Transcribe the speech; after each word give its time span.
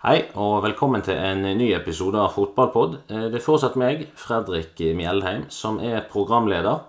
Hei, 0.00 0.30
og 0.32 0.62
velkommen 0.64 1.02
til 1.04 1.18
en 1.20 1.42
ny 1.58 1.66
episode 1.76 2.16
av 2.16 2.30
Fotballpod. 2.32 2.94
Eh, 3.12 3.24
Det 3.28 3.36
er 3.36 3.42
fortsatt 3.44 3.74
meg, 3.76 4.06
Fredrik 4.16 4.78
Mjeldheim, 4.96 5.42
som 5.52 5.76
er 5.76 6.06
programleder. 6.08 6.86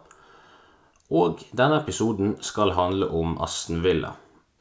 Og 1.11 1.43
denne 1.51 1.81
episoden 1.81 2.37
skal 2.39 2.71
handle 2.71 3.09
om 3.11 3.33
Aston 3.43 3.81
Villa. 3.83 4.13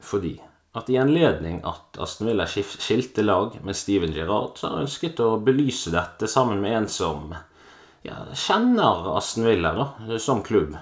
Fordi 0.03 0.33
at 0.75 0.91
i 0.91 0.99
anledning 0.99 1.61
at 1.63 1.95
Aston 1.97 2.27
Villa 2.27 2.43
skilte 2.43 3.23
lag 3.23 3.55
med 3.63 3.73
Steven 3.73 4.11
Gerrard, 4.11 4.57
så 4.57 4.67
har 4.67 4.81
jeg 4.81 4.89
ønsket 4.89 5.23
å 5.23 5.39
belyse 5.39 5.95
dette 5.95 6.27
sammen 6.27 6.59
med 6.59 6.75
en 6.75 6.89
som 6.89 7.31
ja, 8.03 8.19
kjenner 8.35 9.15
Aston 9.15 9.47
Villa 9.47 9.71
da, 9.79 10.19
som 10.19 10.43
klubb. 10.43 10.75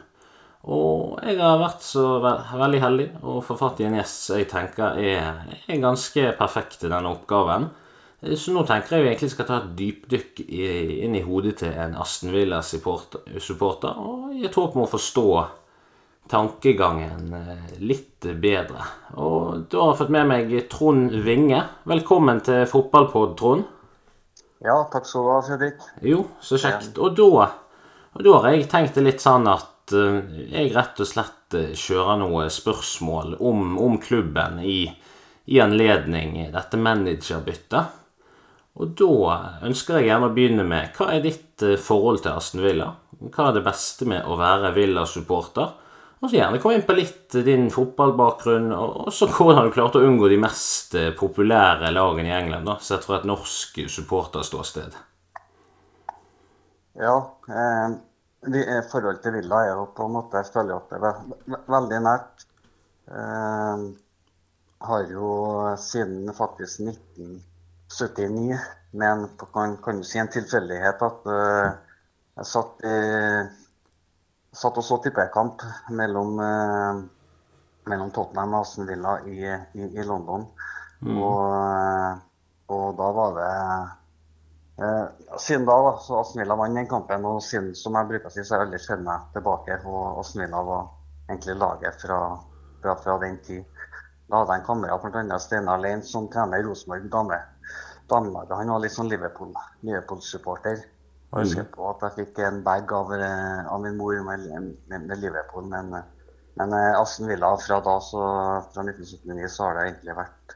Og 0.67 1.19
jeg 1.23 1.37
har 1.39 1.59
vært 1.61 1.83
så 1.85 2.05
ve 2.19 2.31
veldig 2.59 2.79
heldig 2.83 3.05
å 3.23 3.37
få 3.45 3.55
fatt 3.59 3.79
i 3.79 3.85
en 3.87 3.95
gjest 3.95 4.25
som 4.27 4.39
jeg 4.41 4.49
tenker 4.51 4.97
er, 4.99 5.37
er 5.71 5.79
ganske 5.79 6.25
perfekt 6.39 6.81
til 6.81 6.91
denne 6.91 7.13
oppgaven. 7.13 7.69
Eh, 8.21 8.35
Så 8.35 8.51
nå 8.51 8.65
tenker 8.67 8.97
jeg 8.97 9.05
vi 9.05 9.11
egentlig 9.13 9.31
skal 9.31 9.47
ta 9.47 9.61
et 9.61 9.71
dypdykk 9.79 10.41
i, 10.43 10.65
inn 11.05 11.15
i 11.15 11.23
hodet 11.23 11.55
til 11.61 11.71
en 11.71 11.95
Aston 11.95 12.35
Villa-supporter, 12.35 13.39
supporter, 13.39 13.95
og 13.95 14.35
i 14.35 14.43
et 14.49 14.59
håp 14.59 14.75
om 14.75 14.83
å 14.83 14.91
forstå 14.91 15.25
tankegangen 16.29 17.33
eh, 17.39 17.79
litt 17.79 18.27
bedre. 18.43 18.83
Og 19.15 19.63
da 19.71 19.79
har 19.81 19.93
jeg 19.93 20.01
fått 20.03 20.13
med 20.13 20.27
meg 20.29 20.51
Trond 20.69 21.15
Vinge. 21.25 21.63
Velkommen 21.89 22.43
til 22.45 22.67
Fotballpod, 22.69 23.37
Trond. 23.39 23.63
Ja, 24.59 24.75
takk 24.91 25.07
skal 25.07 25.23
du 25.23 25.31
ha, 25.31 25.39
Fredrik. 25.47 25.79
Jo, 26.03 26.25
så 26.43 26.59
kjekt. 26.59 26.99
Og 26.99 27.15
da, 27.15 27.47
og 28.11 28.23
da 28.27 28.39
har 28.43 28.51
jeg 28.57 28.67
tenkt 28.67 28.99
det 28.99 29.07
litt 29.07 29.23
sånn 29.23 29.47
at 29.47 29.78
eh, 29.95 30.19
jeg 30.51 30.73
rett 30.75 30.99
og 31.01 31.07
slett 31.07 31.55
eh, 31.57 31.71
kjører 31.77 32.19
noen 32.21 32.51
spørsmål 32.53 33.37
om, 33.39 33.77
om 33.81 33.97
klubben 34.01 34.59
i, 34.63 34.83
i 35.49 35.61
anledning 35.63 36.37
dette 36.53 36.79
managerbyttet. 36.79 37.97
Og 38.79 38.95
da 38.99 39.35
ønsker 39.67 39.99
jeg 39.99 40.09
gjerne 40.09 40.29
å 40.29 40.35
begynne 40.35 40.65
med 40.67 40.95
hva 40.97 41.09
er 41.15 41.25
ditt 41.25 41.65
eh, 41.65 41.79
forhold 41.81 42.23
til 42.23 42.35
Aston 42.35 42.63
Villa? 42.63 42.93
Hva 43.19 43.49
er 43.49 43.57
det 43.57 43.65
beste 43.65 44.07
med 44.07 44.27
å 44.27 44.37
være 44.39 44.73
Villa-supporter? 44.77 45.75
Og 46.19 46.27
så 46.27 46.35
gjerne 46.35 46.59
kom 46.59 46.75
inn 46.75 46.83
på 46.87 46.95
litt 46.97 47.35
din 47.45 47.69
fotballbakgrunn, 47.71 48.71
og 48.75 49.11
så 49.15 49.27
hvordan 49.33 49.67
du 49.67 49.75
klarte 49.75 50.01
å 50.01 50.07
unngå 50.07 50.31
de 50.31 50.39
mest 50.39 50.95
populære 51.19 51.93
lagene 51.95 52.31
i 52.31 52.35
England, 52.41 52.67
da, 52.67 52.79
sett 52.83 53.07
fra 53.07 53.21
et 53.21 53.29
norsk 53.29 53.79
supporterståsted. 53.87 54.99
Ja, 56.99 57.37
eh, 57.47 57.89
vi, 58.47 58.61
er 58.63 58.87
forhold 58.91 59.19
til 59.23 59.35
Villa 59.35 59.63
er 59.65 59.73
jo 59.75 59.89
på 59.95 60.05
en 60.07 60.15
måte 60.15 60.39
Jeg 60.39 60.53
føler 60.53 60.77
at 60.77 60.91
det 60.91 60.97
er 60.99 61.03
ve 61.03 61.11
ve 61.53 61.59
veldig 61.75 61.99
nært. 62.05 62.45
Eh, 63.09 63.83
har 64.89 65.11
jo 65.11 65.29
siden 65.77 66.33
faktisk 66.33 66.79
1979, 66.79 68.59
men 68.91 69.25
en 69.25 69.47
kan, 69.53 69.77
kan 69.83 69.97
du 69.99 70.07
si 70.07 70.19
en 70.21 70.31
tilfeldighet 70.31 71.03
at 71.03 71.27
eh, 71.35 71.71
jeg 72.39 72.47
satt, 72.47 72.83
i, 72.87 72.95
satt 74.55 74.79
og 74.79 74.85
så 74.87 75.01
tippekamp 75.03 75.65
mellom, 75.91 76.39
eh, 76.39 77.01
mellom 77.91 78.13
Tottenham 78.15 78.55
og 78.55 78.61
Aston 78.63 78.87
Villa 78.87 79.17
i, 79.27 79.41
i, 79.75 79.89
i 79.99 80.07
London. 80.07 80.47
Og, 81.03 81.43
eh, 81.59 82.13
og 82.69 82.87
da 82.99 83.09
var 83.17 83.35
det 83.39 83.51
Eh, 84.79 85.05
siden 85.37 85.65
da, 85.65 85.75
da, 85.83 85.97
så 85.99 86.19
Aston 86.21 86.39
Villa 86.39 86.55
vant 86.55 86.75
den 86.77 86.87
kampen, 86.87 87.25
og 87.27 87.41
siden, 87.43 87.73
som 87.75 87.97
jeg 87.99 88.07
bruker 88.11 88.29
å 88.29 88.31
si, 88.31 88.45
så 88.47 88.55
har 88.55 88.61
jeg 88.63 88.69
aldri 88.69 88.79
sett 88.83 89.01
meg 89.03 89.25
tilbake. 89.35 89.75
Og 89.91 90.21
Villa 90.39 90.61
var 90.69 90.85
egentlig 91.27 91.55
laget 91.59 92.05
fra, 92.05 92.19
fra, 92.83 92.95
fra 93.03 93.17
den 93.25 93.39
tid. 93.43 93.65
Da 94.29 94.39
hadde 94.39 94.55
jeg 94.55 94.61
en 94.61 94.67
kamerat, 94.67 95.07
bl.a. 95.09 95.39
Steinar 95.41 95.81
Lein, 95.83 96.03
som 96.05 96.29
trener 96.31 96.63
Rosenborg 96.63 97.09
dame. 97.11 97.39
damelaget. 98.09 98.55
Han 98.57 98.71
var 98.73 98.83
litt 98.83 98.95
sånn 98.95 99.09
Liverpool, 99.11 99.51
Liverpool-supporter. 99.85 100.85
Og 101.29 101.41
jeg 101.41 101.49
husker 101.49 101.67
på 101.73 101.89
at 101.91 102.05
jeg 102.07 102.15
fikk 102.23 102.39
en 102.47 102.63
bag 102.65 102.93
av, 102.95 103.11
eh, 103.13 103.67
av 103.69 103.81
min 103.83 103.97
mor 103.99 104.15
med, 104.25 104.47
med, 104.87 105.03
med 105.09 105.19
Liverpool. 105.21 105.67
Men, 105.69 105.91
men 106.57 106.77
eh, 106.77 106.95
Aston 106.97 107.27
Villa 107.29 107.51
fra 107.61 107.81
da, 107.85 107.97
så 108.01 108.21
fra 108.71 108.85
1979, 108.85 109.49
så 109.53 109.67
har 109.67 109.77
det 109.77 109.83
egentlig 109.89 110.15
vært, 110.17 110.55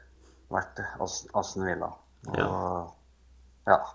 vært 0.56 0.82
As- 1.04 1.26
Aston 1.34 1.68
Villa. 1.68 1.92
Og, 2.32 2.88
ja. 3.68 3.76
Eh, 3.76 3.92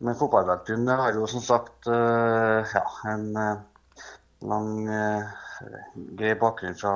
Men 0.00 0.16
fotballbakgrunnen 0.16 1.00
har 1.00 1.12
jo 1.12 1.26
som 1.28 1.42
sagt 1.44 1.88
eh, 1.92 2.70
ja, 2.72 2.84
en 3.12 3.26
eh, 3.36 4.04
lang, 4.48 4.70
eh, 4.88 5.26
grei 6.16 6.32
bakgrunn 6.40 6.78
fra 6.80 6.94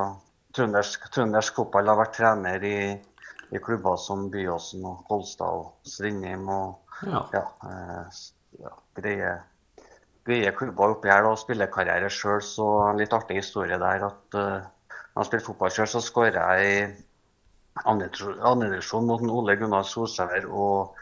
trøndersk, 0.56 1.10
trøndersk 1.12 1.60
fotball. 1.60 1.90
Har 1.92 2.00
vært 2.00 2.16
trener 2.16 2.64
i, 2.64 2.78
i 3.52 3.62
klubber 3.66 4.00
som 4.00 4.30
Byåsen 4.32 4.86
og 4.88 5.02
Kolstad 5.10 5.60
og 5.60 5.90
Strindheim 5.94 6.48
og 6.48 6.80
Ja. 7.04 7.20
ja, 7.34 7.42
eh, 7.68 8.20
ja, 8.62 8.70
greie, 8.96 9.32
greie 10.24 10.52
klubber 10.56 10.94
oppi 10.94 11.10
her. 11.12 11.26
og 11.28 11.36
Spillekarriere 11.42 12.08
sjøl, 12.08 12.40
så 12.40 12.68
en 12.88 13.02
litt 13.02 13.12
artig 13.12 13.42
historie 13.42 13.76
der 13.82 14.06
at 14.08 14.38
når 14.38 15.20
jeg 15.20 15.28
spilte 15.28 15.46
fotball 15.50 15.74
sjøl, 15.74 15.90
så 15.90 16.00
skåra 16.00 16.46
jeg 16.54 16.70
i 16.70 16.78
andredivisjon 17.82 19.06
mot 19.08 19.22
Ole 19.34 19.56
Gunnar 19.58 19.86
Solskjær 19.88 20.46
og 20.46 20.94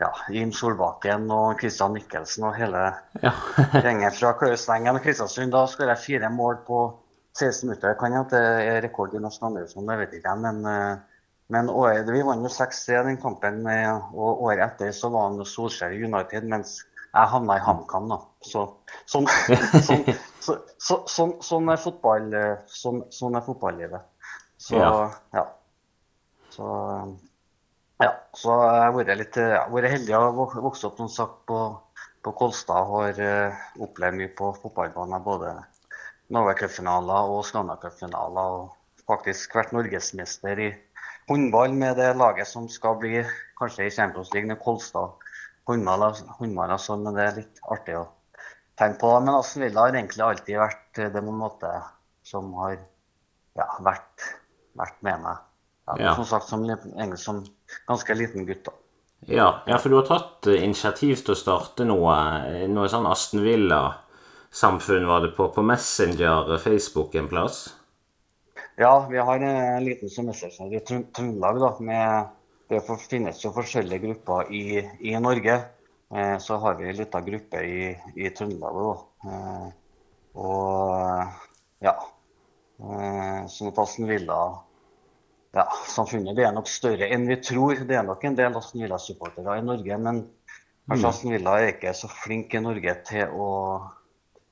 ja, 0.00 0.10
Jim 0.32 0.52
Solbakken 0.52 1.30
og 1.32 1.60
Christian 1.60 1.94
Mikkelsen 1.96 2.44
og 2.48 2.56
hele 2.58 2.84
Ja. 3.22 3.32
gjengen 3.84 4.12
fra 4.12 4.32
Klausvengen 4.36 4.96
og 4.96 5.04
Kristiansund. 5.04 5.52
Da 5.52 5.64
skåra 5.70 5.94
jeg 5.94 6.04
fire 6.04 6.30
mål 6.32 6.60
på 6.66 6.80
16 7.36 7.68
minutter. 7.68 7.92
Det 7.92 8.00
kan 8.00 8.12
hende 8.12 8.24
at 8.26 8.32
det 8.32 8.72
er 8.72 8.82
rekord 8.84 9.14
i 9.14 9.20
norsk 9.20 9.42
andredivisjon, 9.44 9.88
det 9.88 9.98
vet 10.00 10.12
jeg 10.12 10.22
ikke. 10.22 10.36
Men, 10.40 10.60
eh, 10.72 11.22
men 11.52 11.70
året, 11.70 12.08
vi 12.12 12.24
vant 12.26 12.44
jo 12.44 12.52
6-3 12.52 13.02
den 13.06 13.20
kampen, 13.22 13.62
eh, 13.72 14.12
og 14.16 14.42
året 14.48 14.64
etter 14.66 14.92
så 14.96 15.12
var 15.12 15.30
han 15.30 15.44
Solskjær 15.44 15.96
i 15.96 16.04
United, 16.04 16.48
mens 16.52 16.78
jeg 17.16 17.32
havna 17.32 17.56
i 17.56 17.64
HamKam. 17.64 18.08
da. 18.12 18.20
Så, 18.44 18.66
sånn, 19.08 19.28
sånn, 19.88 20.04
så, 20.40 20.58
så, 20.76 21.02
sånn, 21.08 21.36
sånn, 21.44 21.70
er 21.72 21.80
fotball, 21.80 22.32
eh, 22.36 22.56
sånn, 22.68 23.04
sånn 23.12 23.36
er 23.36 23.46
fotballivet. 23.48 24.12
Så 24.60 24.76
Ja. 24.76 24.92
ja. 25.36 25.46
Så 26.56 26.66
ja, 28.00 28.12
så 28.36 28.54
jeg 28.60 28.80
har 28.82 28.94
vært 28.96 29.18
litt 29.20 29.36
ja, 29.40 29.62
vært 29.72 29.92
heldig 29.92 30.16
å 30.18 30.48
vokse 30.64 30.88
opp 30.88 30.98
som 31.00 31.08
sagt, 31.12 31.42
på, 31.48 31.60
på 32.24 32.32
Kolstad. 32.36 32.88
Har 32.90 33.20
uh, 33.20 33.62
opplevd 33.86 34.20
mye 34.20 34.32
på 34.36 34.50
fotballbanen. 34.62 35.24
Både 35.24 35.54
Norway 36.32 36.56
Cup-finaler 36.58 37.32
og 37.32 37.44
Scania-cupfinaler. 37.48 38.58
Og 38.60 39.04
faktisk 39.08 39.56
vært 39.56 39.72
norgesmester 39.76 40.60
i 40.64 40.70
håndball 41.30 41.76
med 41.76 42.00
det 42.00 42.12
laget 42.18 42.48
som 42.50 42.68
skal 42.72 42.98
bli 43.02 43.20
kanskje 43.60 43.88
i 43.88 43.94
Champions 43.94 44.32
League 44.34 44.50
med 44.50 44.60
Kolstad 44.62 45.16
håndball, 45.70 46.08
håndball 46.40 46.76
og 46.76 46.82
sånn. 46.82 47.04
Men 47.06 47.18
det 47.18 47.26
er 47.26 47.40
litt 47.40 47.64
artig 47.64 47.98
å 48.00 48.06
tenke 48.80 49.00
på. 49.02 49.12
Men 49.20 49.38
Aston 49.38 49.66
Villa 49.66 49.86
har 49.86 49.96
egentlig 49.96 50.24
alltid 50.28 50.62
vært 50.62 51.04
det 51.04 51.12
på 51.20 51.24
en 51.32 51.44
måte 51.44 51.74
som 52.26 52.52
har 52.60 52.78
ja, 53.56 53.68
vært, 53.86 54.32
vært 54.76 55.04
med 55.06 55.24
meg. 55.24 55.45
Ja. 55.86 56.14
Som 56.18 56.26
sagt, 56.26 56.48
som, 56.48 56.64
en 56.64 56.74
egentlig 56.74 57.18
som 57.22 57.44
ganske 57.86 58.14
liten 58.14 58.46
gutt. 58.46 58.64
da. 58.64 58.72
Ja, 59.26 59.62
ja, 59.66 59.78
for 59.78 59.90
du 59.90 59.96
har 60.00 60.08
tatt 60.08 60.46
eh, 60.50 60.64
initiativ 60.64 61.22
til 61.22 61.34
å 61.34 61.38
starte 61.38 61.86
noe, 61.86 62.16
eh, 62.50 62.66
noe 62.70 62.88
sånn 62.90 63.06
Aston 63.08 63.44
Villa-samfunn, 63.44 65.06
var 65.06 65.22
det 65.24 65.32
på, 65.38 65.48
på 65.54 65.64
Messenger 65.66 66.52
eh, 66.56 66.62
Facebook 66.62 67.14
en 67.14 67.30
plass? 67.30 67.62
Ja, 68.76 69.06
vi 69.10 69.18
har 69.18 69.40
en 69.40 69.84
liten 69.84 70.10
semester 70.12 70.52
i 70.68 70.82
Trøndelag. 70.84 71.62
da, 71.62 71.70
med, 71.80 72.34
Det 72.68 72.82
finnes 73.08 73.40
jo 73.44 73.54
forskjellige 73.54 74.02
grupper 74.02 74.52
i, 74.52 74.82
i 75.00 75.14
Norge. 75.22 75.56
Eh, 76.14 76.36
så 76.38 76.58
har 76.62 76.74
vi 76.74 76.90
en 76.90 76.96
liten 76.98 77.24
gruppe 77.30 77.62
i, 77.62 77.96
i 78.14 78.30
Trøndelag. 78.30 78.98
Eh, 79.24 79.66
og 80.34 81.82
ja. 81.86 81.96
Eh, 82.76 83.46
sånn 83.48 83.72
at 83.72 83.80
Aston 83.80 84.10
Villa 84.10 84.40
ja, 85.54 85.66
Samfunnet 85.88 86.36
det 86.36 86.46
er 86.46 86.54
nok 86.56 86.68
større 86.70 87.08
enn 87.12 87.28
vi 87.28 87.38
tror. 87.40 87.84
Det 87.88 87.96
er 87.96 88.06
nok 88.06 88.24
en 88.26 88.38
del 88.38 88.56
Aston 88.58 88.82
Villa-supportere 88.82 89.58
i 89.60 89.64
Norge, 89.64 90.00
men 90.02 90.24
kanskje 90.88 91.12
Aston 91.12 91.36
Villa 91.36 91.58
er 91.60 91.74
ikke 91.74 91.94
så 91.96 92.10
flink 92.12 92.56
i 92.56 92.62
Norge 92.64 92.96
til 93.08 93.36
å 93.36 93.52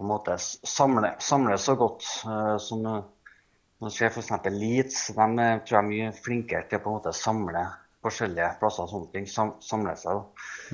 måte 0.04 0.36
samle, 0.38 1.14
samle 1.22 1.58
så 1.60 1.76
godt 1.80 2.06
uh, 2.26 2.56
som 2.60 2.82
man 2.84 3.04
nå 3.82 3.90
ser 3.92 4.12
f.eks. 4.12 4.32
Leeds. 4.54 5.00
De 5.16 5.24
er, 5.44 5.62
tror 5.66 5.78
jeg 5.78 5.82
er 5.82 5.88
mye 5.90 6.10
flinkere 6.16 6.66
til 6.70 6.88
å 6.88 7.14
samle 7.14 7.64
forskjellige 8.04 8.50
plasser 8.60 8.84
og 8.84 8.92
sånne 8.92 9.12
ting. 9.14 9.28
Sam, 9.30 9.54
samle 9.64 9.94
seg. 10.00 10.20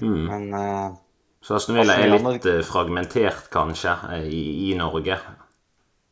Mm. 0.03 0.25
Men 0.29 0.49
uh, 0.55 0.99
Så 1.45 1.57
Aston 1.59 1.79
Villa 1.79 1.97
er 1.99 2.13
litt 2.13 2.27
Norge... 2.27 2.57
fragmentert, 2.67 3.49
kanskje, 3.53 3.97
eh, 4.17 4.27
i, 4.29 4.43
i 4.71 4.75
Norge? 4.79 5.19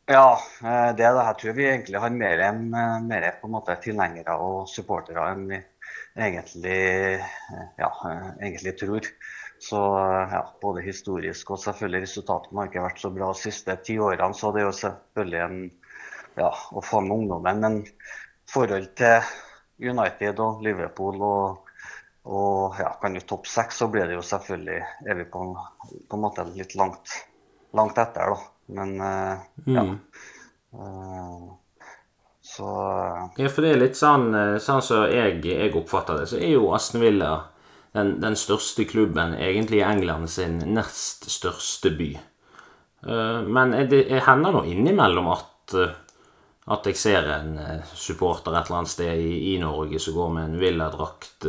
Ja, 0.09 0.41
eh, 0.63 0.89
det 0.97 1.05
er 1.05 1.13
det. 1.15 1.25
Jeg 1.27 1.37
tror 1.41 1.57
vi 1.57 1.65
egentlig 1.69 1.99
har 2.03 2.13
mer, 2.13 2.41
enn, 2.49 2.63
eh, 2.73 2.95
mer 3.05 3.27
på 3.41 3.49
en 3.49 3.55
måte 3.55 3.75
tilhengere 3.83 4.37
og 4.45 4.69
supportere 4.71 5.27
enn 5.33 5.45
vi 5.51 5.59
egentlig, 6.27 6.79
eh, 7.19 7.67
ja, 7.77 7.91
egentlig 8.41 8.75
tror. 8.79 9.09
Så 9.59 9.79
ja, 10.33 10.41
både 10.61 10.85
historisk 10.85 11.51
og 11.51 11.59
selvfølgelig 11.59 12.05
resultatene 12.07 12.61
har 12.61 12.69
ikke 12.69 12.85
vært 12.87 13.01
så 13.03 13.11
bra 13.11 13.31
de 13.33 13.41
siste 13.41 13.75
ti 13.83 13.97
årene. 13.99 14.33
Så 14.33 14.53
det 14.55 14.63
er 14.63 14.69
jo 14.69 14.77
selvfølgelig 14.77 15.41
en 15.45 15.57
ja, 16.39 16.51
å 16.71 16.83
fange 16.85 17.15
ungdommen. 17.15 17.59
Men 17.65 17.81
forhold 18.49 18.87
til 18.99 19.19
United 19.91 20.39
og 20.43 20.63
Liverpool 20.63 21.19
og, 21.21 21.73
og 22.25 22.79
ja, 22.79 22.93
kan 23.01 23.19
jo 23.19 23.25
topp 23.27 23.51
seks, 23.51 23.83
så 23.83 23.89
blir 23.91 24.07
det 24.07 24.15
jo 24.17 24.23
selvfølgelig 24.25 24.79
Er 25.07 25.19
vi 25.19 25.27
på, 25.33 25.43
på 26.09 26.17
en 26.17 26.23
måte 26.23 26.47
litt 26.55 26.75
langt, 26.79 27.19
langt 27.75 27.99
etter, 27.99 28.33
da. 28.33 28.58
Men 28.69 28.95
uh, 29.01 29.41
ja. 29.65 29.85
Uh, 30.73 31.53
så 32.49 32.67
Ja, 33.37 33.49
for 33.49 33.65
det 33.65 33.71
er 33.73 33.81
litt 33.83 33.97
sånn 33.97 34.31
sånn 34.61 34.81
som 34.83 35.05
jeg, 35.09 35.39
jeg 35.45 35.73
oppfatter 35.77 36.21
det, 36.21 36.29
så 36.31 36.39
er 36.41 36.53
jo 36.55 36.71
Aston 36.73 37.03
Villa 37.03 37.33
den, 37.93 38.15
den, 38.21 38.37
største 38.37 38.85
klubben 38.89 39.35
egentlig 39.37 39.81
i 39.81 39.85
England 39.85 40.29
sin 40.29 40.59
nest 40.73 41.29
største 41.29 41.93
by. 41.97 42.11
Uh, 43.05 43.41
men 43.45 43.73
det 43.89 44.05
hender 44.25 44.55
nå 44.55 44.63
innimellom 44.69 45.31
at 45.33 45.75
at 46.69 46.85
jeg 46.85 46.97
ser 47.01 47.27
en 47.33 47.55
eh, 47.57 47.93
supporter 47.97 48.53
et 48.53 48.67
eller 48.67 48.81
annet 48.83 48.91
sted 48.91 49.21
i, 49.23 49.53
i 49.53 49.57
Norge 49.61 49.97
som 50.01 50.13
går 50.13 50.33
med 50.35 50.43
en 50.45 50.59
villadrakt 50.61 51.47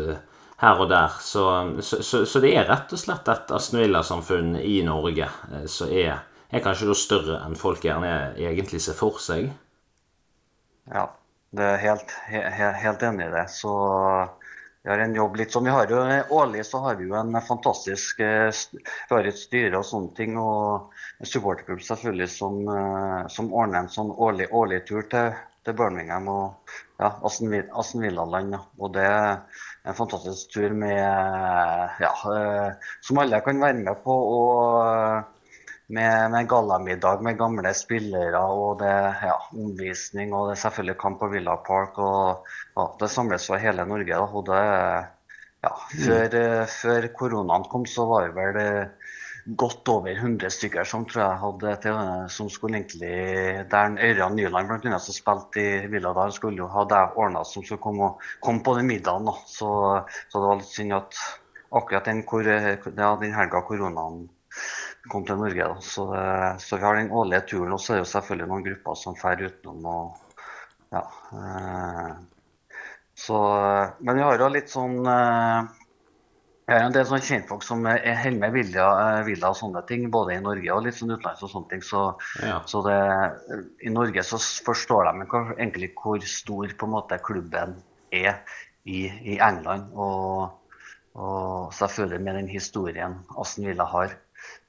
her 0.61 0.81
og 0.81 0.89
der. 0.89 1.17
Så, 1.21 1.45
så, 1.85 2.25
så, 2.25 2.41
det 2.41 2.55
er 2.57 2.69
rett 2.69 2.93
og 2.93 3.01
slett 3.01 3.29
et 3.29 3.53
Aston 3.53 3.83
Villa-samfunn 3.83 4.55
i 4.61 4.79
Norge 4.87 5.29
som 5.69 5.93
er, 5.93 6.23
er, 6.51 6.63
kanskje 6.65 6.91
da 6.91 6.99
større 6.99 7.39
enn 7.47 7.57
folk 7.59 7.85
gjerne 7.85 8.35
egentlig 8.39 8.83
ser 8.85 8.99
for 8.99 9.21
seg. 9.23 9.51
Ja, 10.91 11.07
det 11.57 11.67
er 11.67 11.83
helt, 11.85 12.15
helt, 12.31 12.79
helt 12.83 13.03
enig 13.07 13.29
i 13.29 13.35
det. 13.35 13.47
Så 13.55 13.73
vi 14.83 14.91
har 14.91 15.03
en 15.05 15.15
jobb 15.15 15.37
litt 15.37 15.53
som 15.53 15.67
vi 15.67 15.73
har 15.75 15.91
jo 15.93 16.01
Årlig 16.35 16.65
så 16.67 16.81
har 16.87 16.97
vi 16.97 17.11
jo 17.11 17.17
en 17.19 17.37
fantastisk 17.45 18.21
Vi 18.21 19.13
har 19.15 19.29
et 19.29 19.39
styre 19.39 19.83
og 19.83 19.87
sånne 19.87 20.15
ting. 20.17 20.39
og 20.41 20.91
en 21.21 21.29
supporterklubb 21.29 21.83
selvfølgelig 21.85 22.29
som, 22.33 22.61
eh, 22.69 23.27
som, 23.29 23.53
ordner 23.53 23.83
en 23.83 23.93
sånn 23.93 24.13
årlig, 24.17 24.49
årlig 24.57 24.85
tur 24.89 25.03
til, 25.13 25.35
til 25.67 25.77
Birmingham 25.77 26.31
og 26.33 26.73
ja, 27.01 27.11
Aston 27.29 28.05
Villa-land. 28.07 28.57
Og 28.79 28.95
det 28.95 29.05
er 29.05 29.43
en 29.85 29.99
fantastisk 29.99 30.55
tur 30.55 30.73
med, 30.73 31.03
ja, 32.01 32.15
eh, 32.37 32.95
som 33.05 33.21
alle 33.21 33.43
kan 33.45 33.61
være 33.61 33.83
med 33.85 34.01
på. 34.07 34.17
og 34.39 35.40
med, 35.91 36.31
med 36.31 36.49
gallamiddag 36.49 37.23
med 37.27 37.39
gamle 37.39 37.73
spillere 37.75 38.41
og 38.41 38.79
det 38.83 38.93
ja, 39.25 39.37
omvisning 39.57 40.35
og 40.35 40.49
det 40.49 40.57
er 40.57 40.63
selvfølgelig 40.65 40.99
kamp 41.01 41.19
på 41.23 41.31
Villa 41.33 41.57
Park. 41.67 41.99
og 41.99 42.47
ja, 42.77 42.87
Det 43.01 43.11
samles 43.11 43.49
fra 43.51 43.59
hele 43.59 43.87
Norge. 43.87 44.15
Da, 44.15 44.21
og 44.23 44.47
det, 44.47 44.61
ja, 45.67 45.73
før, 46.07 46.37
mm. 46.37 46.71
før, 46.77 47.09
koronaen 47.19 47.67
kom, 47.73 47.87
så 47.91 48.07
var 48.07 48.29
det 48.29 48.37
vel 48.39 48.89
godt 49.59 49.89
over 49.89 50.13
100 50.13 50.53
stykker 50.53 50.87
som 50.87 51.07
tror 51.09 51.23
jeg 51.25 51.43
hadde 51.43 51.77
til, 51.83 52.01
som 52.31 52.51
skulle 52.53 52.77
egentlig 52.77 53.65
Der 53.73 53.97
Ørjan 54.11 54.37
Nyland 54.37 54.69
blant 54.69 54.87
annet, 54.87 55.03
som 55.03 55.17
spilte 55.17 55.63
i 55.65 55.87
Villa 55.91 56.15
der, 56.15 56.35
skulle 56.37 56.61
jo 56.61 56.71
ha 56.71 56.85
det 56.87 57.05
ordna 57.17 57.45
som 57.45 57.65
skulle 57.65 57.83
komme, 57.83 58.15
komme 58.41 58.63
på 58.63 58.77
den 58.79 58.87
middagen. 58.87 59.27
Da. 59.27 59.39
Så, 59.47 59.71
så, 60.29 60.39
det 60.39 60.47
var 60.47 60.61
litt 60.61 60.75
synd 60.75 60.99
at 61.01 61.25
akkurat 61.71 62.07
den, 62.07 62.23
hvor, 62.29 62.47
ja, 62.47 63.17
den 63.19 63.35
helga 63.35 63.67
koronaen 63.67 64.29
kom 65.13 65.27
til 65.29 65.39
Norge. 65.41 65.67
Da. 65.67 65.85
Så, 65.85 66.07
så, 66.63 66.79
vi 66.79 66.87
har 66.87 66.99
den 66.99 67.13
årlige 67.13 67.45
turen. 67.53 67.75
Og 67.77 67.83
så 67.83 67.95
er 67.95 68.01
det 68.01 68.07
jo 68.07 68.13
selvfølgelig 68.15 68.51
noen 68.51 68.67
grupper 68.67 68.99
som 68.99 69.19
drar 69.19 69.45
utenom. 69.45 69.87
og 69.87 70.31
ja, 70.91 71.05
eh, 71.39 72.15
så, 73.15 73.39
men 74.01 74.17
vi 74.17 74.25
har 74.25 74.41
jo 74.41 74.49
litt 74.51 74.73
sånn 74.73 74.97
eh, 75.07 75.69
jeg 76.71 76.79
har 76.79 76.87
en 76.87 76.95
del 76.95 77.07
sånne 77.09 77.27
kjentfolk 77.27 77.65
som 77.67 77.81
holder 77.83 78.37
med 78.39 78.53
villa, 78.55 78.85
eh, 79.03 79.25
villa, 79.27 79.49
og 79.51 79.59
sånne 79.59 79.81
ting, 79.89 80.05
både 80.15 80.37
i 80.37 80.43
Norge 80.43 80.71
og 80.71 80.85
litt 80.85 80.95
sånn 80.95 81.11
utenlands. 81.11 81.43
og 81.43 81.51
sånne 81.51 81.71
ting. 81.73 81.83
Så, 81.83 82.03
ja. 82.47 82.61
så 82.71 82.83
det, 82.87 82.99
I 83.83 83.91
Norge 83.91 84.23
så 84.27 84.39
forstår 84.67 85.11
de 85.11 85.27
egentlig 85.57 85.91
hvor 85.99 86.23
stor 86.23 86.71
på 86.79 86.87
en 86.87 86.95
måte 86.95 87.19
klubben 87.27 87.75
er 88.15 88.39
i, 88.87 89.09
i 89.11 89.41
England. 89.43 89.91
Og, 89.99 90.55
og, 91.19 91.75
selvfølgelig 91.75 92.23
med 92.29 92.39
den 92.39 92.53
historien 92.55 93.19
Aston 93.35 93.67
Villa 93.67 93.89
har. 93.91 94.15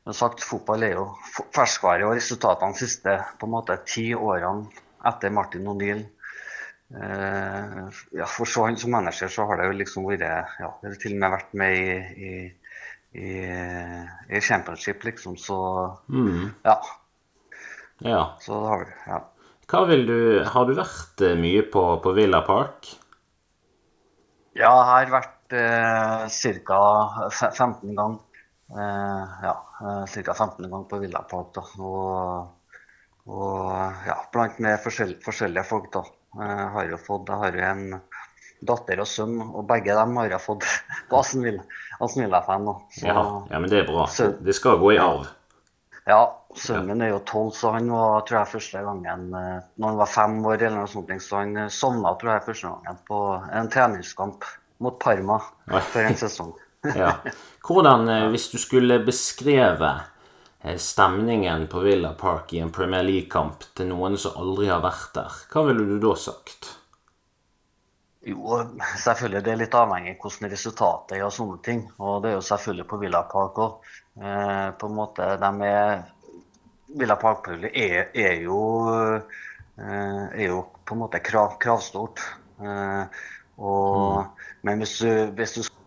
Men 0.05 0.17
sagt, 0.17 0.41
Fotball 0.43 0.87
er 0.87 0.95
jo 0.95 1.05
ferskvare, 1.53 2.07
og 2.07 2.15
resultatene 2.17 2.73
de 2.73 2.81
siste 2.81 3.17
på 3.37 3.47
en 3.47 3.53
måte 3.53 3.77
ti 3.85 4.07
årene 4.17 4.69
etter 5.07 5.33
Martin 5.33 5.67
O'Neill 5.69 6.01
eh, 6.01 7.83
ja, 8.17 8.27
for 8.29 8.49
så 8.49 8.65
han 8.67 8.79
som 8.81 8.93
manager 8.93 9.29
så 9.31 9.45
har 9.49 9.61
det 9.61 9.69
jo 9.69 9.77
liksom 9.79 10.07
vært 10.09 10.25
ja, 10.25 10.71
det 10.81 10.89
har 10.89 10.97
til 11.01 11.15
og 11.15 11.21
med 11.21 11.35
vært 11.35 11.53
med 11.61 11.77
i, 11.77 11.91
i, 12.29 12.33
i, 13.13 13.35
i 14.37 14.41
championship, 14.41 15.05
liksom, 15.05 15.37
så 15.41 15.59
mm. 16.09 16.49
ja. 16.65 16.79
ja. 18.05 18.23
Så 18.41 18.57
det 18.57 18.73
har 18.73 18.85
vi, 18.85 18.97
ja. 19.11 19.21
Hva 19.71 19.85
vil 19.87 20.01
du 20.03 20.17
Har 20.51 20.65
du 20.67 20.73
vært 20.75 21.21
eh, 21.23 21.37
mye 21.39 21.61
på, 21.71 21.85
på 22.03 22.17
Villa 22.17 22.41
Park? 22.47 22.89
Ja, 24.51 24.73
jeg 24.73 25.07
har 25.07 25.13
vært 25.13 25.55
eh, 25.55 26.25
ca. 26.67 26.81
15 27.53 27.95
ganger. 27.95 28.19
Eh, 28.71 29.23
ja, 29.43 29.55
ca. 30.07 30.33
15 30.33 30.69
ganger 30.69 30.87
på 30.89 30.97
Villa 30.97 31.21
Park. 31.21 31.53
Da. 31.55 31.65
Og, 31.83 32.47
og 33.27 34.07
ja, 34.07 34.17
blant 34.33 34.59
med 34.63 34.79
forskjell, 34.83 35.17
forskjellige 35.25 35.67
folk, 35.67 35.91
da. 35.93 36.05
Jeg 36.41 36.69
har 36.75 36.93
jo 36.93 36.99
fått, 37.01 37.27
jeg 37.27 37.43
har 37.43 37.57
jo 37.57 37.67
en 37.67 38.01
datter 38.61 39.01
og 39.01 39.09
sønn, 39.09 39.35
og 39.41 39.65
begge 39.67 39.95
dem 39.97 40.15
har 40.21 40.31
jeg 40.31 40.43
fått 40.43 40.67
på 41.09 41.19
Aston 41.19 41.47
Villa-fan. 41.47 42.71
Ja, 43.03 43.21
ja, 43.49 43.59
men 43.59 43.69
det 43.71 43.83
er 43.83 43.89
bra. 43.89 44.07
Søn, 44.07 44.37
det 44.45 44.55
skal 44.57 44.79
gå 44.81 44.93
i 44.95 45.01
arv. 45.01 45.27
Ja, 46.09 46.21
sønnen 46.57 46.87
min 46.89 47.03
er 47.05 47.11
jo 47.11 47.19
tolv, 47.29 47.51
så 47.53 47.75
han 47.75 47.91
var 47.93 48.23
tror 48.25 48.39
jeg, 48.39 48.51
første 48.55 48.81
gangen 48.85 49.27
eh, 49.37 49.59
når 49.77 49.91
han 49.91 49.99
var 49.99 50.09
fem 50.09 50.39
år, 50.49 50.57
eller 50.57 50.79
noe 50.79 50.89
sånt, 50.89 51.11
så 51.21 51.43
han 51.43 51.53
eh, 51.61 51.69
sovna 51.73 52.15
tror 52.17 52.33
jeg, 52.33 52.45
første 52.47 52.71
gangen 52.71 53.03
på 53.07 53.19
en 53.59 53.69
treningskamp 53.71 54.47
mot 54.81 54.97
Parma 55.01 55.37
for 55.67 56.01
en 56.01 56.17
sesong. 56.17 56.55
Ja. 56.83 57.15
Hvordan, 57.67 58.07
eh, 58.09 58.29
hvis 58.33 58.49
du 58.53 58.57
skulle 58.61 59.01
beskreve 59.05 59.93
Eh, 60.63 60.77
stemningen 60.77 61.67
på 61.67 61.79
Villa 61.79 62.13
Park 62.13 62.53
i 62.53 62.59
en 62.59 62.71
Premier 62.71 63.03
League-kamp 63.03 63.63
til 63.73 63.87
noen 63.89 64.17
som 64.21 64.37
aldri 64.37 64.67
har 64.69 64.83
vært 64.83 65.15
der, 65.15 65.39
hva 65.49 65.63
ville 65.65 65.87
du 65.89 65.95
da 66.03 66.11
sagt? 66.13 66.69
Jo, 68.21 68.59
selvfølgelig 69.01 69.41
det 69.41 69.53
er 69.55 69.59
litt 69.63 69.77
avhengig 69.77 70.13
av 70.13 70.19
hvordan 70.21 70.51
resultatet 70.53 71.15
er 71.17 71.23
og 71.25 71.33
sånne 71.33 71.57
ting. 71.65 71.81
Og 71.97 72.19
det 72.21 72.29
er 72.29 72.35
jo 72.35 72.43
selvfølgelig 72.45 72.85
på 72.91 72.99
Villa 73.01 73.23
Park 73.31 73.57
òg. 73.63 73.89
Eh, 74.21 74.67
på 74.77 74.91
en 74.91 74.99
måte, 74.99 75.31
de 75.41 75.71
er 75.71 76.03
Villa 77.01 77.17
Park 77.17 77.49
er, 77.55 78.11
er, 78.13 78.35
jo, 78.45 78.61
eh, 78.93 80.27
er 80.37 80.45
jo 80.45 80.61
på 80.85 80.93
en 80.93 81.01
måte 81.01 81.23
krav, 81.25 81.57
kravstort. 81.63 82.21
Eh, 82.61 83.25
og, 83.57 84.21
mm. 84.21 84.47
Men 84.69 84.85
hvis 84.85 84.99
du, 85.01 85.09
hvis 85.33 85.57
du 85.57 85.63
får 85.63 85.80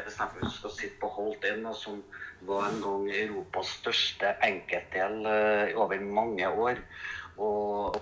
du 0.00 0.48
skal 0.50 0.72
sitte 0.74 1.00
på 1.00 1.10
Holt 1.16 1.44
Inn, 1.48 1.66
som 1.74 2.02
var 2.46 2.68
en 2.68 2.80
gang 2.82 3.10
Europas 3.10 3.68
største 3.80 4.32
enkeltdel 4.42 5.20
uh, 5.26 5.82
over 5.82 6.00
mange 6.00 6.48
år. 6.48 6.80
Og 7.38 8.00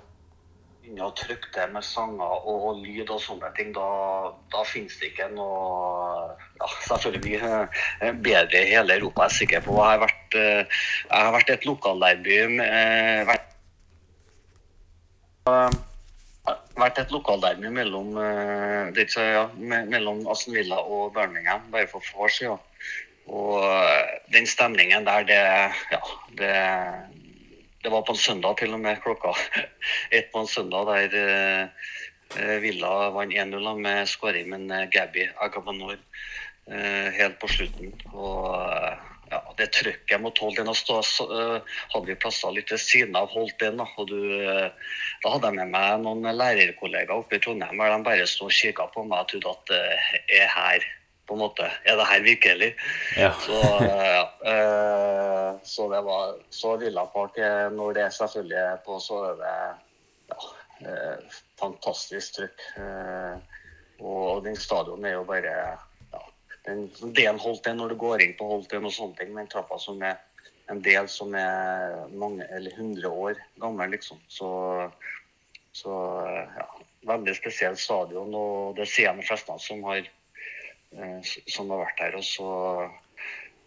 begynne 0.81 1.07
å 1.07 1.15
trykke 1.15 1.51
det 1.55 1.67
med 1.75 1.85
sanger 1.85 2.47
og, 2.49 2.81
lyd 2.83 3.11
og 3.13 3.21
sånne 3.23 3.51
ting, 3.57 3.75
da, 3.77 4.33
da 4.51 4.65
finnes 4.67 4.97
det 4.99 5.13
ikke 5.13 5.29
noe 5.35 6.33
ja, 6.59 6.71
selvfølgelig 6.89 7.23
mye 7.27 7.53
eh, 8.01 8.15
bedre 8.25 8.65
i 8.65 8.73
hele 8.73 8.97
Europa, 8.97 9.29
jeg 9.29 9.31
er 9.31 9.39
sikker 9.39 9.61
på. 9.67 9.77
Jeg 9.77 9.91
har 9.93 10.03
vært, 10.07 10.35
uh, 10.35 10.81
jeg 11.05 11.21
har 11.27 11.37
vært 11.37 11.55
et 11.55 11.69
lokalderby 11.69 12.41
med 12.57 13.37
uh, 15.47 15.90
vært 16.81 17.01
et 17.03 17.13
lokalderby 17.15 17.71
mellom, 17.73 18.15
uh, 18.17 19.17
ja, 19.17 19.45
mellom 19.61 20.25
Aston 20.31 20.57
Villa 20.57 20.81
og 20.81 21.15
Birmingham 21.17 21.69
bare 21.73 21.89
for 21.91 22.05
få 22.05 22.27
år 22.27 22.35
siden. 22.37 22.67
Og 23.31 23.61
uh, 23.63 24.01
den 24.35 24.49
stemningen 24.49 25.07
der, 25.07 25.27
det, 25.29 25.41
ja, 25.93 26.01
det, 26.41 26.55
det 27.85 27.93
var 27.93 28.05
på 28.07 28.17
en 28.17 28.25
søndag 28.25 28.59
til 28.61 28.75
og 28.77 28.83
med 28.83 29.03
klokka 29.05 29.35
ett 30.17 30.33
på 30.33 30.43
en 30.43 30.51
søndag 30.51 30.91
der 30.91 31.19
uh, 31.21 32.57
Villa 32.63 33.11
vant 33.11 33.35
1-0 33.35 33.71
med 33.83 34.07
skåring 34.07 34.53
med 34.53 34.91
Gabby 34.95 35.27
Agabanor 35.43 35.97
helt 36.71 37.41
på 37.43 37.49
slutten. 37.51 37.91
Og 38.15 39.10
ja, 39.31 39.41
det 39.59 39.69
trykket 39.75 40.19
den 40.19 40.27
å 40.27 40.33
Inn. 40.59 40.71
Så 40.75 41.27
uh, 41.31 41.59
hadde 41.95 42.07
vi 42.09 42.19
plasser 42.19 42.55
litt 42.55 42.71
ved 42.73 42.83
siden 42.83 43.19
av 43.19 43.31
Holt 43.35 43.63
Inn. 43.67 43.81
Og 43.81 44.09
du, 44.11 44.19
uh, 44.43 44.95
da 45.23 45.35
hadde 45.35 45.51
jeg 45.51 45.59
med 45.61 45.75
meg 45.75 46.01
noen 46.05 46.31
lærerkollegaer 46.35 47.15
oppe 47.15 47.39
i 47.39 47.43
Trondheim 47.43 47.79
og 47.81 47.93
de 47.95 48.09
bare 48.09 48.31
sto 48.31 48.49
og 48.49 48.57
kikka 48.57 48.89
på 48.95 49.05
meg 49.07 49.23
og 49.23 49.31
trodde 49.31 49.55
at 49.55 49.75
uh, 49.77 50.09
er 50.41 50.49
her 50.55 50.89
på 51.31 51.37
en 51.37 51.45
måte, 51.45 51.69
Er 51.87 51.95
det 51.95 52.09
her 52.09 52.23
virkelig? 52.27 52.69
Ja. 53.15 53.29
så, 53.39 53.59
ja, 53.87 54.25
så 55.63 55.85
det 55.93 56.01
var 56.03 56.33
så 56.51 56.73
Villa 56.81 57.05
Park 57.13 57.39
Når 57.71 57.93
det 57.95 58.03
er 58.03 58.17
selvfølgelig 58.17 58.57
er 58.59 58.81
på, 58.83 58.97
så 58.99 59.21
er 59.29 59.37
det 59.39 59.53
ja, 60.33 61.13
fantastisk 61.63 62.35
trykk. 62.35 62.67
og 64.01 64.43
den 64.43 64.59
stadion 64.59 65.07
er 65.07 65.21
jo 65.21 65.23
bare 65.29 65.55
den 66.67 67.15
delen 67.17 67.41
Holten 67.41 67.81
når 67.81 67.95
du 67.95 68.01
går 68.01 68.25
inn 68.25 68.35
på 68.39 68.49
Holten 68.51 68.85
og 68.85 68.95
sånne 68.95 69.17
ting, 69.21 69.33
men 69.37 69.49
trappa 69.51 69.79
som 69.81 70.03
er 70.05 70.19
en 70.71 70.83
del 70.85 71.09
som 71.11 71.35
er 71.35 72.07
mange 72.15 72.47
eller 72.55 72.75
hundre 72.79 73.11
år 73.11 73.41
gammel, 73.63 73.97
liksom. 73.97 74.21
Så 74.29 74.51
Så 75.73 75.95
ja, 76.59 76.65
veldig 77.07 77.33
spesiell 77.39 77.77
stadion, 77.79 78.33
og 78.35 78.75
det 78.75 78.89
sier 78.91 79.15
de 79.15 79.23
fleste 79.23 79.55
som 79.63 79.85
har, 79.87 80.03
som 81.47 81.71
har 81.71 81.85
vært 81.85 82.03
her. 82.03 82.17
Og 82.19 82.27
så 82.27 82.49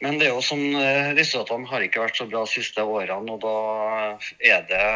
men 0.04 0.18
det 0.20 0.28
er 0.28 0.34
jo 0.34 0.42
sånn, 0.44 0.76
resultatene 1.16 1.70
har 1.72 1.86
ikke 1.86 2.02
vært 2.04 2.20
så 2.20 2.26
bra 2.28 2.42
de 2.44 2.52
siste 2.52 2.84
årene, 2.84 3.38
og 3.38 3.40
da 3.40 4.18
er 4.44 4.66
det, 4.68 4.90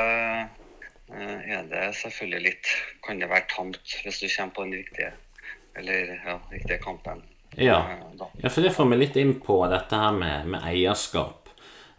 er 1.15 1.69
det 1.71 1.85
selvfølgelig 2.01 2.41
litt 2.43 2.73
Kan 3.05 3.21
det 3.21 3.29
være 3.31 3.47
tamt 3.53 3.95
hvis 4.03 4.19
du 4.19 4.27
kommer 4.27 4.57
på 4.57 4.65
den 4.65 4.75
riktige, 4.81 5.13
eller, 5.79 6.11
ja, 6.25 6.35
riktige 6.51 6.81
kampen. 6.83 7.23
Ja. 7.57 7.81
ja, 8.37 8.49
for 8.49 8.61
det 8.61 8.71
får 8.75 8.85
vi 8.91 8.97
litt 9.01 9.15
inn 9.17 9.39
på 9.41 9.59
dette 9.71 9.97
her 9.97 10.13
med, 10.13 10.45
med 10.53 10.65
eierskap. 10.69 11.49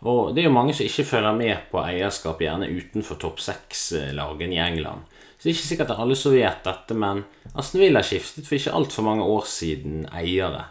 Og 0.07 0.31
det 0.35 0.45
er 0.45 0.47
jo 0.47 0.55
mange 0.55 0.75
som 0.79 0.87
ikke 0.87 1.09
følger 1.09 1.35
med 1.35 1.71
på 1.73 1.81
eierskap, 1.83 2.39
gjerne 2.43 2.71
utenfor 2.71 3.19
topp 3.19 3.43
seks-lagene 3.43 4.55
i 4.55 4.61
England. 4.63 5.09
Så 5.35 5.43
det 5.43 5.51
er 5.51 5.57
ikke 5.57 5.71
sikkert 5.73 5.93
at 5.95 6.03
alle 6.03 6.17
som 6.19 6.35
vet 6.35 6.65
dette, 6.67 6.95
men 6.99 7.25
Aston 7.59 7.83
Villa 7.83 8.03
skiftet 8.07 8.47
for 8.47 8.59
ikke 8.59 8.75
altfor 8.79 9.07
mange 9.07 9.27
år 9.27 9.47
siden 9.51 10.05
eiere. 10.15 10.65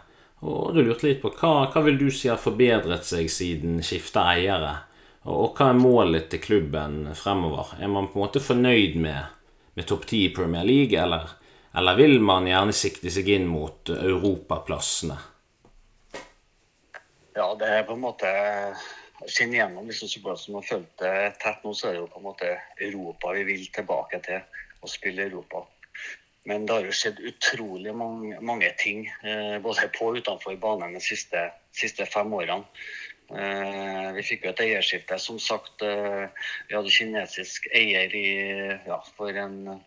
Og 0.44 0.74
du 0.74 0.82
lurte 0.84 1.08
litt 1.08 1.20
på 1.22 1.32
hva, 1.36 1.68
hva 1.72 1.82
vil 1.84 1.98
du 2.00 2.08
si 2.14 2.30
har 2.30 2.40
forbedret 2.40 3.04
seg 3.04 3.28
siden 3.32 3.82
skifta 3.84 4.24
eiere? 4.32 4.74
Og, 5.24 5.34
og, 5.34 5.48
hva 5.58 5.72
er 5.72 5.80
målet 5.80 6.28
til 6.32 6.42
klubben 6.44 7.00
fremover? 7.18 7.74
Er 7.80 7.92
man 7.92 8.08
på 8.08 8.20
en 8.20 8.24
måte 8.24 8.44
fornøyd 8.44 8.96
med, 9.02 9.34
med 9.76 9.88
topp 9.88 10.06
ti 10.08 10.24
i 10.28 10.32
Premier 10.36 10.64
League, 10.68 10.96
eller, 10.96 11.32
eller 11.74 11.98
vil 11.98 12.20
man 12.24 12.46
gjerne 12.48 12.74
sikte 12.76 13.10
seg 13.12 13.28
inn 13.34 13.48
mot 13.50 13.90
europaplassene? 13.92 15.18
Ja, 17.38 17.52
det 17.54 17.68
er 17.70 17.84
på 17.86 17.94
en 17.94 18.02
måte 18.02 18.30
kjenner 19.26 19.60
gjennom 19.60 19.88
disse 19.90 20.08
supporterne 20.10 20.44
som 20.44 20.56
har 20.58 20.66
fulgt 20.66 21.02
det 21.02 21.16
tett 21.42 21.64
nå, 21.64 21.74
så 21.74 21.88
er 21.88 21.96
det 21.96 22.02
jo 22.02 22.12
på 22.12 22.20
en 22.20 22.28
måte 22.28 22.54
Europa 22.82 23.34
vi 23.36 23.44
vil 23.52 23.66
tilbake 23.74 24.22
til. 24.26 24.46
Å 24.78 24.86
spille 24.86 25.24
Europa. 25.26 25.64
Men 26.46 26.66
det 26.66 26.74
har 26.76 26.84
jo 26.86 26.94
skjedd 26.94 27.18
utrolig 27.26 27.90
mange, 27.98 28.38
mange 28.46 28.68
ting, 28.78 29.08
eh, 29.26 29.56
både 29.60 29.88
på 29.96 30.12
og 30.12 30.20
utenfor 30.20 30.54
banen 30.62 30.94
de 30.94 31.02
siste, 31.02 31.48
siste 31.74 32.06
fem 32.06 32.30
årene. 32.32 32.62
Eh, 33.28 34.06
vi 34.16 34.24
fikk 34.24 34.46
jo 34.46 34.52
et 34.54 34.62
eierskifte. 34.64 35.18
Som 35.18 35.40
sagt, 35.42 35.82
eh, 35.82 36.30
vi 36.68 36.76
hadde 36.78 36.94
kinesisk 36.94 37.66
eier 37.74 38.14
i, 38.14 38.30
ja, 38.86 39.00
for 39.18 39.34
en 39.34 39.82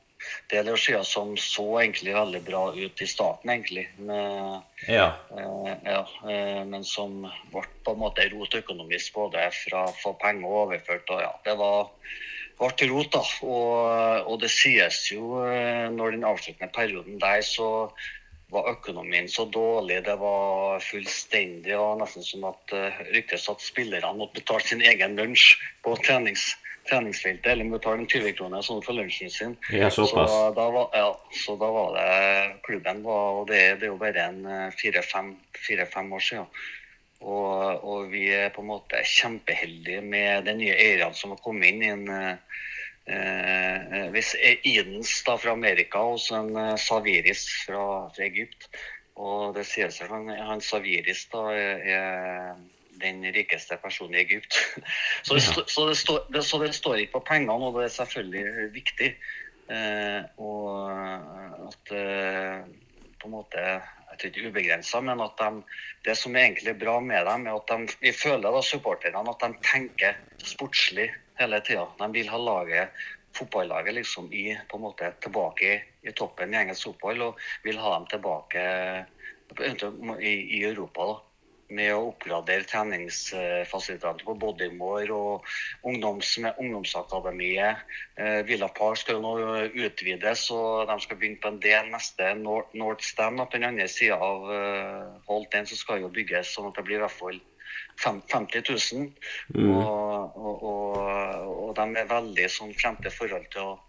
del 0.51 0.71
siden 0.77 1.05
som 1.07 1.35
så 1.39 1.65
egentlig 1.81 2.15
veldig 2.15 2.41
bra 2.47 2.63
ut 2.75 3.01
i 3.01 3.07
starten, 3.07 3.53
egentlig. 3.53 3.87
Med, 3.97 4.61
ja. 4.87 5.11
Eh, 5.37 5.71
ja 5.85 6.01
eh, 6.29 6.63
men 6.67 6.85
som 6.87 7.23
ble 7.51 7.65
på 7.85 7.95
en 7.95 8.03
måte 8.03 8.27
rot 8.33 8.55
økonomisk, 8.61 9.13
både 9.17 9.49
fra 9.55 9.87
å 9.89 9.97
få 9.97 10.15
penger 10.21 10.57
overført 10.63 11.13
og 11.15 11.23
ja, 11.23 11.33
det 11.45 11.57
var 11.59 11.91
ble 12.61 12.89
rot, 12.91 13.11
da. 13.15 13.21
Og, 13.41 14.25
og, 14.27 14.35
det 14.43 14.51
sies 14.53 15.03
jo 15.13 15.41
eh, 15.47 15.87
når 15.93 16.17
den 16.17 16.27
avsluttende 16.29 16.71
perioden 16.75 17.21
der, 17.21 17.41
så 17.45 17.91
var 18.51 18.67
økonomien 18.73 19.29
så 19.31 19.45
dårlig. 19.47 20.01
Det 20.05 20.17
var 20.19 20.83
fullstendig 20.83 21.77
og 21.79 22.01
nesten 22.01 22.25
som 22.25 22.43
at 22.49 22.73
uh, 22.75 22.97
ryktes 23.13 23.47
at 23.47 23.63
spillerne 23.63 24.11
måtte 24.19 24.41
betale 24.41 24.65
sin 24.67 24.83
egen 24.83 25.15
lunsj 25.15 25.53
på 25.85 25.95
trenings 26.03 26.49
treningsfeltet, 26.89 27.47
eller 27.51 27.67
må 27.67 27.77
betale 27.77 28.05
20 28.09 28.35
kroner 28.37 28.65
sånn 28.65 28.83
for 28.85 28.97
lunsjen 28.97 29.31
sin. 29.33 29.55
Ja. 29.73 29.89
Så 29.93 30.05
da 30.11 30.67
var, 30.73 30.89
ja, 30.97 31.09
så 31.43 31.55
da 31.61 31.69
var 31.73 31.95
det 31.97 32.11
klubben 32.67 33.03
var, 33.05 33.41
Og 33.41 33.47
det, 33.51 33.61
det 33.81 33.87
er 33.87 33.93
jo 33.93 33.99
bare 34.01 34.27
en 34.27 34.45
eh, 34.45 34.69
fire-fem 34.77 36.13
år 36.17 36.25
siden. 36.27 36.61
Og, 37.21 37.83
og, 37.85 38.07
vi 38.09 38.25
er 38.33 38.49
på 38.53 38.63
en 38.63 38.71
måte 38.71 39.03
kjempeheldige 39.05 40.01
med 40.01 40.47
de 40.47 40.55
nye 40.57 40.73
eierne 40.73 41.13
som 41.13 41.35
har 41.35 41.43
kommet 41.45 41.69
inn 41.69 41.83
i 41.83 41.91
en 41.93 42.07
eh, 42.17 44.07
hvis 44.13 44.33
Idens 44.65 45.13
da 45.27 45.35
fra 45.37 45.53
Amerika 45.53 46.01
og 46.13 46.19
så 46.21 46.39
en 46.39 46.55
eh, 46.57 46.79
Saviris 46.81 47.45
fra, 47.67 47.83
fra 48.15 48.25
Egypt. 48.25 48.69
Og 49.21 49.53
det 49.53 49.67
sier 49.69 49.91
seg 49.93 50.09
at 50.09 50.45
han 50.47 50.63
Saviris 50.65 51.27
da 51.29 51.45
er 51.53 52.55
den 53.01 53.23
rikeste 53.35 53.77
personen 53.81 54.15
i 54.15 54.23
Egypt. 54.23 54.57
Så 55.25 55.37
det, 55.37 55.45
ja. 55.45 55.63
så, 55.67 55.87
det 55.89 55.97
står, 55.97 56.25
det, 56.33 56.43
så 56.43 56.59
det, 56.63 56.73
står, 56.75 56.95
ikke 56.95 57.19
på 57.19 57.25
pengene, 57.31 57.53
og 57.53 57.79
det 57.79 57.87
er 57.87 57.95
selvfølgelig 57.95 58.67
viktig. 58.73 59.09
Eh, 59.71 60.21
og 60.41 60.91
at 61.69 61.93
eh, 61.95 62.63
på 63.21 63.29
en 63.29 63.35
måte 63.35 63.63
jeg 64.11 64.19
tror 64.19 64.29
ikke 64.29 64.49
ubegrensa, 64.51 64.99
men 65.07 65.21
at 65.23 65.39
de, 65.39 65.77
det 66.03 66.17
som 66.19 66.35
er 66.35 66.49
egentlig 66.49 66.75
bra 66.81 66.97
med 66.99 67.25
dem, 67.29 67.47
er 67.47 67.55
at 67.55 67.71
de, 67.71 67.95
vi 68.01 68.11
føler 68.11 68.51
da 68.51 68.61
supporterne 68.65 69.23
at 69.31 69.45
de 69.45 69.63
tenker 69.63 70.19
sportslig 70.43 71.07
hele 71.39 71.61
tida. 71.63 71.87
De 72.01 72.09
vil 72.17 72.29
ha 72.29 72.41
laget, 72.41 73.07
fotballaget 73.37 73.95
liksom 73.95 74.27
i, 74.35 74.49
på 74.67 74.77
en 74.77 74.83
måte 74.83 75.13
tilbake 75.23 75.69
i, 75.69 75.79
i 76.03 76.11
toppen 76.11 76.51
i 76.51 76.59
engelsk 76.59 76.89
fotball, 76.89 77.27
og 77.29 77.39
vil 77.63 77.79
ha 77.79 77.93
dem 77.95 78.09
tilbake 78.11 78.65
i, 80.19 80.33
i 80.59 80.63
Europa. 80.67 81.07
da 81.07 81.30
med 81.71 81.93
å 81.95 82.07
oppgradere 82.09 82.67
treningsfasilitetene 82.69 84.27
på 84.27 84.35
Bodymore 84.41 85.15
og 85.15 85.51
ungdoms, 85.87 86.33
med 86.43 86.59
ungdomsakademiet. 86.61 87.85
Eh, 88.19 88.41
Villa 88.47 88.69
Park 88.75 89.01
skal 89.01 89.21
nå 89.23 89.35
utvides, 89.71 90.47
og 90.55 90.87
de 90.91 90.97
skal 91.05 91.21
begynne 91.21 91.41
på 91.43 91.53
en 91.53 91.61
del 91.63 91.91
neste 91.93 92.33
North 92.41 93.07
Stand. 93.07 93.41
På 93.41 93.57
den 93.57 93.69
andre 93.71 93.87
sida 93.91 94.19
av 94.21 94.49
Holt 95.29 95.55
1 95.55 95.71
så 95.71 95.79
skal 95.79 96.03
jo 96.03 96.11
bygges 96.13 96.53
sånn 96.55 96.69
at 96.69 96.77
det 96.77 96.85
blir 96.87 96.99
i 96.99 97.05
hvert 97.05 97.19
fall 97.19 97.39
50 98.03 98.63
000. 98.93 99.11
Mm. 99.55 99.77
Og, 99.77 100.37
og, 100.37 100.63
og, 100.63 100.97
og, 101.67 101.75
de 101.75 101.99
er 101.99 102.09
veldig 102.09 102.47
sånn 102.51 102.73
fremmede 102.77 103.13
forhold 103.13 103.47
til 103.53 103.73
å 103.73 103.79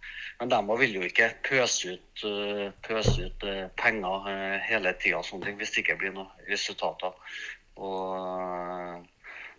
Men 0.40 0.50
de 0.50 0.76
vil 0.80 0.94
jo 0.96 1.02
ikke 1.06 1.28
pøse 1.46 1.92
ut, 1.94 2.22
uh, 2.26 2.72
pøse 2.82 3.28
ut 3.28 3.44
uh, 3.46 3.68
penger 3.78 4.24
hele 4.66 4.90
tida 4.98 5.20
hvis 5.22 5.70
det 5.70 5.84
ikke 5.84 5.98
blir 6.00 6.14
noen 6.16 6.48
resultater. 6.48 7.12
Og 7.76 9.06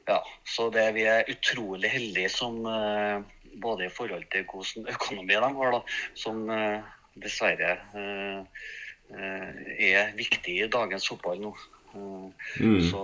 ja, 0.06 0.20
så 0.44 0.70
det, 0.70 0.88
vi 0.98 1.06
er 1.08 1.30
utrolig 1.32 1.90
heldige 1.94 2.30
som 2.30 2.60
eh, 2.68 3.22
både 3.62 3.88
i 3.88 3.94
forhold 3.94 4.26
til 4.32 4.46
hvordan 4.50 4.90
økonomi 4.94 5.36
de 5.36 5.52
har, 5.58 5.76
da, 5.76 5.82
som 6.20 6.42
eh, 6.52 6.90
dessverre 7.24 7.78
eh, 7.96 8.66
er 9.14 10.16
viktig 10.18 10.58
i 10.60 10.72
dagens 10.72 11.08
fotball 11.08 11.40
nå. 11.42 11.54
Mm. 11.94 12.80
Så, 12.90 13.04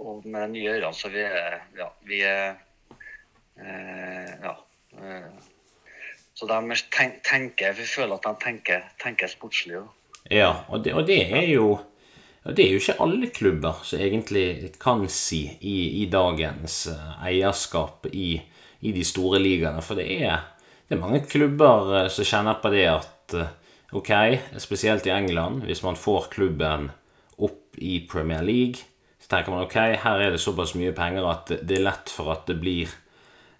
og 0.00 0.24
med 0.24 0.46
de 0.46 0.54
nye 0.54 0.72
ørene 0.78 0.96
så 0.96 1.10
vi 1.12 1.20
er, 1.26 1.58
ja, 1.76 1.90
vi 2.08 2.22
er 2.24 2.56
ja, 3.58 4.54
så 6.38 6.46
de 6.46 6.78
tenker, 7.26 7.74
vi 7.74 7.84
føler 7.84 8.14
at 8.14 8.24
de 8.24 8.32
tenker, 8.40 8.84
tenker 9.02 9.28
sportslig. 9.28 9.82
Ja, 10.30 10.62
og 10.70 10.84
det, 10.86 10.94
og 10.94 11.04
det 11.08 11.18
er 11.26 11.44
jo 11.50 11.74
det 12.56 12.64
er 12.64 12.72
jo 12.72 12.80
ikke 12.80 13.00
alle 13.04 13.28
klubber 13.34 13.80
som 13.84 14.00
egentlig 14.00 14.70
kan 14.80 15.02
si 15.12 15.42
i, 15.60 16.02
i 16.02 16.06
dagens 16.08 16.86
eh, 16.88 17.08
eierskap 17.28 18.08
i, 18.08 18.38
i, 18.80 18.92
de 18.94 19.04
store 19.04 19.40
ligaene. 19.42 19.82
For 19.84 20.00
det 20.00 20.06
er, 20.16 20.46
det 20.88 20.96
er, 20.96 21.02
mange 21.02 21.26
klubber 21.28 21.92
eh, 21.98 22.08
som 22.12 22.28
kjenner 22.28 22.56
på 22.62 22.72
det 22.72 22.86
at 22.88 23.36
eh, 23.36 23.52
ok, 23.92 24.12
spesielt 24.64 25.06
i 25.06 25.12
England, 25.12 25.66
hvis 25.68 25.84
man 25.84 26.00
får 26.00 26.30
klubben 26.32 26.88
opp 27.36 27.76
i 27.76 28.00
Premier 28.08 28.40
League, 28.40 28.80
så 29.20 29.34
tenker 29.34 29.52
man 29.52 29.66
ok, 29.66 29.78
her 30.00 30.24
er 30.24 30.32
det 30.32 30.40
såpass 30.40 30.72
mye 30.78 30.96
penger 30.96 31.28
at 31.28 31.52
det 31.52 31.76
er 31.76 31.84
lett 31.84 32.08
for 32.08 32.32
at 32.32 32.48
det 32.48 32.56
blir 32.62 32.88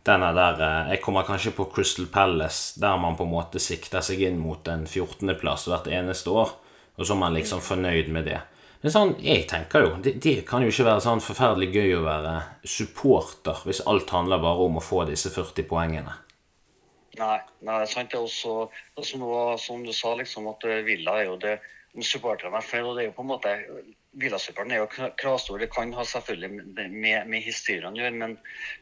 denne 0.09 0.31
der 0.33 0.63
Jeg 0.89 1.03
kommer 1.05 1.27
kanskje 1.29 1.53
på 1.53 1.69
Crystal 1.69 2.07
Palace, 2.09 2.81
der 2.81 2.97
man 2.97 3.19
på 3.19 3.27
en 3.27 3.35
måte 3.35 3.61
sikter 3.61 4.01
seg 4.01 4.23
inn 4.25 4.39
mot 4.41 4.65
en 4.73 4.87
14.-plass 4.89 5.67
hvert 5.69 5.91
eneste 5.93 6.33
år, 6.33 6.55
og 6.97 7.05
så 7.05 7.13
er 7.13 7.21
man 7.21 7.37
liksom 7.37 7.61
fornøyd 7.61 8.09
med 8.15 8.25
det. 8.31 8.39
Men 8.83 8.95
sånn, 8.95 9.13
jeg 9.25 9.47
tenker 9.51 9.83
jo, 9.83 9.95
det, 10.03 10.15
det, 10.23 10.37
kan 10.47 10.63
jo 10.63 10.71
ikke 10.71 10.87
være 10.87 11.03
sånn 11.03 11.23
forferdelig 11.25 11.73
gøy 11.75 11.97
å 11.97 12.05
være 12.05 12.35
supporter 12.63 13.65
hvis 13.67 13.83
alt 13.91 14.13
handler 14.15 14.43
bare 14.45 14.67
om 14.69 14.79
å 14.79 14.85
få 14.85 15.03
disse 15.09 15.33
40 15.35 15.67
poengene. 15.71 16.15
Nei, 17.19 17.39
nei 17.67 17.81
det 17.81 17.89
er 17.89 17.91
sant. 17.91 18.13
Det 18.13 18.21
er 18.21 18.29
også, 18.29 18.69
som, 19.65 19.83
du 19.83 19.91
sa, 19.91 20.15
liksom, 20.21 20.47
at 20.53 20.69
Villa 20.87 21.17
er 21.19 21.33
jo 21.33 21.41
det 21.43 21.57
supporterne. 22.07 22.61
og 22.61 22.95
det 22.95 23.03
er 23.03 23.09
jo 23.09 23.17
på 23.17 23.25
en 23.25 23.33
måte 23.33 23.57
Villasupporten 24.17 24.73
er 24.73 24.81
jo 24.81 25.09
kravstor. 25.21 25.59
Det 25.61 25.69
kan 25.73 25.91
ha 25.93 26.05
selvfølgelig 26.09 26.63
med, 26.89 27.27
med 27.29 27.43
historien 27.45 27.93
å 27.93 28.01
gjøre, 28.01 28.17
men 28.17 28.37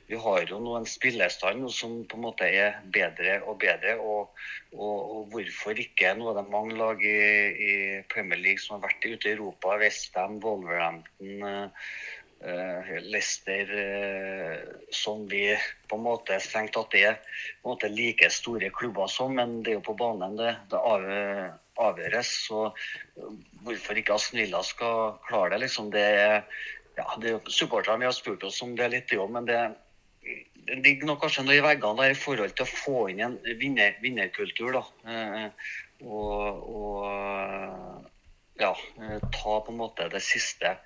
vi 0.06 0.18
har 0.22 0.44
jo 0.46 0.60
nå 0.62 0.76
en 0.78 0.86
spillestand 0.86 1.66
som 1.74 1.96
på 2.06 2.18
en 2.18 2.24
måte 2.28 2.46
er 2.46 2.78
bedre 2.94 3.40
og 3.42 3.58
bedre. 3.64 3.96
Og, 3.98 4.38
og, 4.76 4.94
og 5.16 5.34
hvorfor 5.34 5.82
ikke? 5.82 6.14
Nå 6.14 6.30
er 6.30 6.38
det 6.38 6.46
mange 6.52 6.78
lag 6.78 7.02
i, 7.02 7.16
i, 7.66 7.72
Premier 8.12 8.38
League 8.38 8.62
som 8.62 8.76
har 8.76 8.86
vært 8.86 9.08
ute 9.08 9.28
i 9.28 9.34
Europa. 9.34 9.74
Westham, 9.82 10.38
Wolverhampton. 10.44 11.42
Uh, 12.36 12.88
Leicester 13.00 13.70
uh, 13.72 14.58
som 14.92 15.22
vi 15.26 15.54
på 15.88 15.96
en 15.96 16.02
måte 16.04 16.36
strengt 16.44 16.74
tatt 16.76 16.92
er 16.94 17.16
på 17.16 17.64
en 17.64 17.72
måte 17.72 17.88
like 17.88 18.28
store 18.30 18.68
klubber 18.76 19.08
som, 19.08 19.32
men 19.40 19.62
det 19.64 19.72
er 19.72 19.78
jo 19.78 19.86
på 19.88 19.96
banen 19.96 20.36
det, 20.36 20.52
det 20.68 20.82
avgjøres. 21.80 22.34
Så 22.46 22.66
hvorfor 23.66 23.98
ikke 23.98 24.16
Aston 24.16 24.40
Villa 24.40 24.62
skal 24.66 25.16
klare 25.26 25.54
det, 25.54 25.64
liksom, 25.66 25.90
det, 25.94 26.06
ja, 26.96 27.06
det 27.22 27.32
er 27.32 27.50
supporterne 27.52 28.08
har 28.08 28.14
spurt 28.16 28.46
oss 28.46 28.62
om 28.64 28.76
det 28.78 28.88
litt, 28.92 29.12
jo, 29.14 29.26
men 29.30 29.48
det, 29.48 29.58
det 30.66 30.80
ligger 30.82 31.10
nok 31.10 31.22
kanskje 31.24 31.46
noe 31.46 31.58
i 31.58 31.64
veggene 31.64 32.02
der 32.02 32.14
i 32.14 32.18
forhold 32.18 32.54
til 32.56 32.66
å 32.66 32.72
få 32.72 33.06
inn 33.12 33.22
en 33.26 33.36
vinner, 33.60 33.98
vinnerkultur. 34.02 34.78
da. 34.78 34.84
Eh, 35.12 35.68
og, 36.06 36.64
og, 36.76 38.08
ja, 38.60 38.72
ta 39.32 39.58
på 39.60 39.72
en 39.72 39.78
måte 39.78 40.08
det 40.12 40.22
siste 40.24 40.76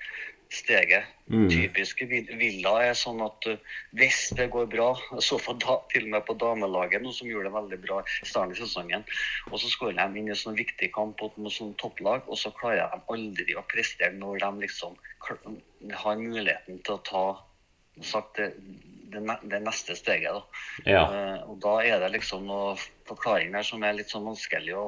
steget. 0.51 1.09
Mm. 1.31 1.47
Typisk 1.51 2.01
Villa 2.11 2.73
er 2.83 2.97
sånn 2.99 3.21
at 3.23 3.47
hvis 3.95 4.33
det 4.35 4.49
går 4.51 4.65
bra 4.73 4.89
Så 5.23 5.37
får 5.39 5.61
da, 5.63 5.77
til 5.93 6.09
og 6.09 6.15
med 6.17 6.25
på 6.27 6.35
damelaget, 6.41 7.05
noe 7.05 7.15
som 7.15 7.31
gjorde 7.31 7.47
det 7.47 7.55
veldig 7.55 7.79
bra 7.85 8.01
i 8.03 8.27
starten 8.27 8.57
av 8.57 8.59
sesongen. 8.59 9.05
Og 9.51 9.61
så 9.63 9.71
skårer 9.71 10.01
de 10.01 10.23
inn 10.23 10.31
i 10.31 10.35
en 10.35 10.41
sånn 10.41 10.59
viktig 10.59 10.91
kamp 10.97 11.23
mot 11.23 11.55
sånn 11.55 11.77
topplag, 11.79 12.27
og 12.27 12.41
så 12.41 12.51
klarer 12.57 12.91
de 12.91 13.05
aldri 13.15 13.55
å 13.55 13.67
prestere 13.71 14.17
når 14.19 14.43
de 14.43 14.67
liksom 14.67 14.99
har 16.03 16.19
muligheten 16.19 16.83
til 16.83 16.97
å 16.97 17.05
ta 17.07 17.25
sagt, 18.03 18.37
det, 18.37 18.55
det, 19.13 19.23
det 19.51 19.61
neste 19.65 19.97
steget. 19.99 20.35
Da. 20.35 20.43
Ja. 20.87 21.05
Uh, 21.05 21.51
og 21.53 21.61
da 21.65 21.77
er 21.85 22.03
det 22.03 22.15
liksom 22.17 22.47
noen 22.49 22.81
forklaringer 23.09 23.67
som 23.67 23.85
er 23.85 23.99
litt 23.99 24.13
sånn 24.13 24.29
vanskelig 24.29 24.77
å 24.79 24.87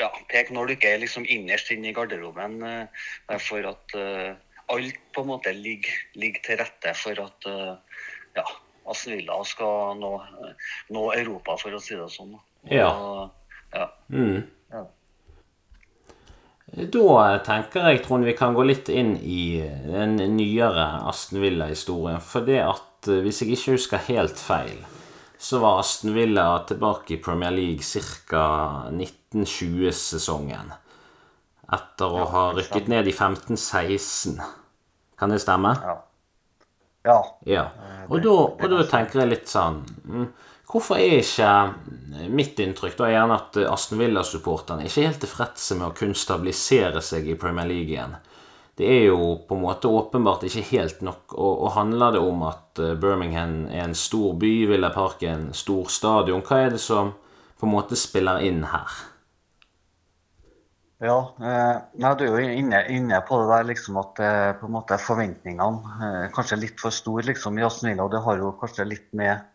ja, 0.00 0.08
peke 0.30 0.54
når 0.56 0.70
du 0.70 0.74
ikke 0.76 0.94
er 0.94 1.02
liksom 1.02 1.26
innerst 1.28 1.72
inne 1.74 1.90
i 1.90 1.96
garderoben. 1.96 2.60
Uh, 2.64 3.36
for 3.42 3.66
at 3.72 3.98
uh, 3.98 4.32
alt 4.74 5.00
på 5.14 5.24
en 5.24 5.30
måte 5.32 5.52
ligger, 5.56 5.94
ligger 6.18 6.44
til 6.46 6.60
rette 6.60 6.94
for 6.98 7.22
at 7.24 7.48
uh, 7.50 8.02
ja, 8.36 8.46
Aston 8.90 9.16
Villa 9.16 9.36
skal 9.46 9.98
nå, 10.00 10.14
nå, 10.94 11.04
Europa, 11.16 11.56
for 11.60 11.76
å 11.76 11.82
si 11.82 11.98
det 11.98 12.08
sånn. 12.12 12.34
Og, 12.36 12.72
ja. 12.72 12.88
ja. 13.74 13.86
Mm. 14.12 14.42
ja. 14.72 14.84
Da 16.70 17.24
tenker 17.46 17.88
jeg 17.90 18.04
Trond, 18.04 18.26
vi 18.26 18.36
kan 18.38 18.54
gå 18.54 18.64
litt 18.66 18.90
inn 18.92 19.16
i 19.18 19.58
den 19.86 20.18
nyere 20.36 20.86
Aston 21.10 21.42
Villa-historien. 21.42 22.22
For 22.22 22.46
det 22.46 22.60
at, 22.62 23.10
eh, 23.10 23.22
hvis 23.24 23.42
jeg 23.42 23.56
ikke 23.56 23.76
husker 23.76 24.06
helt 24.06 24.38
feil, 24.38 24.78
så 25.40 25.58
var 25.62 25.80
Aston 25.80 26.14
Villa 26.14 26.46
tilbake 26.68 27.16
i 27.16 27.22
Premier 27.22 27.54
League 27.54 27.82
ca. 28.28 28.44
1920-sesongen. 28.92 30.70
Etter 31.70 32.16
å 32.20 32.26
ha 32.32 32.44
rykket 32.54 32.90
ned 32.90 33.08
i 33.08 33.14
15-16. 33.14 34.38
Kan 35.20 35.34
det 35.34 35.42
stemme? 35.44 35.74
Ja. 35.84 35.96
ja. 37.04 37.18
ja. 37.44 37.64
Og, 38.08 38.22
da, 38.24 38.36
og, 38.48 38.64
da, 38.72 38.86
tenker 38.88 39.22
jeg 39.22 39.34
litt 39.34 39.50
sånn 39.50 39.82
mm, 40.08 40.30
Hvorfor 40.70 40.96
er 41.02 41.18
ikke 41.20 41.50
Mitt 42.32 42.58
inntrykk 42.62 42.96
da 42.96 43.06
er 43.06 43.14
gjerne 43.18 43.36
at 43.36 43.58
Aston 43.68 44.00
Villa-supporterne 44.00 44.86
ikke 44.86 45.04
helt 45.04 45.20
tilfredse 45.22 45.76
med 45.76 45.90
å 45.90 45.94
kunne 45.98 46.18
stabilisere 46.18 47.02
seg 47.04 47.28
i 47.28 47.36
Premier 47.38 47.68
League 47.68 47.92
igjen. 47.92 48.16
Det 48.78 48.88
er 48.88 49.10
jo 49.10 49.34
på 49.48 49.56
en 49.56 49.64
måte 49.64 49.90
åpenbart 49.92 50.46
ikke 50.48 50.62
helt 50.70 51.02
nok. 51.04 51.34
Og, 51.34 51.64
og 51.66 51.74
handler 51.74 52.14
det 52.14 52.22
om 52.24 52.44
at 52.48 52.80
eh, 52.80 52.94
Birmingham 52.96 53.66
er 53.68 53.82
en 53.84 53.96
stor 53.98 54.38
by, 54.40 54.52
Villa 54.70 54.88
Park 54.94 55.24
er 55.26 55.34
en 55.34 55.48
stor 55.56 55.90
stadion? 55.92 56.44
Hva 56.46 56.62
er 56.64 56.72
det 56.76 56.80
som 56.80 57.12
på 57.60 57.68
en 57.68 57.74
måte 57.74 57.98
spiller 57.98 58.40
inn 58.46 58.62
her? 58.70 58.94
Ja, 61.00 61.16
eh, 61.40 61.76
du 61.96 62.24
er 62.26 62.26
jo 62.28 62.40
inne, 62.44 62.82
inne, 62.92 63.22
på 63.24 63.38
det 63.40 63.46
der 63.48 63.68
liksom 63.70 63.96
at 64.02 64.18
eh, 64.20 64.50
på 64.60 64.66
en 64.68 64.74
måte 64.74 64.98
forventningene 65.00 65.94
eh, 65.96 66.26
kanskje 66.34 66.58
litt 66.60 66.82
for 66.82 66.92
store 66.92 67.24
liksom, 67.30 67.56
i 67.56 67.64
Aston 67.64 67.88
Villa. 67.88 68.04
Og 68.04 68.12
det 68.12 68.20
har 68.26 68.42
jo 68.42 68.50
kanskje 68.60 68.84
litt 68.84 69.06
med, 69.16 69.46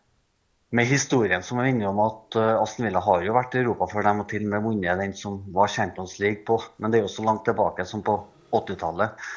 med 0.73 0.89
historien 0.89 1.45
som 1.45 1.61
er 1.61 1.69
inne 1.69 1.85
om 1.91 2.01
at 2.01 2.37
uh, 2.41 2.63
Aston 2.63 2.87
Villa 2.87 3.03
har 3.05 3.21
jo 3.21 3.35
vært 3.35 3.53
i 3.53 3.61
Europa 3.61 3.87
før 3.91 4.07
de 4.07 4.13
har 4.17 4.27
til 4.31 4.47
og 4.47 4.55
med 4.55 4.65
vunnet 4.65 5.03
den 5.03 5.13
som 5.19 5.37
var 5.53 5.69
Champions 5.69 6.17
League 6.23 6.41
på. 6.49 6.57
Men 6.81 6.89
det 6.89 6.99
er 6.99 7.05
jo 7.05 7.13
så 7.13 7.27
langt 7.27 7.45
tilbake 7.45 7.85
som 7.85 8.01
på 8.05 8.17
80-tallet. 8.63 9.29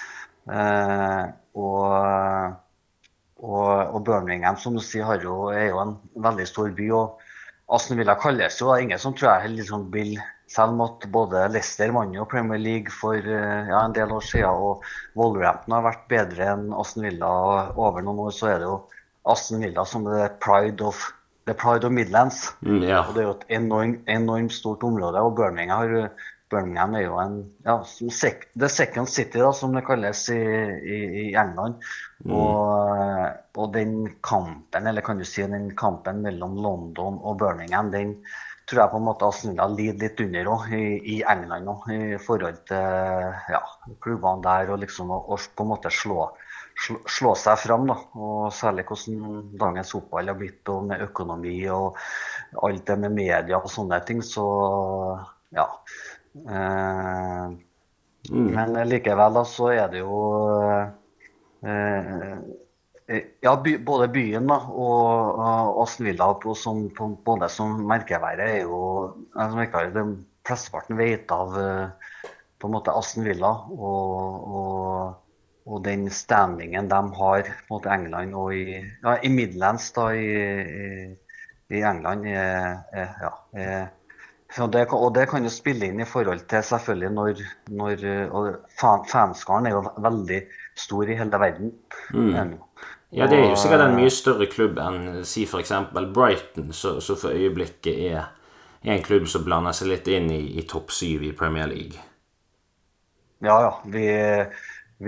Eh, 0.48 1.22
og, 1.60 2.56
og, 3.36 3.68
og, 3.68 4.00
Birmingham, 4.08 4.56
som 4.56 4.80
du 4.80 4.80
sier, 4.80 5.20
jo, 5.20 5.50
er 5.52 5.74
jo 5.74 5.84
en 5.84 5.94
veldig 6.16 6.48
stor 6.48 6.72
by. 6.72 6.88
og 7.02 7.76
Aston 7.76 8.00
Villa 8.00 8.16
kalles 8.16 8.56
jo 8.62 8.72
det 8.72 8.78
er 8.78 8.88
ingen 8.88 9.04
som 9.04 9.12
tror 9.12 9.34
jeg 9.34 9.58
liksom 9.58 9.90
vil 9.92 10.16
selv 10.48 10.74
om 10.74 10.84
at 10.86 11.04
både 11.12 11.44
Leicester 11.52 11.92
vant 11.92 12.16
jo 12.16 12.26
Premier 12.28 12.60
League 12.60 12.94
for 12.94 13.16
eh, 13.16 13.68
ja, 13.68 13.82
en 13.82 13.96
del 13.96 14.12
år 14.16 14.24
siden, 14.24 14.48
og 14.48 14.86
Wolverhampton 15.18 15.76
har 15.76 15.84
vært 15.84 16.08
bedre 16.10 16.48
enn 16.54 16.70
Aston 16.72 17.04
Villa 17.08 17.32
over 17.76 18.04
noen 18.04 18.24
år, 18.28 18.34
så 18.34 18.54
er 18.54 18.62
det 18.62 18.70
jo 18.70 18.78
Aston 19.28 19.62
Villa 19.64 19.84
som 19.88 20.08
er 20.08 20.24
the 20.24 20.32
pride 20.40 20.84
of, 20.84 21.04
the 21.48 21.56
pride 21.56 21.84
of 21.84 21.92
Midlands. 21.92 22.48
Mm, 22.64 22.82
ja. 22.88 23.04
Og 23.04 23.14
Det 23.14 23.22
er 23.22 23.28
jo 23.28 23.36
et 23.36 23.46
enormt, 23.60 24.02
enormt 24.08 24.56
stort 24.56 24.84
område. 24.88 25.20
og 25.20 25.36
Birmingham, 25.36 25.84
har, 25.84 26.10
Birmingham 26.48 26.94
er 26.96 27.04
jo 27.04 27.18
en 27.20 27.38
ja, 27.66 27.76
the 28.56 28.68
second 28.68 29.08
city, 29.08 29.38
da, 29.38 29.52
som 29.52 29.76
det 29.76 29.84
kalles 29.84 30.28
i, 30.32 30.40
i, 30.40 30.98
i 31.24 31.34
England. 31.36 31.76
Mm. 32.24 32.32
Og, 32.32 33.36
og, 33.56 33.72
den 33.74 34.14
kampen, 34.24 34.86
eller 34.86 35.04
kan 35.04 35.20
du 35.20 35.28
si 35.28 35.44
den 35.44 35.74
kampen 35.76 36.22
mellom 36.24 36.56
London 36.56 37.20
og 37.20 37.38
Birmingham, 37.42 37.92
den 37.92 38.16
tror 38.68 38.82
jeg 38.82 38.92
på 38.92 38.98
en 39.00 39.06
måte 39.06 39.28
Arsenal 39.28 39.76
lider 39.76 40.02
litt 40.04 40.20
under 40.24 40.50
òg, 40.52 40.66
i, 40.76 40.84
i 41.14 41.16
England 41.32 41.72
òg, 41.72 41.86
i 41.94 42.18
forhold 42.22 42.60
til 42.68 43.54
ja, 43.54 43.62
klubbene 44.04 44.44
der. 44.44 44.74
og 44.74 44.82
liksom 44.84 45.12
å, 45.14 45.22
å 45.34 45.38
på 45.38 45.66
en 45.66 45.70
måte 45.72 45.92
slå, 45.94 46.28
slå, 46.84 47.00
slå 47.18 47.34
seg 47.38 47.62
fram. 47.64 47.88
Da. 47.90 47.98
og 48.18 48.52
Særlig 48.54 48.86
hvordan 48.90 49.40
dagens 49.64 49.94
fotball 49.96 50.32
har 50.32 50.38
blitt 50.38 50.74
og 50.74 50.90
med 50.90 51.06
økonomi 51.08 51.56
og 51.74 51.98
alt 52.62 52.86
det 52.90 53.00
med 53.06 53.16
media 53.16 53.62
og 53.62 53.72
sånne 53.72 54.02
ting. 54.08 54.22
Så 54.24 54.46
ja. 55.56 55.66
Eh, 56.38 57.44
mm. 58.30 58.48
Men 58.52 58.80
likevel 58.88 59.40
da, 59.40 59.48
så 59.48 59.72
er 59.74 59.92
det 59.92 60.04
jo 60.04 60.22
eh, 60.68 60.88
Eh, 61.66 62.38
ja, 63.40 63.56
by, 63.64 63.78
både 63.84 64.08
byen 64.12 64.48
da, 64.50 64.58
og, 64.68 65.38
Aston 65.82 66.10
Villa 66.10 66.28
på, 66.42 66.54
som, 66.58 66.88
på, 66.94 67.08
både 67.24 67.48
som 67.52 67.78
merkevære 67.88 68.48
er 68.58 68.66
jo 68.66 68.80
merkevare, 69.34 69.94
det, 69.94 70.04
Flesteparten 70.48 70.96
vet 70.96 71.32
av 71.32 71.56
eh, 71.60 72.28
på 72.58 72.68
en 72.68 72.74
måte 72.74 72.92
Aston 72.96 73.26
Villa 73.26 73.50
og, 73.72 74.44
og, 74.58 75.42
og 75.68 75.82
den 75.84 76.06
standingen 76.12 76.88
de 76.88 77.00
har 77.18 77.50
mot 77.68 77.88
England 77.88 78.36
og 78.36 78.54
i, 78.56 78.78
ja, 78.80 79.18
i 79.24 79.32
Midlands 79.32 79.90
da, 79.96 80.08
i, 80.16 80.28
i, 81.68 81.82
England. 81.82 82.24
Ja, 82.28 83.32
er, 83.52 83.90
og 84.56 84.72
det, 84.72 84.86
og 84.96 85.10
det, 85.12 85.26
kan 85.28 85.44
jo 85.44 85.52
spille 85.52 85.90
inn 85.90 86.00
i 86.00 86.08
forhold 86.08 86.46
til 86.48 86.64
selvfølgelig 86.64 87.10
når, 87.12 87.42
når 87.76 88.06
Fanskaren 88.80 89.68
er 89.68 89.76
jo 89.76 89.82
veldig 90.00 90.40
stor 90.78 91.12
i 91.12 91.18
hele 91.18 91.40
verden. 91.44 91.74
Mm. 92.16 92.56
Ja, 93.10 93.24
det 93.24 93.38
er 93.38 93.46
jo 93.48 93.56
sikkert 93.56 93.86
en 93.86 93.94
mye 93.96 94.10
større 94.12 94.46
klubb 94.52 94.78
enn 94.84 95.22
si 95.24 95.46
f.eks. 95.48 95.72
Brighton, 96.12 96.72
som 96.76 97.00
for 97.00 97.32
øyeblikket 97.32 98.02
er, 98.10 98.26
er, 98.82 98.90
en 98.92 99.04
klubb 99.04 99.28
som 99.32 99.46
blander 99.46 99.76
seg 99.76 99.88
litt 99.94 100.10
inn 100.12 100.28
i, 100.34 100.42
i 100.60 100.66
topp 100.68 100.92
syv 100.92 101.24
i 101.24 101.32
Premier 101.36 101.70
League. 101.70 102.02
Ja, 103.40 103.56
ja. 103.64 103.72
Vi, 103.88 104.04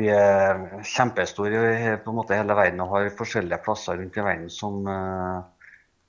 vi 0.01 0.09
er 0.15 0.65
kjempestore 0.87 1.99
på 2.01 2.13
en 2.13 2.17
måte 2.17 2.39
hele 2.39 2.57
verden 2.57 2.81
og 2.87 2.95
har 2.95 3.13
forskjellige 3.19 3.61
plasser 3.67 4.01
rundt 4.01 4.17
i 4.17 4.25
verden 4.25 4.49
som 4.55 4.81
uh, 4.89 5.45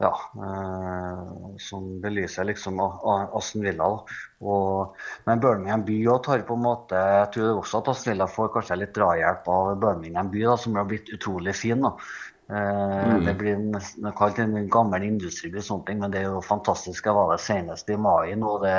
ja, 0.01 0.11
eh, 0.47 1.21
som 1.61 1.87
belyser 2.01 2.47
liksom 2.49 2.79
Aston 2.81 3.65
Villa. 3.65 3.89
Og, 4.41 4.97
men 5.27 5.43
Birmingham 5.43 5.85
by 5.85 5.99
tar 6.25 6.41
på 6.47 6.55
en 6.57 6.63
måte 6.63 6.97
Jeg 6.97 7.27
tror 7.35 7.59
også 7.59 7.81
at 7.81 7.91
Aston 7.93 8.13
Villa 8.13 8.27
får 8.27 8.49
kanskje 8.55 8.79
litt 8.81 8.95
drahjelp 8.97 9.47
av 9.53 9.71
Birmingham 9.83 10.31
by, 10.33 10.43
da, 10.49 10.57
som 10.57 10.79
har 10.79 10.89
blitt 10.89 11.13
utrolig 11.13 11.55
fin. 11.55 11.85
da. 11.85 11.95
Eh, 12.51 13.15
mm. 13.15 13.25
Det 13.25 13.33
blir 13.39 13.57
nesten 13.71 14.11
kalt 14.17 14.39
en 14.39 14.57
gammel 14.69 15.03
industriby, 15.07 15.61
men 15.95 16.11
det 16.11 16.23
er 16.23 16.31
jo 16.33 16.41
fantastisk. 16.43 17.05
Jeg 17.05 17.15
var 17.15 17.31
det 17.31 17.41
senest 17.45 17.89
i 17.89 17.97
mai. 17.97 18.35
nå, 18.35 18.57
det 18.65 18.75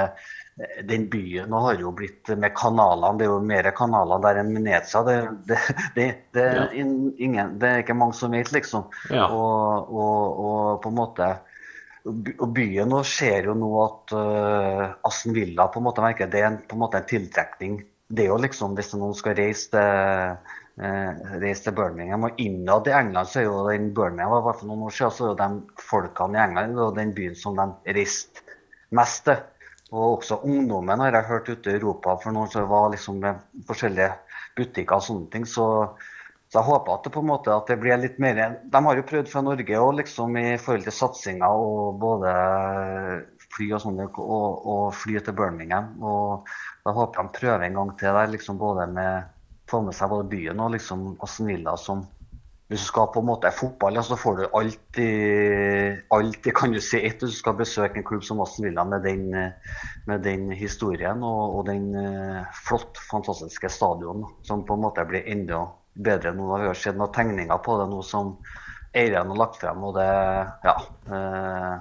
den 0.85 1.07
byen 1.09 1.49
nå 1.49 1.61
har 1.65 1.79
jo 1.81 1.95
blitt 1.97 2.29
med 2.37 2.53
kanalene, 2.57 3.17
det 3.19 3.25
er 3.25 3.31
jo 3.31 3.39
mer 3.47 3.69
kanaler 3.77 4.21
der 4.21 4.41
enn 4.43 4.53
Venezia. 4.57 5.01
Det, 5.07 5.17
det, 5.49 5.61
det, 5.97 6.09
det, 6.37 6.45
ja. 6.59 6.67
ingen, 6.77 7.57
det, 7.59 7.71
er 7.71 7.85
ikke 7.85 7.97
mange 7.97 8.19
som 8.19 8.37
vet, 8.37 8.53
liksom. 8.53 8.91
Ja. 9.09 9.31
Og, 9.33 9.89
og, 9.89 10.45
og, 10.45 10.61
på 10.85 10.93
en 10.93 10.99
måte 10.99 11.33
og 12.03 12.49
byen 12.51 12.91
nå 12.91 13.05
ser 13.07 13.47
jo 13.47 13.53
nå 13.55 13.69
at 13.79 14.13
uh, 14.19 14.87
Aston 15.07 15.37
Villa 15.37 15.69
på 15.71 15.79
en 15.79 15.85
måte 15.87 16.03
merker 16.03 16.27
det 16.31 16.41
er 16.41 16.49
en, 16.49 16.57
på 16.67 16.75
en 16.75 16.83
måte 16.83 16.99
en 16.99 17.07
tiltrekning. 17.07 17.77
Det 18.11 18.25
er 18.25 18.33
jo 18.33 18.41
liksom, 18.43 18.75
Hvis 18.75 18.91
noen 18.99 19.15
skal 19.15 19.37
reise 19.39 19.71
til, 19.71 20.41
uh, 20.83 21.37
reise 21.39 21.69
til 21.69 21.77
Birmingham 21.79 22.27
og 22.27 22.43
innad 22.43 22.91
i 22.91 22.97
England, 22.99 23.31
så 23.31 23.41
er 23.41 23.47
jo 23.47 23.63
den 23.69 23.93
Birmingham 23.95 24.35
var 24.35 24.59
for 24.59 24.67
noen 24.67 24.89
år 24.89 24.97
siden, 24.99 25.15
så 25.15 25.29
er 25.29 25.31
jo 25.31 25.39
de 25.45 25.87
folkene 25.93 26.41
i 26.41 26.43
England 26.43 26.83
og 26.83 26.99
den 26.99 27.15
byen 27.15 27.39
som 27.39 27.57
de 27.61 27.95
reiste 27.95 28.43
mest 28.91 29.29
til. 29.31 29.39
Og 29.93 30.19
også 30.19 30.41
ungdommen 30.49 31.01
har 31.05 31.13
jeg 31.13 31.29
hørt 31.29 31.51
ute 31.53 31.71
i 31.71 31.77
Europa 31.77 32.17
for 32.23 32.33
noen 32.33 32.49
som 32.53 32.69
var 32.71 32.89
liksom 32.95 33.21
forskjellige 33.69 34.09
butikker 34.57 34.97
og 34.97 35.05
sånne 35.05 35.29
ting. 35.35 35.45
Så, 35.49 35.67
så, 36.49 36.59
jeg 36.59 36.69
håper 36.71 36.95
at 36.95 37.05
det 37.05 37.13
på 37.13 37.21
en 37.21 37.29
måte 37.29 37.53
at 37.53 37.69
det 37.69 37.77
blir 37.83 38.01
litt 38.01 38.17
mer 38.23 38.41
De 38.73 38.83
har 38.87 38.97
jo 38.99 39.05
prøvd 39.11 39.29
fra 39.29 39.45
Norge 39.45 39.83
òg, 39.83 39.93
liksom 40.01 40.39
i 40.41 40.57
forhold 40.57 40.89
til 40.89 40.97
satsinga 40.97 41.53
og 41.53 42.01
både 42.01 42.33
fly 43.53 43.69
og 43.77 43.85
sånne, 43.85 44.09
og, 44.17 44.65
og 44.73 44.83
fly 44.97 45.21
til 45.21 45.37
Birmingham. 45.37 45.93
Og 46.01 46.49
da 46.87 46.97
håper 46.97 47.21
jeg 47.21 47.29
de 47.29 47.39
prøver 47.41 47.69
en 47.69 47.79
gang 47.83 47.95
til 48.01 48.17
der, 48.17 48.33
liksom 48.33 48.61
både 48.61 48.89
med 48.97 49.31
få 49.71 49.81
med 49.85 49.97
seg 49.97 50.11
både 50.13 50.29
byen 50.33 50.61
og 50.61 50.75
liksom 50.75 51.05
Aston 51.25 51.49
Villa 51.49 51.77
som 51.81 52.05
hvis 52.73 52.87
du 52.87 52.89
skal 52.89 53.11
på 53.13 53.21
en 53.21 53.29
måte 53.29 53.51
fotball, 53.53 53.99
så 54.01 54.17
får 54.17 54.37
du 54.39 54.45
alltid, 54.57 55.99
alltid 56.09 56.55
kan 56.57 56.73
du 56.73 56.81
si 56.81 57.03
ett 57.05 57.21
du 57.21 57.29
skal 57.29 57.59
besøke 57.59 58.01
en 58.01 58.07
klubb 58.09 58.25
som 58.25 58.41
Aston 58.41 58.65
Villa 58.65 58.85
med 58.89 59.05
den, 59.05 59.27
med 60.09 60.25
den 60.25 60.47
historien 60.57 61.21
og, 61.21 61.59
og 61.59 61.67
den 61.69 61.91
uh, 61.93 62.41
flott, 62.65 62.97
fantastiske 63.11 63.69
stadion 63.69 64.25
som 64.49 64.65
på 64.65 64.79
en 64.79 64.85
måte 64.87 65.05
blir 65.05 65.29
enda 65.29 65.67
bedre 65.93 66.33
nå. 66.33 66.49
Vi 66.63 66.71
har 66.71 66.81
sett 66.81 66.97
noen 66.97 67.13
tegninger 67.13 67.61
på 67.61 67.77
det 67.83 67.91
nå 67.93 68.01
som 68.09 68.39
eierne 68.97 69.35
har 69.35 69.43
lagt 69.45 69.61
frem. 69.61 69.85
og 69.85 69.99
det, 69.99 70.09
ja, 70.65 70.77
uh, 71.13 71.77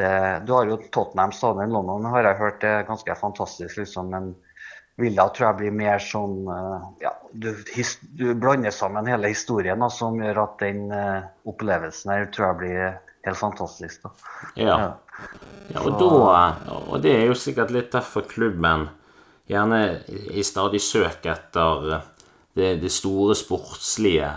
det, 0.00 0.10
Du 0.48 0.56
har 0.56 0.72
jo 0.72 0.80
Tottenham 0.88 1.36
stadion 1.36 1.68
i 1.68 1.76
London, 1.76 2.08
har 2.08 2.30
jeg 2.30 2.40
hørt. 2.40 2.60
Det 2.64 2.72
er 2.72 2.88
ganske 2.88 3.20
fantastisk, 3.20 3.82
liksom. 3.84 4.08
men 4.16 4.32
Villa 4.96 5.26
tror 5.28 5.50
jeg 5.50 5.56
blir 5.60 5.74
mer 5.76 6.00
sånn 6.00 6.46
eh, 6.48 6.84
ja, 7.04 7.12
du, 7.32 7.50
his, 7.76 7.96
du, 8.16 8.30
blander 8.34 8.72
sammen 8.72 9.08
hele 9.10 9.28
historien 9.32 9.82
da, 9.82 9.90
som 9.92 10.16
gjør 10.22 10.40
at 10.46 10.62
den 10.62 10.86
uh, 10.88 11.26
opplevelsen 11.48 12.14
her 12.14 12.30
tror 12.32 12.46
jeg 12.46 12.58
blir 12.62 12.80
helt 13.26 13.40
fantastisk. 13.40 14.06
Da. 14.06 14.12
Ja. 14.56 14.76
ja 15.68 15.82
og, 15.82 15.98
da, 16.00 16.78
og 16.78 17.02
det 17.04 17.12
er 17.18 17.26
jo 17.28 17.36
sikkert 17.36 17.74
litt 17.76 17.92
derfor 17.92 18.24
klubben 18.30 18.88
gjerne 19.50 19.82
i 20.32 20.44
stadig 20.46 20.80
søk 20.82 21.28
etter 21.28 21.84
det, 22.56 22.72
det 22.80 22.92
store 22.94 23.36
sportslige. 23.36 24.32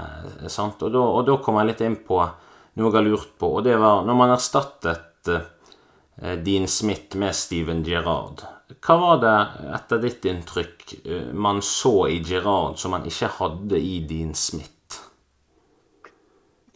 Sant? 0.52 0.84
Og 0.84 0.92
da, 0.92 1.08
og 1.08 1.24
da 1.30 1.40
kom 1.40 1.62
jeg 1.62 1.72
litt 1.72 1.88
inn 1.88 2.00
på 2.04 2.20
noe 2.20 2.92
jeg 2.92 3.00
har 3.00 3.08
lurt 3.08 3.32
på, 3.40 3.56
og 3.60 3.66
det 3.66 3.80
var 3.80 4.04
når 4.08 4.24
man 4.26 4.36
erstattet 4.36 5.32
uh, 5.32 6.36
Dean 6.44 6.68
Smith 6.68 7.16
med 7.16 7.32
Steven 7.38 7.86
Gerrard 7.88 8.44
hva 8.70 8.96
var 9.02 9.22
det, 9.24 9.38
etter 9.74 10.02
ditt 10.04 10.26
inntrykk, 10.30 10.84
eh, 11.02 11.30
man 11.34 11.62
så 11.66 12.06
i 12.10 12.20
Girard 12.26 12.78
som 12.78 12.94
man 12.94 13.08
ikke 13.10 13.32
hadde 13.40 13.80
i 13.82 13.96
Dean 14.06 14.36
Smith? 14.38 14.76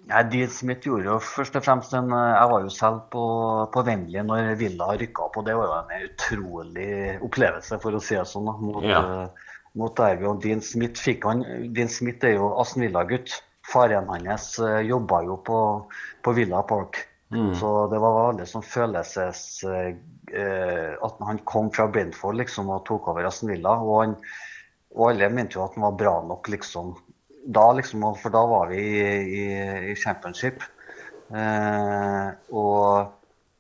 Ja, 0.09 0.23
Dean 0.27 0.49
Smith 0.51 0.87
gjorde 0.87 1.07
jo 1.07 1.19
først 1.23 1.55
og 1.55 1.63
fremst 1.63 1.93
en 1.95 2.09
eh, 2.11 2.31
Jeg 2.33 2.49
var 2.51 2.65
jo 2.65 2.73
selv 2.73 3.03
på, 3.13 3.23
på 3.73 3.85
Wembley 3.85 4.25
når 4.25 4.55
Villa 4.59 4.89
rykka 4.97 5.27
opp, 5.27 5.37
og 5.37 5.45
det 5.47 5.55
var 5.59 5.69
jo 5.69 5.77
en 5.83 6.09
utrolig 6.09 6.89
opplevelse, 7.29 7.79
for 7.85 7.93
å 7.93 8.01
si 8.01 8.17
det 8.17 8.25
sånn, 8.31 8.49
mot, 8.65 8.81
ja. 8.89 9.03
uh, 9.05 9.53
mot 9.77 9.93
Derby. 9.97 10.27
Og 10.31 10.41
Dean 10.43 10.65
Smith 10.65 10.97
fikk 11.01 11.29
han 11.29 11.45
Dean 11.77 11.93
Smith 11.93 12.25
er 12.25 12.39
jo 12.39 12.55
Aston 12.57 12.87
Villa-gutt. 12.87 13.37
Faren 13.69 14.09
hans 14.11 14.49
jobba 14.83 15.21
jo 15.23 15.37
på, 15.45 15.59
på 16.25 16.33
Villa 16.35 16.65
Park. 16.67 17.05
Mm. 17.33 17.53
Så 17.55 17.69
det 17.89 18.01
var 18.01 18.19
alle 18.27 18.45
sånn 18.49 18.65
følelses 18.65 19.39
eh, 19.65 19.93
at 20.33 21.19
han 21.27 21.39
kom 21.45 21.67
fra 21.73 21.85
Brentford 21.91 22.39
liksom, 22.39 22.71
og 22.73 22.85
tok 22.87 23.11
over 23.11 23.27
Aston 23.29 23.51
Villa. 23.53 23.75
Og, 23.83 23.97
han, 24.01 24.15
og, 24.95 25.03
alle 25.11 25.29
mente 25.29 25.59
jo 25.59 25.65
at 25.65 25.75
han 25.77 25.85
var 25.85 25.97
bra 25.99 26.13
nok, 26.25 26.49
liksom. 26.53 26.93
Da, 27.43 27.65
liksom 27.75 28.05
for 28.21 28.33
da 28.33 28.45
var 28.47 28.69
vi 28.71 28.79
i, 28.81 29.09
i, 29.41 29.43
i 29.91 29.95
championship. 29.99 30.63
Eh, 31.33 32.29
og, 32.53 33.13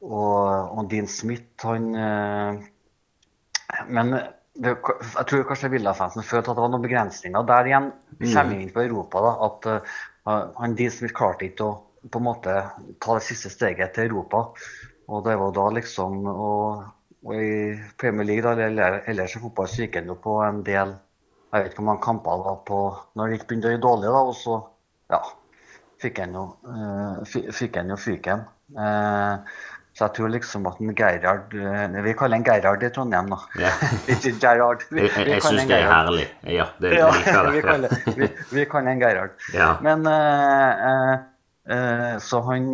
og, 0.03 0.37
og, 0.77 0.85
Dean 0.91 1.07
Smith, 1.09 1.65
han 1.65 1.89
eh, 1.95 2.63
Men 3.89 4.13
det, 4.53 4.75
jeg 4.75 5.25
tror 5.29 5.47
kanskje 5.49 5.71
Villa-fansen 5.73 6.25
følte 6.25 6.51
at 6.51 6.57
det 6.59 6.65
var 6.65 6.71
noen 6.73 6.85
begrensninger. 6.85 7.47
Der 7.49 7.69
igjen 7.69 7.89
kommer 8.19 8.51
vi 8.53 8.61
inn 8.61 8.73
på 8.75 8.83
Europa. 8.83 9.23
da, 9.25 9.31
at 9.47 9.69
uh, 10.29 10.51
han 10.59 10.75
Dean 10.77 10.93
Smith 10.93 11.15
klarte 11.17 11.47
ikke 11.47 11.65
å 11.65 11.79
på 12.03 12.19
en 12.19 12.25
måte 12.27 12.53
ta 13.01 13.15
det 13.17 13.25
siste 13.25 13.49
steget 13.49 13.95
til 13.95 14.11
Europa. 14.11 14.43
Og 15.13 15.23
det 15.27 15.37
var 15.39 15.53
da 15.55 15.69
liksom 15.77 16.25
Og, 16.31 16.83
og 17.23 17.33
i 17.37 17.75
Premier 17.99 18.27
League 18.27 18.43
da, 18.43 18.67
eller 18.67 19.01
ellers 19.09 19.35
i 19.37 19.41
fotball 19.43 19.69
så 19.69 19.85
gikk 19.85 19.99
han 20.01 20.09
jo 20.09 20.17
på 20.23 20.39
en 20.45 20.63
del 20.65 20.95
Jeg 21.53 21.53
vet 21.53 21.71
ikke 21.71 21.83
hvor 21.83 21.89
mange 21.91 22.05
kamper 22.07 22.43
da 22.47 22.57
på 22.67 22.81
når 23.13 23.29
det 23.29 23.37
gikk 23.37 23.47
begynte 23.51 23.69
å 23.69 23.73
gi 23.75 23.81
dårlig, 23.83 24.09
da, 24.09 24.21
og 24.31 24.35
så 24.39 24.55
ja, 25.13 25.19
fikk 26.01 26.23
han 26.23 26.33
jo, 26.33 26.47
uh, 26.65 27.19
fyken. 27.53 27.91
Uh, 28.73 29.35
så 29.93 30.07
jeg 30.07 30.15
tror 30.17 30.31
liksom 30.33 30.65
at 30.65 30.79
en 30.81 30.95
Geirard 30.97 31.53
uh, 31.53 31.99
Vi 32.07 32.15
kaller 32.17 32.39
han 32.39 32.47
Geirard 32.47 32.81
i 32.81 32.89
Trondheim, 32.95 33.29
da. 33.29 33.37
Yeah. 33.59 33.85
ikke 34.15 34.33
Gerard. 34.41 34.81
Vi, 34.89 35.05
jeg 35.05 35.29
jeg 35.29 35.45
syns 35.45 35.69
det 35.69 35.77
er 35.77 35.85
herlig. 35.91 36.25
Ja, 36.49 36.65
det 36.81 36.95
ja, 36.97 37.11
liker 37.13 37.43
det. 37.45 37.53
vi, 37.53 37.63
kaller, 37.67 37.95
vi, 38.17 38.31
vi 38.57 38.65
kaller 38.73 38.95
han 38.95 39.05
Geirard. 39.05 39.37
Ja. 39.53 39.69
Men 39.85 40.09
så 42.19 42.41
han 42.49 42.73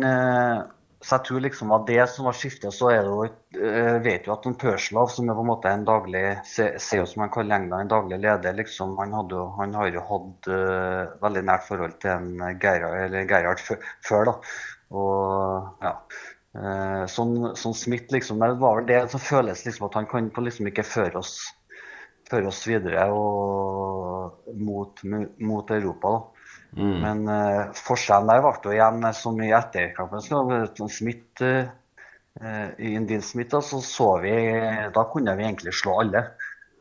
så 1.00 1.16
jeg 1.16 1.24
tror 1.26 1.40
liksom 1.40 1.70
at 1.72 1.86
det 1.88 2.02
som 2.12 2.26
var 2.28 2.36
skiftet, 2.36 2.74
så 2.76 2.90
er 2.92 3.06
det 3.06 3.12
jo 3.12 3.28
Jeg 3.56 4.00
vet 4.04 4.26
jo 4.28 4.34
at 4.34 4.46
en 4.46 4.56
Pørslav, 4.60 5.08
som 5.08 5.30
er 5.30 5.38
på 5.38 5.44
en 5.44 5.48
måte 5.48 5.70
en 5.72 5.86
daglig 5.88 6.24
ser 6.46 7.06
som 7.08 7.24
han 7.24 7.32
kaller 7.32 7.56
England, 7.56 7.86
en 7.86 7.92
daglig 7.92 8.18
leder, 8.20 8.56
liksom, 8.58 8.92
han, 9.00 9.14
hadde, 9.16 9.46
han 9.56 9.72
har 9.78 9.88
jo 9.94 10.02
hatt 10.10 10.50
uh, 10.52 11.14
veldig 11.22 11.44
nært 11.48 11.64
forhold 11.68 11.96
til 12.04 12.12
en 12.12 12.60
Gerhard, 12.60 13.64
før, 13.64 14.28
da. 14.28 14.34
Og 14.92 15.86
ja. 15.86 15.94
Uh, 16.50 17.06
sånn, 17.08 17.34
sånn 17.56 17.78
Smith, 17.78 18.12
liksom. 18.12 18.42
Det 18.42 18.60
var 18.60 18.82
vel 18.82 18.90
det 18.90 19.00
som 19.12 19.24
føles 19.24 19.64
liksom 19.64 19.88
at 19.88 19.96
han 20.02 20.10
kan 20.10 20.28
liksom 20.36 20.68
ikke 20.68 20.84
føre 20.84 21.22
oss, 21.22 21.38
føre 22.28 22.52
oss 22.52 22.60
videre 22.68 23.08
og, 23.14 24.44
mot, 24.52 25.00
mot 25.40 25.76
Europa. 25.80 26.12
da. 26.18 26.39
Mm. 26.76 26.96
Men 27.02 27.22
uh, 27.26 27.72
forskjellen 27.74 28.30
der 28.30 28.44
ble 28.44 28.74
igjen 28.76 29.02
mye 29.36 29.56
etter 29.58 29.92
kampen. 29.96 30.22
Så 30.22 30.88
Smith, 30.92 31.42
uh, 31.42 32.68
I 32.78 32.92
Dean 33.08 33.24
Smith 33.26 33.50
da, 33.56 33.60
så, 33.64 33.80
så 33.82 34.12
vi 34.22 34.34
Da 34.94 35.04
kunne 35.12 35.34
vi 35.36 35.46
egentlig 35.48 35.74
slå 35.74 36.00
alle. 36.04 36.24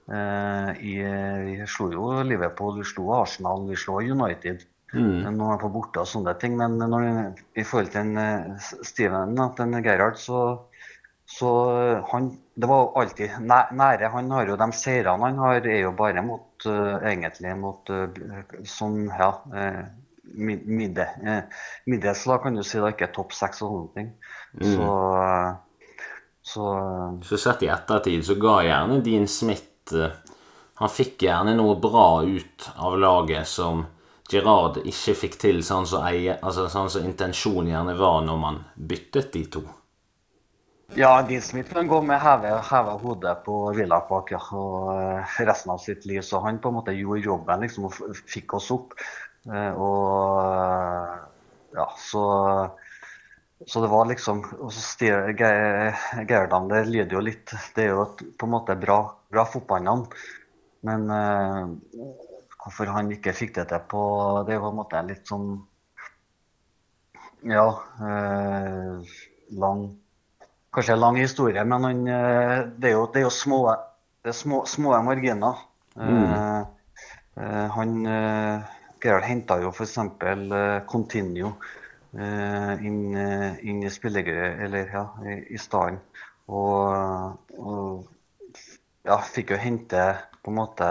Uh, 0.09 0.73
i, 0.81 0.97
vi 1.45 1.57
slo 1.69 1.89
jo 1.93 2.11
Liverpool, 2.25 2.79
vi 2.79 2.87
slo 2.87 3.11
Arsenal, 3.21 3.65
vi 3.69 3.77
slo 3.77 3.99
United. 4.01 4.65
Mm. 4.93 5.27
Nå 5.37 5.51
er 5.53 5.59
på 5.61 5.69
borte 5.73 6.01
og 6.01 6.09
sånne 6.09 6.33
ting. 6.41 6.55
Men 6.57 6.77
når, 6.81 7.09
i 7.53 7.65
forhold 7.65 7.93
til 7.93 8.07
en, 8.07 8.57
Steven, 8.85 9.37
en 9.37 9.83
Gerhard, 9.85 10.17
så 10.17 10.41
så 11.29 11.49
han, 12.09 12.31
det 12.59 12.67
var 12.67 13.01
alltid 13.01 13.29
nære. 13.71 14.09
Han 14.11 14.31
har 14.31 14.49
jo 14.51 14.57
de 14.59 14.67
seirene 14.75 15.29
han 15.29 15.39
har, 15.39 15.63
er 15.63 15.83
jo 15.85 15.93
bare 15.95 16.23
mot 16.25 16.67
uh, 16.67 16.97
egentlig 17.07 17.53
mot 17.59 17.91
uh, 17.93 18.09
sånn, 18.67 19.05
ja, 19.15 19.29
uh, 19.53 19.85
midde. 20.35 21.05
Middels, 21.89 22.25
da 22.27 22.37
kan 22.43 22.59
du 22.59 22.63
si 22.67 22.81
det 22.81 22.91
ikke 22.93 23.07
er 23.07 23.15
topp 23.15 23.33
seks 23.37 23.63
og 23.63 23.71
sånne 23.71 23.93
ting. 23.95 24.11
Mm. 24.59 24.73
Så, 24.73 24.89
så 26.51 26.67
Så 27.29 27.39
sett 27.39 27.63
i 27.63 27.71
ettertid 27.71 28.27
så 28.27 28.35
ga 28.41 28.59
gjerne 28.65 28.99
Dean 29.05 29.27
Smith 29.29 29.93
Han 30.79 30.91
fikk 30.91 31.23
gjerne 31.25 31.55
noe 31.57 31.75
bra 31.81 32.21
ut 32.25 32.69
av 32.75 32.99
laget 32.99 33.47
som 33.49 33.85
Gerard 34.29 34.77
ikke 34.83 35.15
fikk 35.17 35.39
til, 35.41 35.63
sånn 35.65 35.87
som, 35.89 36.05
så 36.05 36.35
altså, 36.37 36.67
sånn 36.69 36.91
som 36.93 37.07
intensjonen 37.07 37.71
gjerne 37.71 37.95
var 37.97 38.21
når 38.27 38.41
man 38.43 38.63
byttet 38.75 39.31
de 39.33 39.47
to. 39.55 39.63
Ja, 40.95 41.21
Dean 41.21 41.41
Smith 41.41 41.73
kan 41.73 41.87
gå 41.87 42.01
med 42.01 42.17
heve, 42.21 42.55
heve 42.65 42.93
hodet 43.03 43.43
på 43.45 43.55
Villa 43.77 43.99
Park 44.09 44.31
ja, 44.33 44.39
og 44.57 44.89
eh, 44.95 45.35
resten 45.45 45.73
av 45.73 45.81
sitt 45.83 46.05
liv. 46.09 46.21
Så 46.25 46.39
han 46.41 46.57
på 46.61 46.71
en 46.71 46.79
måte 46.79 46.95
gjorde 46.97 47.21
jobben 47.27 47.61
liksom, 47.65 47.85
og 47.89 48.21
fikk 48.29 48.55
oss 48.57 48.71
opp. 48.73 48.95
Eh, 49.45 49.73
og 49.77 50.39
eh, 50.49 51.13
ja, 51.77 51.85
så 52.09 52.23
så 53.67 53.81
det 53.83 53.87
var 53.91 54.05
liksom 54.07 54.39
Gerdam, 56.29 56.69
det 56.71 56.85
lyder 56.87 57.17
jo 57.17 57.23
litt 57.27 57.51
Det 57.75 57.83
er 57.83 57.89
jo 57.91 58.05
et, 58.05 58.21
på 58.39 58.47
en 58.47 58.53
måte 58.53 58.75
bra, 58.79 58.99
bra 59.29 59.43
fotballnavn. 59.45 60.05
Men 60.87 61.09
eh, 61.11 61.65
hvorfor 62.55 62.93
han 62.95 63.11
ikke 63.11 63.35
fikk 63.35 63.57
det 63.59 63.67
til 63.71 63.83
på 63.91 64.03
Det 64.47 64.55
er 64.55 64.63
på 64.63 64.71
en 64.71 64.79
måte 64.79 65.03
litt 65.11 65.27
sånn 65.27 65.51
Ja. 67.51 67.67
Eh, 67.99 69.17
lang 69.59 69.83
kanskje 70.73 70.93
en 70.93 71.01
lang 71.01 71.17
historie, 71.17 71.63
men 71.65 71.83
han, 71.83 72.07
eh, 72.07 72.57
det, 72.77 72.91
er 72.91 72.95
jo, 72.97 73.05
det, 73.13 73.21
er 73.21 73.27
jo, 73.27 73.33
små, 73.33 73.59
det 74.23 74.33
er 74.33 74.37
små, 74.37 74.63
små 74.69 74.93
marginer. 75.05 75.65
Mm. 75.95 76.23
Uh, 76.23 76.61
uh, 77.35 77.65
han 77.75 77.95
uh, 78.05 78.67
Gerhard 79.01 79.25
henta 79.27 79.59
jo 79.63 79.73
f.eks. 79.73 79.97
Continuo 80.89 81.53
inn, 82.09 83.13
inn, 83.13 83.83
i 83.85 83.89
spillegreia, 83.93 84.55
eller 84.65 84.87
ja, 84.89 85.03
i, 85.29 85.35
i 85.53 85.59
staden. 85.61 85.99
Og, 86.49 87.35
og, 87.61 88.07
ja, 89.05 89.19
fikk 89.29 89.53
jo 89.53 89.59
hente 89.61 90.07
på 90.41 90.49
en 90.49 90.57
måte 90.57 90.87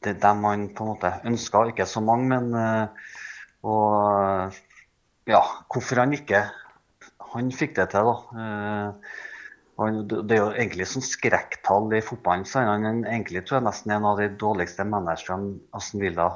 det 0.00 0.14
dem 0.22 0.40
han 0.48 0.64
på 0.72 0.86
en 0.86 0.90
måte 0.94 1.12
ønska, 1.28 1.66
ikke 1.68 1.84
så 1.86 2.00
mange, 2.00 2.32
men 2.32 2.88
og 3.60 4.56
ja, 5.28 5.42
hvorfor 5.68 6.00
han 6.00 6.16
ikke 6.16 6.46
han 7.34 7.50
fikk 7.54 7.76
det 7.78 7.90
til, 7.92 8.10
da. 8.10 8.44
Eh, 8.44 9.18
det 9.80 10.34
er 10.36 10.42
jo 10.42 10.50
egentlig 10.50 10.86
sånn 10.90 11.04
skrekktall 11.04 11.88
i 11.96 12.02
fotballen. 12.04 12.44
så 12.44 12.66
Han 12.66 12.84
er 12.84 13.14
egentlig 13.14 13.46
tror 13.46 13.60
jeg 13.60 13.68
nesten 13.68 13.94
en 13.94 14.08
av 14.10 14.18
de 14.20 14.28
dårligste 14.28 14.84
managerne 14.84 15.54
Aston 15.72 16.02
Villa, 16.02 16.26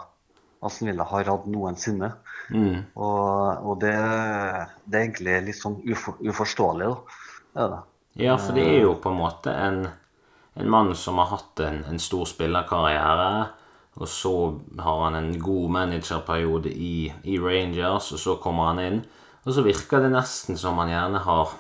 Aston 0.65 0.89
Villa 0.89 1.05
har 1.05 1.29
hatt 1.29 1.49
noensinne. 1.53 2.15
Mm. 2.49 2.87
Og, 2.95 3.67
og 3.69 3.83
det, 3.83 3.93
det, 4.87 4.97
er 4.97 5.03
egentlig 5.03 5.35
litt 5.51 5.61
sånn 5.61 5.77
ufor, 5.85 6.17
uforståelig, 6.25 6.89
da. 6.89 7.67
Det 8.15 8.25
Ja, 8.25 8.39
for 8.39 8.57
det 8.57 8.65
er 8.65 8.81
jo 8.87 8.95
på 9.03 9.11
en 9.11 9.19
måte 9.19 9.53
en, 9.53 9.85
en 10.55 10.71
mann 10.71 10.95
som 10.97 11.19
har 11.21 11.33
hatt 11.35 11.61
en, 11.67 11.83
en 11.91 12.01
stor 12.01 12.25
spillerkarriere. 12.31 13.29
Og 13.95 14.09
så 14.11 14.33
har 14.81 15.05
han 15.05 15.19
en 15.19 15.35
god 15.39 15.69
managerperiode 15.71 16.73
i, 16.73 17.13
i 17.23 17.37
Rangers, 17.39 18.13
og 18.15 18.19
så 18.19 18.39
kommer 18.43 18.73
han 18.73 18.83
inn. 18.83 19.05
Og 19.45 19.53
så 19.53 19.65
virker 19.65 20.01
det 20.01 20.13
nesten 20.15 20.59
som 20.61 20.79
han 20.81 20.91
gjerne 20.93 21.21
har 21.27 21.51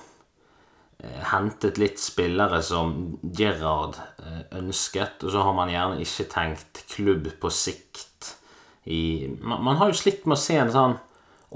eh, 1.03 1.25
hentet 1.33 1.81
litt 1.81 2.01
spillere 2.01 2.63
som 2.65 2.95
Gerrard 3.37 3.99
eh, 4.25 4.45
ønsket, 4.61 5.25
og 5.25 5.35
så 5.35 5.43
har 5.45 5.57
man 5.57 5.73
gjerne 5.73 6.01
ikke 6.05 6.29
tenkt 6.33 6.85
klubb 6.95 7.29
på 7.41 7.53
sikt. 7.53 8.31
I, 8.85 9.29
man, 9.41 9.77
har 9.81 9.93
jo 9.93 9.97
slitt 9.97 10.25
med 10.25 10.37
å 10.37 10.41
se 10.41 10.57
en 10.61 10.73
sånn 10.73 10.97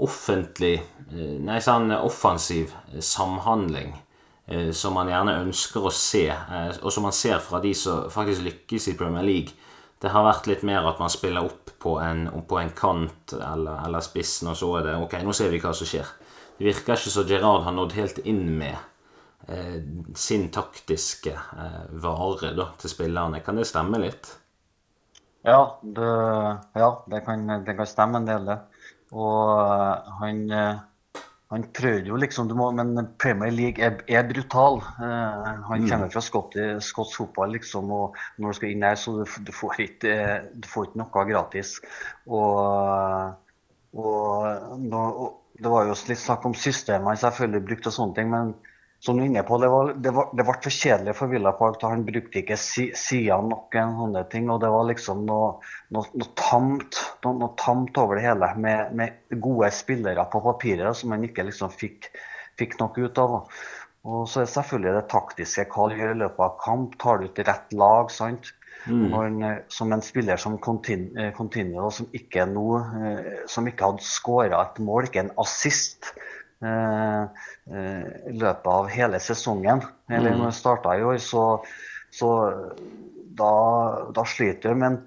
offentlig 0.01 0.77
eh, 0.77 1.35
Nei, 1.41 1.59
sånn 1.65 1.91
offensiv 1.97 2.73
samhandling 3.05 3.97
som 4.73 4.95
man 4.97 5.05
gjerne 5.11 5.35
ønsker 5.43 5.83
å 5.85 5.91
se, 5.93 6.23
og 6.81 6.89
som 6.89 7.03
man 7.05 7.13
ser 7.13 7.37
fra 7.45 7.59
de 7.61 7.69
som 7.77 8.07
faktisk 8.09 8.41
lykkes 8.47 8.87
i 8.89 8.95
Premier 8.97 9.21
League 9.21 9.53
det 10.01 10.09
har 10.09 10.25
vært 10.25 10.47
litt 10.49 10.63
mer 10.65 10.87
at 10.89 10.97
man 10.97 11.11
spiller 11.13 11.45
opp 11.45 11.68
på 11.79 11.95
en, 12.03 12.27
på 12.47 12.59
en 12.59 12.71
kant 12.75 13.33
eller, 13.33 13.85
eller, 13.87 14.03
spissen, 14.03 14.51
og 14.51 14.57
så 14.59 14.73
er 14.79 14.87
det 14.89 14.97
Ok, 14.99 15.15
nå 15.23 15.35
ser 15.35 15.51
vi 15.53 15.61
hva 15.63 15.73
som 15.75 15.87
skjer. 15.89 16.11
Det 16.57 16.67
virker 16.67 16.97
ikke 16.97 17.13
som 17.13 17.27
Gerard 17.27 17.63
har 17.67 17.75
nådd 17.75 17.95
helt 17.95 18.19
inn 18.27 18.43
med 18.59 18.75
eh, 19.47 19.79
sin 20.15 20.49
taktiske 20.51 21.31
eh, 21.31 21.81
vare 22.03 22.51
da, 22.57 22.71
til 22.81 22.91
spillerne. 22.91 23.39
Kan 23.45 23.61
det 23.61 23.69
stemme 23.69 24.01
litt? 24.01 24.33
Ja, 25.47 25.79
det, 25.81 26.09
ja, 26.75 26.89
det, 27.07 27.21
kan, 27.25 27.47
det 27.47 27.77
kan, 27.77 27.87
stemme 27.87 28.19
en 28.19 28.27
del, 28.27 28.49
det. 28.49 28.57
Og 29.15 29.55
uh, 29.55 30.09
han 30.19 30.41
uh, 30.51 30.81
han 31.49 31.65
prøvde 31.73 32.11
jo 32.11 32.17
liksom, 32.21 32.51
må, 32.53 32.67
men 32.77 33.07
Premier 33.21 33.49
League 33.53 33.81
er, 33.81 33.97
er 34.05 34.27
brutal. 34.29 34.83
Uh, 34.99 35.63
han 35.65 35.81
mm. 35.81 35.87
kommer 35.89 36.11
fra 36.13 36.21
skotsk 36.21 37.17
fotball, 37.17 37.55
liksom, 37.57 37.89
og 37.89 38.17
når 38.37 38.53
du 38.53 38.59
skal 38.59 38.73
inn 38.73 38.85
der, 38.85 38.99
så 39.01 39.15
du, 39.17 39.23
du, 39.47 39.51
får 39.55 39.81
ikke, 39.87 40.15
du 40.53 40.69
får 40.69 40.89
ikke 40.89 41.01
noe 41.01 41.25
gratis. 41.31 41.79
Og, 42.29 42.53
og, 43.97 44.45
og, 44.93 45.39
det 45.59 45.73
var 45.73 45.89
jo 45.89 45.97
litt 46.07 46.21
snakk 46.21 46.45
om 46.47 46.53
systemene 46.55 47.17
selvfølgelig 47.19 47.65
brukt 47.65 47.89
og 47.89 47.97
sånne 47.97 48.19
ting, 48.19 48.29
men 48.31 48.53
som 48.99 49.15
du 49.15 49.23
er 49.23 49.29
inne 49.29 49.45
på, 49.47 49.57
det, 49.61 49.69
var, 49.71 49.93
det, 49.95 50.11
var, 50.15 50.31
det 50.35 50.43
ble 50.43 50.55
for 50.59 50.75
kjedelig 50.75 51.13
for 51.15 51.31
Villa 51.31 51.53
Park. 51.55 51.77
da 51.79 51.93
Han 51.93 52.03
brukte 52.07 52.41
ikke 52.41 52.57
si, 52.59 52.89
sidene 52.99 53.53
nok. 53.53 53.75
en 53.79 53.95
sånne 54.01 54.25
ting, 54.31 54.49
og 54.51 54.59
Det 54.59 54.71
var 54.73 54.87
liksom 54.89 55.23
noe, 55.27 55.53
noe, 55.95 56.11
noe, 56.19 56.31
tamt, 56.39 56.99
noe, 57.23 57.51
tamt 57.59 57.99
over 58.01 58.19
det 58.19 58.25
hele, 58.27 58.51
med, 58.59 58.91
med 58.99 59.39
gode 59.39 59.71
spillere 59.75 60.27
på 60.31 60.43
papiret 60.43 60.99
som 60.99 61.15
han 61.15 61.23
ikke 61.23 61.47
liksom 61.47 61.71
fikk, 61.71 62.11
fikk 62.59 62.75
noe 62.81 63.07
ut 63.07 63.23
av. 63.23 63.37
Og 64.09 64.27
så 64.27 64.41
er 64.41 64.47
det 64.47 64.55
selvfølgelig 64.57 64.95
det 64.95 65.09
taktiske. 65.11 65.67
Hva 65.71 65.89
du 65.89 65.99
gjør 65.99 66.15
i 66.15 66.21
løpet 66.25 66.45
av 66.45 66.57
kamp. 66.63 66.95
Tar 66.99 67.19
du 67.19 67.29
ut 67.29 67.43
rett 67.47 67.75
lag? 67.79 68.11
sant? 68.11 68.51
Mm. 68.87 69.13
En, 69.13 69.41
som 69.67 69.91
en 69.91 70.01
spiller 70.01 70.39
som 70.39 70.55
Continue, 70.57 71.19
eh, 71.19 71.91
som 71.91 72.07
ikke, 72.15 72.45
noe, 72.47 72.79
eh, 72.99 73.31
som 73.51 73.67
ikke 73.67 73.89
hadde 73.91 74.07
skåra 74.07 74.61
et 74.63 74.79
mål, 74.83 75.09
ikke 75.09 75.25
en 75.25 75.35
assist. 75.43 76.13
Eh, 76.59 77.21
eh, 77.71 78.07
i 78.27 78.33
løpet 78.35 78.67
av 78.67 78.89
hele 78.91 79.19
sesongen. 79.23 79.83
Eller 80.11 80.33
mm. 80.33 80.41
når 80.41 80.51
det 80.51 80.57
starta 80.57 80.97
i 80.97 81.05
år, 81.07 81.17
så, 81.23 81.43
så 82.11 82.29
da, 83.39 83.53
da, 84.15 84.25
sliter 84.27 84.73
vi. 84.73 84.81
Men, 84.81 84.97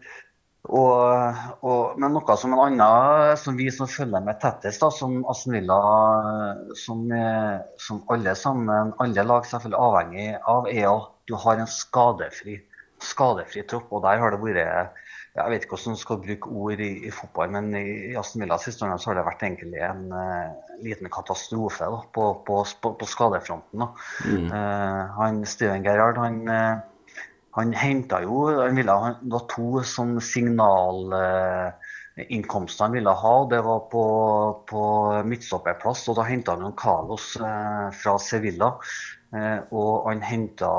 og, 0.72 1.42
og, 1.60 1.98
men 2.00 2.16
noe 2.16 2.36
som 2.40 2.54
en 2.56 2.64
annen, 2.64 3.36
som 3.36 3.58
vi 3.58 3.68
som 3.74 3.90
følger 3.90 4.24
med 4.24 4.40
tettest, 4.40 4.80
da, 4.80 4.88
som 4.94 5.20
Aston 5.28 5.58
Villa, 5.58 5.78
som, 6.78 7.04
som, 7.76 8.02
alle 8.14 8.36
sammen, 8.38 8.94
alle 9.02 9.28
lag 9.28 9.48
selvfølgelig 9.50 9.82
avhengig 9.90 10.28
av, 10.54 10.70
er 10.72 10.88
at 10.94 11.10
du 11.28 11.36
har 11.44 11.60
en 11.60 11.68
skadefri, 11.68 12.62
skadefri 13.02 13.66
tropp. 13.68 13.92
Og 13.92 14.06
der 14.06 14.24
har 14.24 14.32
det 14.32 14.40
vært 14.40 15.02
jeg 15.32 15.48
vet 15.48 15.62
ikke 15.64 15.78
hvordan 15.78 15.94
man 15.94 16.00
skal 16.00 16.18
bruke 16.20 16.50
ord 16.52 16.80
i, 16.84 17.08
i 17.08 17.10
fotball, 17.14 17.52
men 17.54 17.70
i, 17.78 18.10
i 18.10 18.16
Aston 18.20 18.42
Villa 18.42 18.58
siste 18.60 18.84
årene 18.84 19.00
så 19.00 19.08
har 19.10 19.16
det 19.16 19.30
vært 19.30 19.44
egentlig 19.46 19.80
en 19.86 20.02
uh, 20.12 20.48
liten 20.84 21.08
katastrofe 21.12 21.84
da, 21.88 22.00
på, 22.12 22.24
på, 22.44 22.54
på, 22.84 23.06
skadefronten. 23.08 23.80
Mm. 24.28 24.48
Uh, 24.52 25.00
han, 25.16 25.40
Steven 25.48 25.84
Gerhard 25.86 26.16
han, 26.20 26.36
uh, 26.52 26.76
han 27.56 27.72
henta 27.76 28.20
jo 28.26 28.34
han 28.58 28.76
ville, 28.76 29.16
var 29.32 29.44
to 29.52 29.82
sånn 29.88 30.20
signalinnkomster 30.20 32.84
han 32.84 32.96
ville 32.98 33.12
ha. 33.24 33.36
Det 33.48 33.60
var 33.64 33.80
på, 33.88 34.04
på 34.68 34.82
midtstopperplass, 35.32 36.08
og 36.12 36.16
da 36.20 36.28
henta 36.28 36.60
han 36.60 36.76
Carlos 36.76 37.40
fra 37.40 38.12
Sevilla. 38.20 38.76
Eh, 39.32 39.60
og 39.72 40.10
han 40.10 40.18
henta 40.28 40.70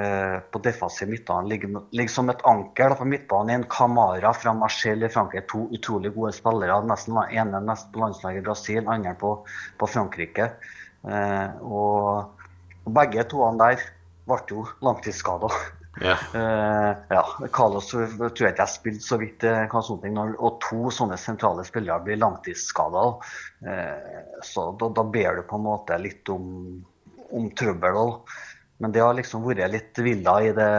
eh, 0.00 0.36
på 0.48 0.60
defensiv 0.64 1.10
midtbane 1.12 1.50
ligger, 1.50 1.74
ligger, 1.92 2.12
som 2.14 2.30
et 2.32 2.40
anker 2.48 2.94
på 2.96 3.04
midtbanen 3.04 3.58
en 3.58 3.66
Camara 3.68 4.30
fra 4.32 4.54
Marcel 4.56 5.04
i 5.04 5.10
Frankrike. 5.12 5.44
To 5.50 5.66
utrolig 5.76 6.14
gode 6.14 6.32
spillere. 6.32 6.78
Nesten 6.88 7.18
den 7.18 7.42
ene 7.42 7.60
nest 7.66 7.90
på 7.92 8.00
landslaget 8.00 8.40
i 8.40 8.46
Brasil, 8.46 8.88
andre 8.88 9.12
på, 9.20 9.34
på 9.76 9.90
Frankrike. 9.92 10.48
Eh, 11.04 11.60
og, 11.68 12.48
og 12.86 12.96
begge 12.96 13.26
to 13.28 13.44
der 13.60 13.84
ble 14.24 14.40
jo 14.48 14.66
langtidsskada. 14.80 15.52
Ja. 16.00 16.16
Ja. 17.12 17.20
Carlos 17.52 17.90
tror 17.92 18.30
jeg 18.32 18.54
ikke 18.54 18.62
jeg 18.62 18.72
spilte 18.72 19.04
så 19.04 19.18
vidt, 19.20 19.44
og 19.44 20.54
to 20.64 20.88
sånne 20.88 21.18
sentrale 21.20 21.66
spillere 21.68 22.00
blir 22.06 22.16
langtidsskada. 22.16 23.02
Så 24.48 24.64
da, 24.80 24.88
da, 24.88 25.04
ber 25.04 25.36
du 25.36 25.42
på 25.50 25.58
en 25.60 25.66
måte 25.66 25.98
litt 26.00 26.32
om 26.32 26.46
om 27.32 27.50
trøbbel 27.56 27.98
òg. 27.98 28.34
Men 28.82 28.94
det 28.94 29.04
har 29.04 29.14
liksom 29.14 29.44
vært 29.46 29.70
litt 29.70 29.98
villa 30.02 30.40
i 30.42 30.50
det 30.56 30.72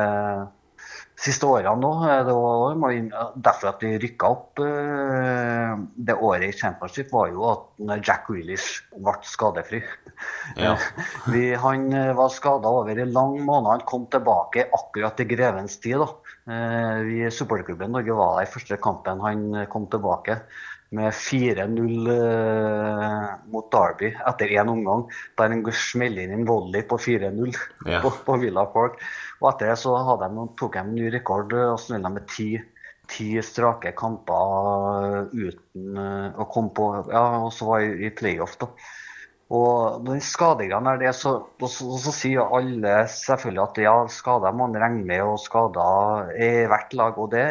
siste 1.24 1.48
årene 1.48 1.76
nå. 1.80 1.92
Det 2.28 2.36
var 2.36 3.36
derfor 3.46 3.70
at 3.72 3.84
vi 3.86 3.94
rykka 4.02 4.32
opp 4.34 4.62
eh, 4.64 5.74
det 5.96 6.18
året 6.18 6.50
i 6.50 6.58
Championship, 6.58 7.12
var 7.14 7.32
jo 7.32 7.46
at 7.52 8.04
Jack 8.04 8.30
Willis 8.34 8.70
ble 8.96 9.20
skadefri. 9.28 9.84
Ja. 10.56 10.76
Vi, 11.34 11.50
han 11.60 11.88
eh, 11.96 12.12
var 12.16 12.30
skada 12.32 12.70
over 12.70 13.00
i 13.00 13.06
lang 13.10 13.34
måned. 13.44 13.72
Han 13.72 13.88
kom 13.90 14.06
tilbake 14.12 14.68
akkurat 14.72 15.20
i 15.20 15.26
grevens 15.28 15.80
tid. 15.84 16.00
da. 16.00 16.36
Eh, 16.54 17.00
vi 17.08 17.18
Supporterklubben 17.34 17.92
Norge 17.96 18.16
var 18.16 18.38
der 18.38 18.48
i 18.48 18.54
første 18.54 18.78
kampen 18.84 19.24
han 19.24 19.66
kom 19.74 19.90
tilbake 19.92 20.38
med 20.94 21.14
4-0 21.14 22.10
eh, 22.14 23.30
mot 23.52 23.70
Derby 23.74 24.12
etter 24.14 24.54
én 24.54 24.72
omgang. 24.72 25.08
Der 25.40 25.54
en 25.54 25.64
smeller 25.74 26.28
inn 26.28 26.36
en 26.38 26.48
volley 26.50 26.86
på 26.88 27.00
4-0 27.02 27.56
ja. 27.88 28.02
på, 28.04 28.14
på, 28.26 28.38
Villa 28.42 28.66
Park. 28.74 29.00
Og 29.42 29.50
etter 29.52 29.74
det 29.74 29.80
så 29.82 29.96
de, 30.22 30.48
tok 30.60 30.78
de 30.78 30.84
en 30.84 30.94
ny 30.96 31.10
rekord 31.14 31.54
og 31.58 31.80
snudde 31.82 32.14
med 32.14 32.28
ti, 32.32 32.50
ti, 33.12 33.30
strake 33.44 33.96
kamper 33.98 35.32
uten 35.34 35.98
uh, 35.98 36.30
å 36.40 36.48
komme 36.52 36.74
på 36.78 36.92
Ja, 37.12 37.26
og 37.44 37.54
så 37.56 37.72
var 37.72 37.84
jeg 37.84 37.98
i 38.08 38.14
playoff, 38.14 38.60
da. 38.62 38.70
Og 39.54 40.06
den 40.08 40.22
skadegreiene 40.24 40.96
er 40.96 41.02
det, 41.02 41.12
så, 41.18 41.36
så, 41.62 41.90
så, 42.02 42.14
sier 42.16 42.54
alle 42.56 43.04
selvfølgelig 43.12 43.64
at 43.66 43.82
ja, 43.84 43.96
skader 44.10 44.56
man 44.58 44.74
regner 44.74 45.06
med, 45.10 45.26
og 45.28 45.42
skader 45.44 46.32
er 46.34 46.70
hvert 46.72 46.96
lag, 46.98 47.20
og 47.22 47.30
det, 47.36 47.46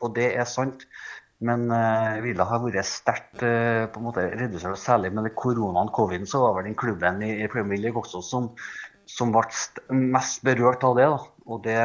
og 0.00 0.16
det 0.16 0.32
er 0.34 0.48
sant. 0.50 0.86
Men 1.44 1.66
eh, 1.74 2.22
ville 2.24 2.46
har 2.48 2.62
vært 2.62 2.88
sterkt 2.88 3.42
eh, 3.44 3.84
på 3.92 4.00
en 4.00 4.06
måte 4.06 4.24
redusert, 4.32 4.80
særlig 4.80 5.12
med 5.12 5.32
koronaen 5.36 5.92
covid 5.94 6.24
så 6.30 6.40
var 6.46 6.58
vel 6.58 6.70
den 6.70 6.78
klubben 6.78 7.20
i, 7.26 7.34
i 7.44 7.50
Premier 7.52 7.80
League 7.82 8.00
også 8.00 8.22
som, 8.24 8.50
som 9.10 9.34
ble 9.34 9.44
mest 10.14 10.44
berørt 10.46 10.86
av 10.88 10.96
det. 10.98 11.08
Da. 11.12 11.22
Og 11.44 11.64
det, 11.66 11.80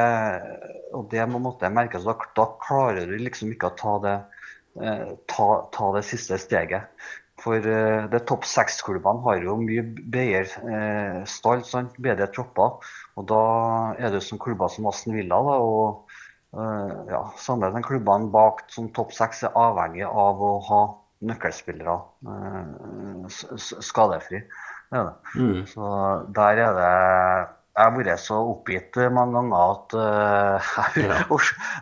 og 0.95 1.09
det 1.11 1.25
må 1.27 1.41
måtte 1.43 1.71
merkes. 1.75 2.07
Da, 2.07 2.15
da 2.37 2.45
klarer 2.63 3.09
du 3.09 3.17
liksom 3.19 3.51
ikke 3.51 3.73
å 3.73 3.79
ta 3.79 3.95
det, 4.05 4.17
eh, 4.79 5.09
ta, 5.33 5.49
ta 5.75 5.91
det 5.97 6.05
siste 6.07 6.39
steget. 6.39 6.87
For 7.39 7.59
eh, 7.59 8.07
de 8.11 8.23
topp 8.27 8.47
seks-klubbene 8.47 9.25
har 9.27 9.43
jo 9.43 9.59
mye 9.59 9.83
bedre 9.83 10.43
uh, 10.59 11.19
stall, 11.27 11.63
bedre 11.99 12.27
tropper. 12.35 12.79
Og 13.19 13.27
da 13.31 13.43
er 13.99 14.11
det 14.15 14.23
som 14.23 14.39
klubber 14.39 14.71
som 14.71 14.87
Aston 14.91 15.15
Villa 15.15 15.39
da, 15.47 15.59
og 15.63 16.08
Eh, 16.08 16.08
ja, 16.49 17.21
samme 17.37 17.69
klubbene 17.85 18.31
bak 18.33 18.63
som 18.73 18.87
topp 18.95 19.11
seks 19.13 19.43
er 19.45 19.57
avhengig 19.59 20.07
av 20.07 20.41
å 20.41 20.55
ha 20.65 20.81
nøkkelspillere 21.29 21.95
uh, 22.25 23.29
skadefri. 23.29 24.41
Det 24.89 25.01
det. 25.05 25.15
Mm. 25.37 25.63
Så 25.69 25.89
der 26.35 26.61
er 26.65 26.77
det 26.77 26.91
jeg 27.79 27.85
har 27.85 27.93
vært 27.95 28.19
så 28.19 28.37
oppgitt 28.43 28.97
mange 29.15 29.37
ganger 29.37 29.75
at 29.75 29.93
uh, 29.99 30.97
ja. 30.99 31.19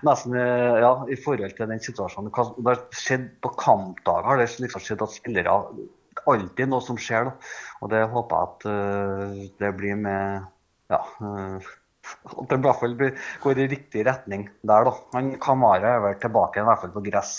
nesten 0.05 0.35
ja, 0.37 0.91
i 1.09 1.17
forhold 1.23 1.55
til 1.57 1.71
den 1.71 1.81
situasjonen 1.81 2.29
Det 2.29 2.67
har 2.67 2.83
skjedd 2.93 3.29
På 3.41 3.53
kampdager 3.57 4.27
har 4.27 4.37
det 4.37 4.49
liksom 4.61 4.83
skjedd 4.83 5.05
at 5.05 5.15
spillere 5.15 5.55
Alltid 6.27 6.67
noe 6.67 6.81
som 6.81 6.97
skjer. 6.99 7.29
Da. 7.29 7.49
Og 7.85 7.91
det 7.93 8.01
håper 8.11 8.35
jeg 8.35 8.47
at 8.51 8.65
uh, 8.67 9.41
det 9.61 9.73
blir 9.79 9.99
med 10.01 10.47
ja, 10.91 10.99
uh, 11.21 11.67
at 12.27 12.49
det 12.49 12.57
i 12.57 12.63
hvert 12.65 12.79
fall 12.81 12.95
går 13.43 13.61
i 13.63 13.67
riktig 13.71 14.05
retning 14.07 14.47
der, 14.61 14.87
da. 14.87 14.93
Han 15.15 15.33
Kamara 15.41 15.95
er 15.95 16.05
vel 16.05 16.21
tilbake 16.21 16.61
i 16.61 16.67
hvert 16.67 16.83
fall 16.83 16.93
på 16.95 17.03
gress, 17.07 17.33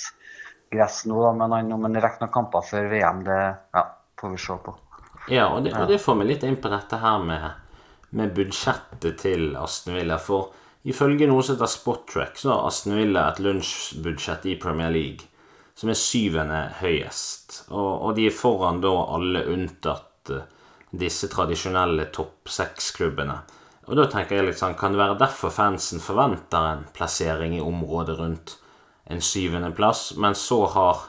gress 0.72 1.04
nå, 1.08 1.20
da, 1.24 1.32
men 1.38 1.56
han, 1.56 1.72
om 1.76 1.88
han 1.88 2.00
rekker 2.02 2.26
noen 2.26 2.34
kamper 2.34 2.66
før 2.68 2.90
VM, 2.92 3.24
det 3.28 3.40
ja, 3.76 3.86
får 4.20 4.34
vi 4.34 4.42
se 4.44 4.58
på. 4.66 4.76
Ja, 5.28 5.48
og 5.52 5.64
det, 5.64 5.74
og 5.76 5.90
det 5.90 6.00
får 6.00 6.20
meg 6.20 6.30
litt 6.30 6.44
inn 6.48 6.60
på 6.60 6.70
dette 6.72 7.00
her 7.02 7.24
med, 7.24 7.48
med 8.16 8.32
budsjettet 8.36 9.18
til 9.20 9.50
Aston 9.60 9.98
Villa. 9.98 10.16
For 10.22 10.54
ifølge 10.88 11.28
noe 11.28 11.44
som 11.44 11.58
heter 11.58 11.72
Spottrack, 11.72 12.38
så 12.40 12.54
har 12.54 12.70
Aston 12.70 12.96
Villa 12.96 13.26
et 13.28 13.42
lunsjbudsjett 13.44 14.48
i 14.48 14.56
Premier 14.60 14.92
League 14.94 15.28
som 15.78 15.92
er 15.92 15.98
syvende 15.98 16.62
høyest. 16.80 17.62
Og, 17.70 17.90
og 18.08 18.16
de 18.16 18.26
er 18.26 18.34
foran 18.34 18.80
da 18.82 18.90
alle 19.14 19.44
unntatt 19.52 20.32
uh, 20.34 20.42
disse 20.90 21.28
tradisjonelle 21.30 22.08
topp 22.14 22.50
seks-klubbene. 22.50 23.36
Og 23.88 23.96
da 23.96 24.04
tenker 24.12 24.36
jeg 24.36 24.50
litt 24.50 24.60
sånn, 24.60 24.76
Kan 24.76 24.92
det 24.92 25.00
være 25.00 25.18
derfor 25.18 25.50
fansen 25.50 26.00
forventer 26.04 26.72
en 26.72 26.86
plassering 26.92 27.54
i 27.56 27.64
området 27.64 28.18
rundt 28.18 28.58
en 29.08 29.22
syvendeplass, 29.24 30.12
men 30.16 30.34
så 30.36 30.66
har 30.74 31.06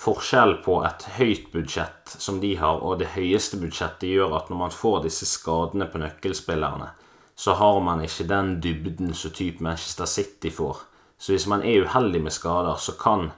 forskjell 0.00 0.54
på 0.64 0.78
et 0.88 1.04
høyt 1.16 1.50
budsjett 1.52 2.14
som 2.18 2.40
de 2.40 2.54
har, 2.56 2.80
og 2.80 2.98
det 3.00 3.12
høyeste 3.16 3.60
budsjettet 3.60 4.08
gjør 4.08 4.36
at 4.38 4.48
når 4.48 4.60
man 4.62 4.72
får 4.72 5.02
disse 5.04 5.28
skadene 5.28 5.88
på 5.92 6.00
nøkkelspillerne, 6.00 6.88
så 7.36 7.56
har 7.60 7.80
man 7.84 8.00
ikke 8.04 8.28
den 8.28 8.54
dybden 8.64 9.12
som 9.14 9.34
type 9.36 9.64
Manchester 9.64 10.08
City 10.08 10.50
får. 10.50 10.80
Så 11.18 11.32
hvis 11.32 11.46
man 11.48 11.64
er 11.64 11.84
uheldig 11.84 12.22
med 12.24 12.32
skader, 12.32 12.80
så 12.80 12.96
kan 13.00 13.30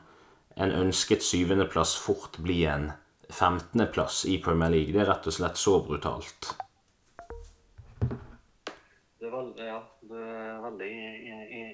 en 0.55 0.75
ønsket 0.75 1.27
syvendeplass 1.27 1.97
fort 1.99 2.39
bli 2.43 2.65
en 2.71 2.93
femtendeplass 3.31 4.25
i 4.27 4.39
Premier 4.43 4.71
League. 4.71 4.95
Det 4.95 5.03
er 5.03 5.13
rett 5.13 5.27
og 5.27 5.35
slett 5.35 5.59
så 5.59 5.79
brutalt. 5.83 6.55
Veldig, 9.39 9.67
ja, 9.69 9.79
det 10.11 10.21
er 10.35 10.63
veldig 10.65 10.87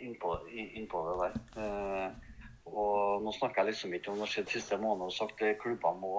innpå 0.04 0.34
inn 0.52 0.88
det 0.90 1.14
der. 1.20 1.36
Eh, 1.64 2.08
og 2.68 3.24
nå 3.24 3.32
snakker 3.32 3.62
jeg 3.62 3.70
liksom 3.70 3.94
ikke 3.96 4.12
om 4.12 4.20
det 4.20 4.28
skjedde 4.32 4.52
siste 4.52 4.76
måned 4.80 5.06
og 5.08 5.14
sagt 5.16 5.40
at 5.44 5.56
klubber 5.62 5.96
må 5.96 6.12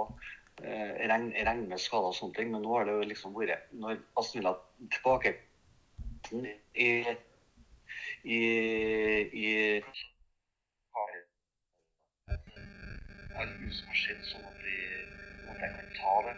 eh, 0.63 0.95
regne, 1.05 1.35
regne, 1.37 1.67
med 1.69 1.81
skader 1.81 2.09
og 2.09 2.17
sånne 2.17 2.37
ting, 2.39 2.49
men 2.53 2.65
nå 2.65 2.73
har 2.73 2.87
det 2.87 2.95
jo 2.97 3.05
liksom 3.11 3.37
vært 3.37 3.69
Når 3.77 4.01
Aston 4.17 4.41
Villa 4.41 4.55
tilbake 4.95 5.35
i, 6.73 6.89
i, 8.25 8.41
i 9.45 9.47
sånn 14.31 14.49
at 14.49 14.57
de 14.65 14.75
at 15.51 15.61
jeg 15.61 15.71
kan 15.77 15.89
ta 15.99 16.13
det, 16.25 16.35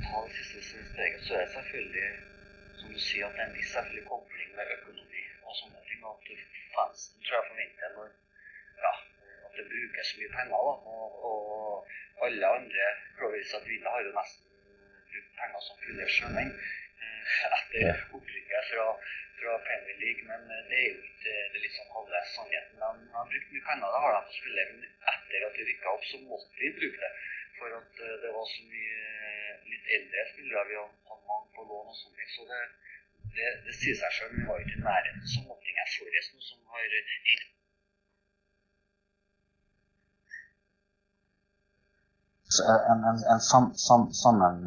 ta 0.00 0.24
det 0.24 0.44
siste 0.48 0.84
steget, 0.94 1.24
så 1.26 1.36
er 1.36 1.44
det 1.44 1.52
selvfølgelig, 1.58 2.29
som 2.80 2.92
du 2.94 3.00
sier, 3.06 3.26
at 3.26 3.36
det 3.36 3.42
er 3.44 3.48
en 3.50 3.56
viss 3.58 3.72
selvfølgelig 3.74 4.06
kobling 4.10 4.50
med 4.58 4.74
økonomi 4.76 5.22
og 5.46 5.56
sånne 5.60 5.80
ting. 5.88 6.04
Og 6.08 6.30
At 6.34 6.44
fansen 6.74 7.24
tror 7.24 7.36
jeg 7.38 7.48
forventer 7.50 7.96
når 7.96 8.08
ja, 8.84 8.92
at 9.46 9.56
det 9.58 9.66
brukes 9.72 10.12
mye 10.18 10.32
penger. 10.36 10.60
da, 10.68 10.74
og, 10.94 11.08
og 11.30 12.26
alle 12.26 12.52
andre 12.58 12.86
provinser 13.18 13.66
Villa 13.68 13.94
har 13.94 14.06
jo 14.06 14.12
nesten 14.18 14.46
brukt 15.12 15.32
penger 15.40 15.66
som 15.66 15.80
fulle 15.84 16.06
sjømenn 16.16 16.52
eh, 16.54 17.34
etter 17.58 18.04
opprykket 18.18 18.70
fra, 18.70 18.86
fra 19.40 19.58
Premier 19.66 19.98
League. 20.04 20.24
Men 20.30 20.46
eh, 20.56 20.64
det 20.70 20.80
er 20.80 20.88
jo 20.94 21.02
ikke 21.10 21.36
det 21.52 21.64
litt 21.64 21.76
sånn 21.76 21.92
halve 21.96 22.24
sannheten. 22.36 22.80
De 22.80 23.18
har 23.18 23.30
brukt 23.34 23.52
mye 23.56 23.66
penger, 23.68 23.94
det 23.96 24.04
har 24.06 24.16
de 24.16 24.24
på 24.30 24.38
spillet. 24.38 24.72
Men 24.72 25.12
etter 25.14 25.48
at 25.50 25.60
vi 25.60 25.68
rykka 25.70 25.94
opp, 25.96 26.08
så 26.12 26.22
måtte 26.24 26.62
vi 26.62 26.74
bruke 26.80 27.04
det. 27.04 27.12
For 27.60 27.76
at 27.76 28.02
eh, 28.06 28.16
det 28.24 28.32
var 28.36 28.46
så 28.48 28.66
mye 28.72 28.98
litt 29.70 29.94
eldre 29.96 30.26
spillere. 30.32 30.66
Vi 30.70 30.80
hadde 30.80 31.20
mange 31.30 31.48
på 31.56 31.68
lån 31.68 31.92
og 31.92 31.96
sånt. 32.00 32.26
Så 32.34 32.48
det, 32.50 32.60
det, 33.36 33.48
det 33.66 33.78
sier 33.78 33.96
seg 34.00 34.16
sjøl. 34.16 34.34
Vi 34.38 34.48
var 34.48 34.64
ikke 34.64 34.78
i 34.80 34.84
nærheten 34.88 35.32
som 35.34 35.48
Nottingham 35.50 35.94
Forest, 35.94 36.36
noe 36.36 36.46
som 36.50 36.60
har 36.74 36.98
hengt 36.98 37.48
en, 42.58 43.04
en, 43.10 43.18
en 43.32 43.40
sam, 43.40 43.70
sam, 43.74 44.12
sammen, 44.12 44.66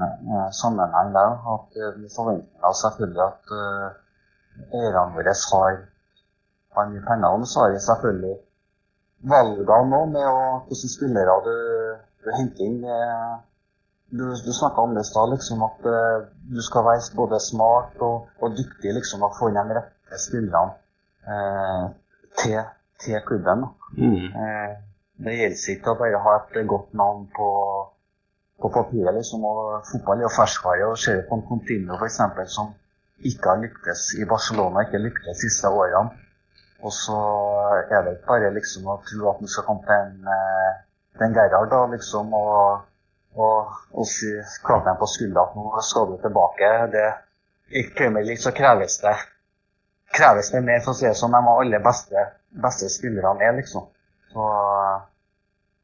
sammenheng 0.62 1.10
der. 1.18 1.32
At 1.56 2.00
vi 2.00 2.08
forventer 2.16 2.74
selvfølgelig 2.84 3.24
at 3.32 3.54
uh, 3.62 3.90
eierne 4.80 5.16
våre 5.18 5.36
har, 5.50 5.80
har 6.76 6.90
mye 6.92 7.06
penger. 7.10 7.28
Og 7.28 7.48
så 7.52 7.66
har 7.66 7.74
vi 7.74 7.82
selvfølgelig 7.90 8.36
valgene 9.34 9.90
nå 9.94 10.02
med 10.16 10.28
å, 10.30 10.40
hvordan 10.68 10.96
spillere 10.96 11.36
du, 11.48 11.56
du 12.24 12.32
henter 12.36 12.68
inn. 12.68 12.80
Du, 14.14 14.24
du 14.30 14.52
snakka 14.54 14.82
om 14.82 14.94
det 14.94 15.02
i 15.02 15.10
stad, 15.10 15.32
liksom, 15.34 15.64
at 15.66 15.86
du 16.54 16.62
skal 16.62 16.86
være 16.86 17.16
både 17.18 17.40
smart 17.42 18.02
og, 18.06 18.28
og 18.42 18.58
dyktig 18.58 18.94
liksom, 19.00 19.26
og 19.26 19.38
få 19.40 19.50
inn 19.50 19.58
de 19.58 19.78
rette 19.80 20.20
spillerne 20.22 20.76
til, 22.38 22.60
til, 23.02 23.18
klubben. 23.26 23.66
Mm. 23.98 24.28
Det 25.24 25.34
gjelder 25.40 25.74
ikke 25.74 25.96
å 25.96 26.00
bare 26.04 26.22
ha 26.28 26.36
et 26.38 26.62
godt 26.70 26.94
navn 27.00 27.26
på, 27.34 27.50
på 28.62 28.72
papiret. 28.78 29.16
liksom, 29.18 29.46
og 29.50 29.90
Fotball 29.90 30.22
er 30.22 30.28
jo 30.28 30.36
ferskvare. 30.38 30.92
og 30.92 31.02
Ser 31.02 31.26
på 31.30 31.40
en 31.40 31.46
Continuo 31.50 31.98
f.eks. 31.98 32.22
som 32.54 32.74
ikke 33.30 33.50
har 33.50 33.62
lyktes 33.64 34.14
i 34.20 34.28
Barcelona, 34.30 34.84
ikke 34.84 35.00
har 35.00 35.06
lyktes 35.08 35.30
de 35.30 35.42
siste 35.46 35.70
årene. 35.70 36.20
Og 36.84 36.92
så 36.92 37.20
er 37.90 38.02
det 38.04 38.18
ikke 38.18 38.32
bare 38.32 38.54
liksom 38.58 38.90
å 38.92 39.00
tro 39.08 39.30
at 39.32 39.40
man 39.40 39.52
skal 39.52 39.66
komme 39.68 39.86
til 39.88 39.96
en, 39.96 40.34
til 41.18 41.28
en 41.28 41.36
Gerhard 41.38 41.70
da, 41.72 41.82
liksom, 41.94 42.34
og, 42.34 42.86
og, 43.36 43.76
og 43.94 44.16
klappe 44.66 44.90
ham 44.90 45.00
på 45.02 45.10
skuldra 45.10 45.46
at 45.48 45.56
nå 45.58 45.84
skal 45.86 46.10
du 46.12 46.18
tilbake. 46.22 46.72
Det, 46.94 47.08
I 47.80 47.86
Premier 47.98 48.26
League 48.26 48.42
så 48.42 48.54
kreves 48.56 49.00
det, 49.04 49.16
kreves 50.14 50.52
det 50.54 50.64
mer, 50.66 50.82
for 50.86 50.94
å 50.94 51.00
si 51.00 51.08
det 51.08 51.16
sånn, 51.20 51.36
De 51.36 51.44
var 51.46 51.62
alle 51.62 51.82
beste, 51.86 52.28
beste 52.66 52.90
spillerne 52.94 53.46
er, 53.46 53.56
liksom. 53.60 53.90
Så 54.34 54.50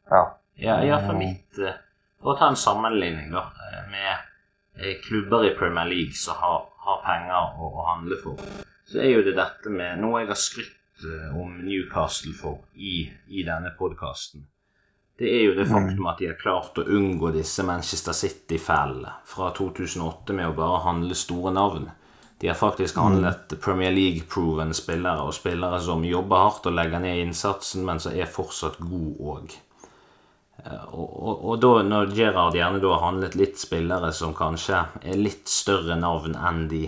ja. 0.10 0.24
Ja, 0.60 0.84
ja 0.84 0.98
for 1.06 1.16
mitt 1.16 1.60
eh, 1.62 1.78
For 2.20 2.34
å 2.34 2.40
ta 2.40 2.50
en 2.52 2.60
sammenligning 2.60 3.30
da, 3.32 3.46
eh, 3.70 3.84
med 3.94 4.82
eh, 4.82 4.98
klubber 5.06 5.46
i 5.48 5.54
Premier 5.56 5.88
League 5.88 6.18
som 6.20 6.36
har, 6.42 6.66
har 6.84 7.00
penger 7.06 7.38
å, 7.62 7.70
å, 7.70 7.86
handle 7.94 8.18
for, 8.24 8.42
så 8.90 9.00
er 9.06 9.14
jo 9.14 9.24
det 9.24 9.38
dette 9.38 9.72
med 9.72 10.02
Noe 10.02 10.24
jeg 10.24 10.32
har 10.34 10.42
skrytt 10.42 10.76
om 11.32 11.54
Newcastle 11.64 12.34
for 12.36 12.58
i, 12.76 13.06
i 13.32 13.46
denne 13.48 13.70
podkasten. 13.78 14.44
Det 15.20 15.28
er 15.28 15.42
jo 15.44 15.56
det 15.56 15.66
mm. 15.68 15.72
faktum 15.74 16.06
at 16.08 16.20
de 16.22 16.28
har 16.30 16.36
klart 16.40 16.78
å 16.80 16.86
unngå 16.96 17.34
disse 17.36 17.64
Manchester 17.68 18.16
City-fellene 18.16 19.18
fra 19.28 19.50
2008 19.58 20.36
med 20.38 20.48
å 20.48 20.56
bare 20.56 20.84
handle 20.86 21.18
store 21.20 21.52
navn. 21.52 21.90
De 22.40 22.48
har 22.48 22.56
faktisk 22.56 22.96
mm. 22.96 23.02
handlet 23.04 23.56
Premier 23.60 23.92
League-proven 23.92 24.72
spillere 24.74 25.26
og 25.28 25.36
spillere 25.36 25.82
som 25.84 26.06
jobber 26.08 26.46
hardt 26.46 26.70
og 26.72 26.78
legger 26.78 27.04
ned 27.04 27.26
innsatsen, 27.26 27.84
men 27.84 28.00
som 28.00 28.16
er 28.16 28.32
fortsatt 28.32 28.80
god 28.80 29.26
òg. 29.34 29.58
Eh, 30.64 30.86
og, 30.94 31.10
og, 31.10 31.44
og, 31.44 31.60
da, 31.66 31.74
når 31.90 32.16
Gerard 32.16 32.56
gjerne 32.56 32.80
da 32.80 32.94
har 32.96 33.06
handlet 33.10 33.36
litt 33.40 33.60
spillere 33.60 34.14
som 34.16 34.32
kanskje 34.38 34.86
er 35.04 35.20
litt 35.20 35.52
større 35.52 36.00
navn 36.00 36.40
enn 36.40 36.64
de 36.72 36.86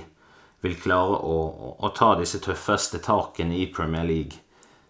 vil 0.63 0.79
klare 0.79 1.19
å, 1.19 1.37
å 1.83 1.91
ta 1.97 2.13
disse 2.19 2.39
tøffeste 2.39 3.03
takene 3.03 3.59
i 3.59 3.67
Premier 3.75 4.07
League. 4.07 4.39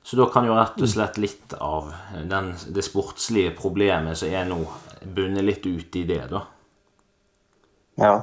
Så 0.03 0.17
da 0.17 0.25
kan 0.33 0.47
jo 0.47 0.55
rett 0.57 0.79
og 0.81 0.89
slett 0.89 1.19
litt 1.21 1.53
av 1.61 1.91
den, 2.29 2.53
det 2.73 2.83
sportslige 2.85 3.53
problemet 3.57 4.17
som 4.17 4.33
er 4.33 4.47
nå, 4.49 4.57
bunne 5.01 5.43
litt 5.45 5.65
ut 5.65 5.95
i 5.97 6.05
det, 6.09 6.23
da. 6.31 6.41
Ja. 8.01 8.15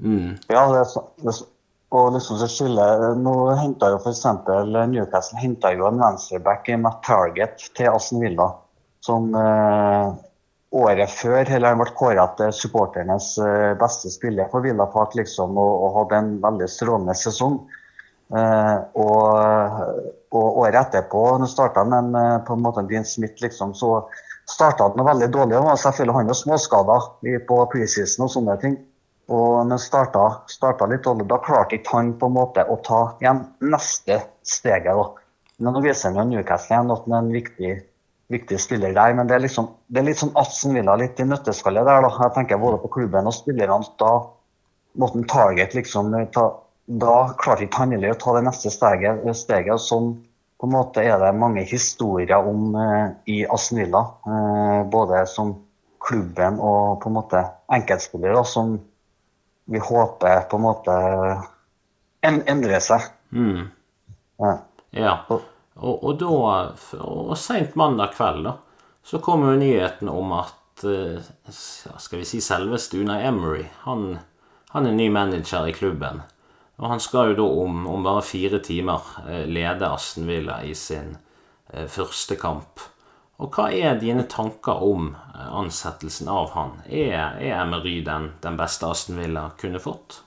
Mm. 0.00 0.36
Ja, 0.48 0.66
det 0.72 0.82
er, 0.82 1.08
det 1.24 1.38
og 1.90 2.12
liksom 2.14 2.38
så 2.38 2.46
skiller 2.46 3.16
Nå 3.18 3.34
henta 3.58 3.90
jo 3.90 3.98
f.eks. 3.98 4.22
Newcastle 4.92 5.40
henta 5.42 5.72
jo 5.74 5.88
en 5.88 5.98
venstreback 5.98 6.68
i 6.70 6.78
Matt 6.78 7.02
Target 7.06 7.64
til 7.74 7.90
Aston 7.90 8.22
Villa 8.22 8.46
som 9.02 9.32
eh, 9.34 10.12
året 10.70 11.10
før 11.10 11.40
eller 11.40 11.72
han 11.72 11.80
ble 11.80 11.90
kåra 11.98 12.28
til 12.38 12.52
supporternes 12.54 13.32
eh, 13.42 13.72
beste 13.80 14.12
spiller 14.12 14.50
for 14.52 14.62
Villa 14.62 14.86
Park 14.92 15.16
liksom, 15.18 15.56
og, 15.58 15.72
og, 15.80 15.94
hadde 15.98 16.20
en 16.20 16.32
veldig 16.44 16.68
strålende 16.70 17.16
sesong. 17.18 17.58
Eh, 18.36 18.76
og, 19.00 20.10
og, 20.30 20.58
året 20.62 20.78
etterpå, 20.80 21.24
han 21.34 21.48
starta 21.50 21.84
med 21.84 21.98
en, 21.98 22.44
på 22.46 22.54
en 22.54 22.62
måte 22.62 22.86
Dean 22.88 23.04
Smith, 23.04 23.42
liksom, 23.42 23.74
så 23.74 24.08
starta 24.50 24.90
han 24.90 25.06
veldig 25.06 25.30
dårlig. 25.32 25.58
Han 25.58 25.70
var 25.70 25.80
selvfølgelig 25.82 26.16
han 26.16 26.30
var 26.30 26.38
småskada 26.38 26.98
på 27.48 27.58
preseason 27.72 28.26
og 28.26 28.32
sånne 28.36 28.56
ting. 28.62 28.78
Og 29.30 29.60
han 29.60 29.78
starta, 29.78 30.24
starta 30.50 30.88
litt 30.90 31.04
dårlig, 31.06 31.28
da 31.30 31.38
klarte 31.42 31.78
ikke 31.78 31.96
han 31.96 32.14
på 32.18 32.30
en 32.30 32.38
måte 32.38 32.66
å 32.66 32.78
ta 32.86 33.02
igjen 33.22 33.44
neste 33.62 34.18
steget. 34.42 34.90
da. 34.90 35.06
Men 35.60 35.76
nå 35.76 35.84
viser 35.84 36.16
han 36.16 36.32
Newcastle 36.32 36.74
igjen 36.74 36.94
at 36.94 37.06
han 37.06 37.16
er 37.16 37.24
en 37.24 37.34
viktig 37.34 37.76
viktig 38.30 38.60
spiller 38.62 38.94
der. 38.94 39.14
Men 39.14 39.28
det 39.28 39.36
er, 39.36 39.44
liksom, 39.44 39.68
det 39.90 40.02
er 40.02 40.08
litt 40.10 40.20
sånn 40.22 40.34
Atsen 40.38 40.76
Villa 40.76 40.96
litt 40.98 41.20
i 41.20 41.26
nøtteskallet 41.26 41.86
der. 41.86 42.06
da. 42.06 42.10
Jeg 42.24 42.36
tenker 42.38 42.62
både 42.62 42.80
på 42.82 42.92
klubben 42.96 43.30
og 43.30 43.36
spillerne. 43.36 43.80
Da 44.00 44.12
måtte 45.00 45.18
han 45.18 45.30
target 45.30 45.78
liksom 45.78 46.14
ta, 46.34 46.50
Da 46.90 47.16
klarte 47.38 47.68
ikke 47.68 47.84
han 47.84 47.92
heller 47.94 48.16
å 48.16 48.18
ta 48.18 48.34
det 48.34 48.46
neste 48.48 48.70
steget. 48.74 49.22
steget 49.36 49.74
og 49.76 49.82
sånn 49.84 50.08
på 50.60 50.68
en 50.68 50.74
måte 50.74 51.02
er 51.02 51.16
det 51.22 51.32
mange 51.40 51.64
historier 51.64 52.36
om 52.36 52.74
eh, 52.76 53.12
i 53.32 53.38
Aston 53.48 53.80
Villa. 53.80 54.02
Eh, 54.26 54.80
både 54.92 55.24
som 55.26 55.54
klubben 56.00 56.58
og 56.60 57.00
på 57.00 57.08
en 57.08 57.16
måte 57.16 57.44
enkeltspillere 57.72 58.44
som 58.44 58.74
vi 59.70 59.80
håper 59.80 60.44
på 60.50 60.58
en 60.58 60.64
måte 60.66 60.96
endrer 62.20 62.82
seg. 62.84 63.06
Mm. 63.32 63.70
Ja. 64.40 64.52
ja. 64.90 65.14
Og, 65.30 65.94
og 66.04 66.18
da, 66.20 66.32
og 67.00 67.36
seint 67.38 67.76
mandag 67.78 68.16
kveld, 68.16 68.44
da, 68.48 68.56
så 69.06 69.20
kom 69.24 69.46
jo 69.46 69.56
nyheten 69.56 70.10
om 70.12 70.34
at 70.36 70.84
eh, 70.84 71.30
skal 71.48 72.20
vi 72.20 72.28
si 72.28 72.42
selveste 72.44 73.00
Unai 73.00 73.22
Emery 73.28 73.64
han, 73.86 74.18
han, 74.74 74.88
er 74.88 74.96
ny 74.96 75.08
manager 75.12 75.68
i 75.70 75.76
klubben. 75.76 76.20
Og 76.80 76.88
han 76.88 77.02
skal 77.02 77.32
jo 77.32 77.40
da 77.42 77.48
om, 77.62 77.84
om 77.92 78.04
bare 78.04 78.24
fire 78.24 78.60
timer 78.64 79.04
eh, 79.26 79.44
lede 79.48 79.88
Aston 79.88 80.28
Villa 80.30 80.62
i 80.64 80.72
sin 80.74 81.12
eh, 81.72 81.84
første 81.84 82.38
kamp. 82.40 82.80
Og 83.40 83.52
hva 83.56 83.68
er 83.72 84.00
dine 84.00 84.24
tanker 84.28 84.80
om 84.84 85.12
eh, 85.12 85.50
ansettelsen 85.60 86.30
av 86.32 86.54
han? 86.56 86.78
Er, 86.88 87.36
er 87.36 87.58
Emery 87.60 87.98
den, 88.06 88.30
den 88.40 88.56
beste 88.60 88.88
Aston 88.88 89.20
Villa 89.20 89.50
kunne 89.60 89.82
fått? 89.82 90.22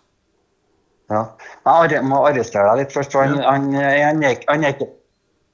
Ja. 1.10 1.26
Jeg 1.66 2.06
må 2.06 2.22
arrestere 2.26 2.70
deg 2.70 2.84
litt 2.84 2.94
først. 2.94 3.18
Han, 3.18 3.40
han, 3.42 3.74
han, 3.74 4.22
er, 4.22 4.38
han, 4.46 4.64
er 4.64 4.78
ikke, 4.78 4.92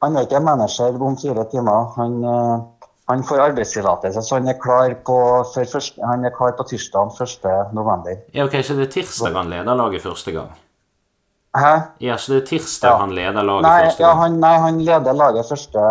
han 0.03 0.19
er 0.19 0.27
ikke 0.27 0.43
manager 0.43 0.99
om 0.99 1.17
fire 1.19 1.47
timer. 1.51 1.89
Han, 1.95 2.21
han 3.09 3.23
får 3.25 3.47
arbeidstillatelse, 3.47 4.21
så 4.21 4.37
han 4.37 4.51
er 4.51 4.59
klar 4.61 4.93
på, 5.07 5.19
første, 5.57 5.95
han 6.05 6.27
er 6.27 6.35
klar 6.35 6.53
på 6.59 6.67
tirsdag 6.69 7.15
1.11. 7.15 8.19
Ja, 8.35 8.45
okay, 8.45 8.61
Så 8.63 8.75
det 8.77 8.89
er 8.91 8.97
tirsdag 8.99 9.39
han 9.39 9.49
leder 9.49 9.79
laget 9.79 10.03
første 10.05 10.35
gang? 10.35 10.51
Hæ? 11.60 11.74
Ja, 12.03 12.18
Så 12.18 12.34
det 12.34 12.41
er 12.41 12.47
tirsdag 12.53 12.89
ja. 12.93 12.97
han 13.03 13.14
leder 13.16 13.45
laget 13.45 13.68
nei, 13.68 13.76
første 13.86 14.03
gang? 14.03 14.10
Ja, 14.10 14.16
han, 14.22 14.39
nei, 14.43 14.55
han 14.66 14.82
leder 14.88 15.20
laget 15.20 15.51
første 15.51 15.86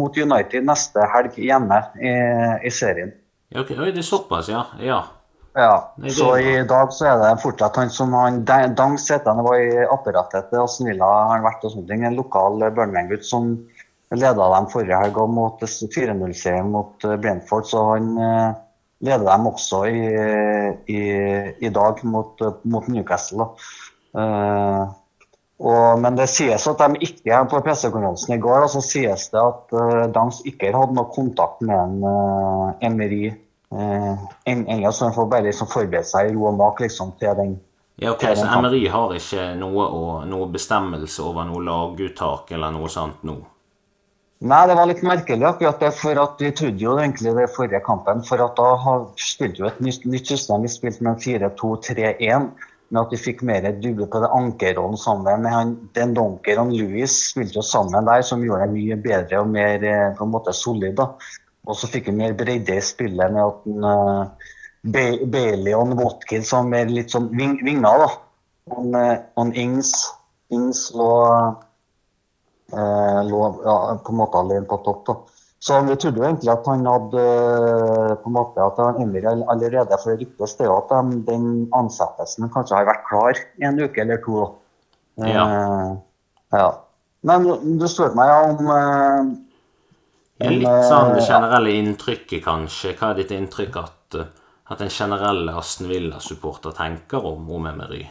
mot 0.00 0.18
United 0.18 0.66
neste 0.68 1.06
helg 1.14 1.38
hjemme 1.38 1.82
i, 2.00 2.16
i 2.66 2.72
serien. 2.72 3.14
Ja, 3.52 3.62
okay. 3.62 3.78
Oi, 3.78 3.92
det 3.92 4.02
er 4.04 4.08
såpass, 4.08 4.50
ja. 4.52 4.66
ja. 4.84 5.02
Ja, 5.58 5.92
Nei, 5.98 6.12
så 6.14 6.34
i 6.38 6.60
dag 6.68 6.92
så 6.94 7.08
er 7.08 7.16
det 7.22 7.30
fortsatt 7.42 7.78
han 7.80 7.90
som 7.90 8.12
han 8.14 8.42
Dang 8.46 8.98
heter 9.00 9.42
var 9.42 9.58
i 9.58 9.86
apparatet 9.88 10.50
til 10.50 10.62
Aston 10.62 10.90
Villa, 10.90 11.08
har 11.32 11.42
vært 11.42 11.64
og 11.66 11.72
sånne 11.72 11.88
ting. 11.88 12.04
En 12.06 12.18
lokal 12.18 12.62
Burnman-gutt 12.76 13.26
som 13.26 13.56
leda 14.14 14.48
dem 14.54 14.68
forrige 14.72 15.00
helg 15.02 15.18
mot 15.32 15.64
4-0-serien 15.64 16.70
mot 16.72 17.08
Brentford. 17.22 17.66
Så 17.66 17.84
han 17.90 18.12
eh, 18.22 18.48
leder 19.08 19.26
dem 19.26 19.48
også 19.50 19.82
i, 19.90 20.04
i, 20.94 21.02
i 21.58 21.72
dag 21.74 22.04
mot, 22.04 22.44
mot 22.64 22.88
Newcastle. 22.92 23.48
Da. 23.48 23.72
Uh, 24.16 24.88
og, 25.58 25.98
men 25.98 26.14
det 26.16 26.28
sies 26.30 26.68
at 26.70 26.80
de 26.80 27.02
ikke 27.02 27.42
på 27.50 27.60
pressekonferansen 27.66 28.36
i 28.36 28.40
går 28.42 28.68
så 28.70 28.82
sies 28.84 29.26
det 29.32 29.40
at 29.42 29.74
uh, 29.74 30.04
de 30.14 30.24
ikke 30.50 30.70
hadde 30.74 30.94
noe 30.96 31.10
kontakt 31.12 31.64
med 31.66 31.76
en 31.76 31.96
uh, 32.06 32.68
Emery 32.84 33.32
uh, 33.74 34.14
en, 34.46 34.66
så 34.92 35.08
de 35.08 35.16
får 35.16 35.30
bare 35.32 35.48
liksom 35.50 35.70
forberede 35.72 36.06
seg 36.06 36.30
i 36.30 36.36
ro 36.36 36.46
og 36.52 36.60
mak 36.60 36.80
liksom, 36.84 37.16
til 37.18 37.34
den 37.40 37.58
ja, 37.98 38.12
ok, 38.12 38.22
Så 38.38 38.46
Emery 38.46 38.84
har 38.86 39.14
ikke 39.18 39.52
noe, 39.58 39.84
å, 39.90 40.02
noe, 40.30 40.46
bestemmelse 40.54 41.22
over 41.26 41.48
noe 41.48 41.64
laguttak 41.66 42.52
eller 42.54 42.70
noe 42.70 42.90
sånt 42.92 43.24
nå? 43.26 43.40
Nei, 44.38 44.60
det 44.70 44.76
var 44.78 44.86
litt 44.86 45.02
merkelig 45.02 45.48
akkurat 45.48 45.80
det. 45.82 45.90
For 45.98 46.20
at 46.22 46.38
vi 46.38 46.52
trodde 46.54 46.84
jo 46.84 46.94
egentlig 47.02 47.32
det 47.34 47.48
forrige 47.56 47.80
kampen. 47.82 48.22
For 48.22 48.38
at 48.44 48.54
da 48.54 48.94
spilte 49.18 49.64
jo 49.64 49.66
et 49.66 49.80
nytt, 49.82 50.06
nytt 50.06 50.30
system. 50.30 50.62
Vi 50.62 50.70
spilte 50.70 51.02
med 51.08 51.18
4-2-3-1 51.24 52.46
med 52.88 53.00
at 53.02 53.12
vi 53.12 53.20
fikk 53.20 53.42
mer 53.46 53.66
dybde 53.82 54.06
på 54.08 54.20
det 54.22 54.30
ankerrollen 54.32 54.96
sammen 55.00 55.42
med 55.44 55.52
han, 55.52 55.74
Den 55.94 56.14
Donker 56.16 56.60
og 56.62 56.72
Louis 56.72 57.12
spilte 57.30 57.60
jo 57.60 57.64
sammen 57.66 58.08
der, 58.08 58.24
som 58.24 58.44
gjorde 58.44 58.66
det 58.66 58.76
mye 58.76 58.96
bedre 59.04 59.42
og 59.42 59.50
mer 59.52 59.84
eh, 59.84 60.14
på 60.16 60.24
en 60.24 60.32
måte 60.32 60.54
solid. 60.56 60.96
da. 60.96 61.10
Og 61.68 61.76
så 61.76 61.90
fikk 61.90 62.08
vi 62.08 62.16
mer 62.22 62.36
bredde 62.38 62.78
i 62.78 62.84
spillet 62.84 63.34
med 63.34 63.42
at 63.44 63.66
en, 63.68 63.84
uh, 63.84 64.54
Bailey 64.88 65.74
og 65.76 65.92
Watkins 65.98 66.52
var 66.54 66.68
mer 66.68 66.88
litt 66.88 67.12
sånn 67.12 67.28
ving, 67.36 67.58
vinger. 67.66 68.04
da. 68.04 68.08
Og, 68.72 68.96
og 69.40 69.58
Ings, 69.58 69.92
Ings 70.54 70.86
lå, 70.96 71.10
uh, 72.72 73.20
lå 73.28 73.42
ja, 73.66 73.76
på 74.00 74.14
en 74.14 74.20
måte 74.22 74.40
alene 74.40 74.68
på 74.70 74.80
topp. 74.86 75.04
da. 75.10 75.18
Så 75.60 75.80
vi 75.82 75.96
trodde 75.98 76.20
jo 76.20 76.26
egentlig 76.26 76.52
at 76.52 76.66
han 76.70 76.86
hadde 76.86 77.22
eh, 77.22 78.12
på 78.22 78.30
en 78.30 78.36
måte 78.36 78.62
at 78.62 78.76
han 78.78 79.00
allerede 79.50 79.96
For 79.98 80.12
det 80.12 80.20
ryktes 80.20 80.54
det 80.60 80.68
at 80.70 80.92
den 81.26 81.48
ansettelsen 81.74 82.50
kanskje 82.54 82.76
har 82.78 82.86
vært 82.86 83.06
klar 83.08 83.40
i 83.58 83.66
en 83.66 83.80
uke 83.82 84.04
eller 84.04 84.22
to. 84.22 84.44
Ja. 85.18 85.42
Uh, 85.42 85.96
ja. 86.54 86.68
Men 87.26 87.48
du 87.80 87.86
spurte 87.90 88.14
meg 88.14 88.30
om 88.30 88.70
uh, 88.70 89.32
Litt 90.46 90.68
sånn 90.86 91.16
det 91.16 91.24
generelle 91.26 91.72
inntrykket, 91.80 92.44
kanskje. 92.44 92.92
Hva 92.94 93.10
er 93.10 93.18
ditt 93.18 93.34
inntrykk 93.34 93.80
at, 93.80 94.18
at 94.70 94.84
en 94.84 94.92
generell 94.94 95.50
Aston 95.50 95.90
Villa-supporter 95.90 96.76
tenker 96.76 97.26
om, 97.26 97.48
om 97.50 97.66
Emery? 97.66 98.04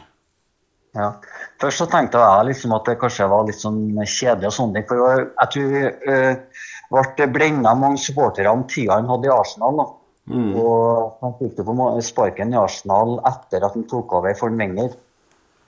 Ja. 0.98 1.14
Først 1.62 1.80
så 1.80 1.86
tenkte 1.88 2.20
jeg 2.20 2.50
liksom 2.50 2.74
at 2.76 2.84
det 2.88 2.98
kanskje 3.00 3.30
var 3.32 3.48
litt 3.48 3.60
sånn 3.60 3.80
kjedelig 4.04 4.50
og 4.50 4.56
sånne 4.58 4.76
ting. 4.76 4.88
For 4.90 5.24
jeg 5.24 5.54
tror 5.54 5.88
uh, 6.12 6.68
ble 6.92 7.28
blenda 7.32 7.74
mange 7.76 8.00
supportere 8.00 8.50
om 8.52 8.64
tida 8.68 8.96
han 8.98 9.10
hadde 9.10 9.28
i 9.28 9.34
Arsenal. 9.34 9.84
Mm. 10.28 10.50
Og 10.60 11.20
han 11.22 11.36
fikk 11.38 11.60
på 11.64 11.90
sparken 12.04 12.52
i 12.52 12.60
Arsenal 12.60 13.16
etter 13.28 13.64
at 13.64 13.76
han 13.76 13.86
tok 13.88 14.12
over 14.18 14.34
for 14.36 14.52
Wenger. 14.52 14.96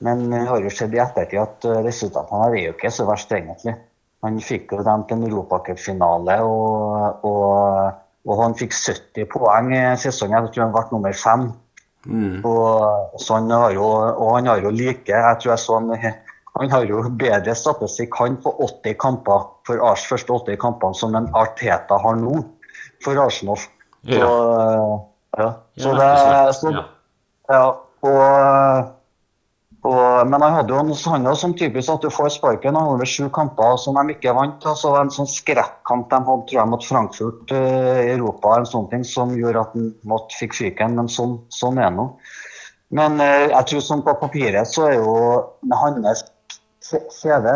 Men 0.04 0.26
det 0.32 0.46
har 0.48 0.64
jo 0.64 0.72
skjedd 0.72 0.96
i 0.96 1.00
ettertid 1.02 1.40
at 1.42 1.64
eh, 1.68 1.80
resultatene 1.84 2.46
er 2.48 2.62
jo 2.70 2.74
ikke 2.76 2.92
så 2.92 3.04
verst, 3.08 3.32
egentlig. 3.36 3.74
Han 4.24 4.38
fikk 4.44 4.72
jo 4.76 4.84
dem 4.84 5.04
til 5.08 5.16
en 5.16 5.26
europacupfinale, 5.28 6.36
og, 6.44 7.24
og, 7.28 7.98
og, 8.26 8.34
han 8.40 8.56
fikk 8.56 8.76
70 8.76 9.28
poeng 9.32 9.70
i 9.76 9.82
sesongen. 10.00 10.36
Jeg 10.48 10.54
tror 10.54 10.66
han 10.66 10.74
ble 10.76 10.84
nummer 10.92 11.16
fem. 11.16 11.46
Mm. 12.08 12.40
Og, 12.48 13.20
så 13.20 13.36
han 13.36 13.52
har 13.52 13.76
jo, 13.76 13.84
og 13.84 14.36
han 14.38 14.48
har 14.48 14.62
jo 14.64 14.70
like 14.72 15.12
Jeg 15.12 15.40
tror 15.40 15.50
jeg 15.52 15.60
så 15.60 15.74
han 15.76 15.90
han 16.58 16.70
har 16.72 16.86
jo 16.88 17.02
bedre 17.14 17.54
statistikk 17.54 18.16
han 18.18 18.38
på 18.42 18.52
80 18.66 18.96
kamper 19.00 19.44
for 19.66 19.82
Ars 19.86 20.06
første 20.10 20.34
80 20.34 20.58
kampene 20.60 20.98
som 20.98 21.14
en 21.14 21.28
Arteta 21.38 21.98
har 22.02 22.18
nå 22.18 22.40
for 23.04 23.20
Arsenal. 23.22 23.60
Så, 24.04 24.16
ja. 24.16 24.30
ja. 25.38 25.50
Så 25.76 25.92
det, 25.94 26.08
så, 26.58 26.72
ja. 27.48 27.66
Og, 28.00 28.90
og, 29.84 30.28
men 30.28 30.42
han 30.42 30.56
hadde 30.56 30.74
jo 30.74 30.80
en 30.80 30.92
han 30.92 31.28
som 31.28 31.38
sånn 31.42 31.56
typisk 31.60 31.92
at 31.92 32.04
du 32.04 32.10
får 32.12 32.32
sparken. 32.36 32.76
Han 32.76 32.94
hadde 32.94 33.08
sju 33.08 33.28
kamper 33.34 33.78
som 33.80 33.98
de 34.00 34.16
ikke 34.16 34.34
vant. 34.36 34.66
altså 34.66 34.94
En 34.98 35.12
sånn 35.12 35.28
skrekkamp 35.30 36.10
de 36.10 36.20
hadde 36.26 36.48
tror 36.50 36.60
jeg, 36.60 36.72
mot 36.72 36.86
Frankfurt 36.86 37.54
uh, 37.54 38.00
i 38.02 38.12
Europa 38.16 38.58
en 38.58 38.68
sånn 38.68 38.90
ting, 38.92 39.06
som 39.06 39.36
gjorde 39.36 39.64
at 39.64 39.74
han 39.76 39.90
måtte 40.08 40.36
fikk 40.40 40.56
fyken. 40.58 40.96
Men 40.98 41.12
sånn, 41.12 41.38
sånn 41.52 41.80
er 41.80 41.90
det 41.90 41.98
nå. 42.00 42.10
Men 42.96 43.20
uh, 43.22 43.46
jeg 43.52 43.70
tror 43.70 43.86
sånn 43.86 44.04
på 44.06 44.16
papiret 44.22 44.68
så 44.68 44.88
er 44.88 44.98
jo 44.98 45.16
hans 45.76 46.24
CV. 46.92 47.52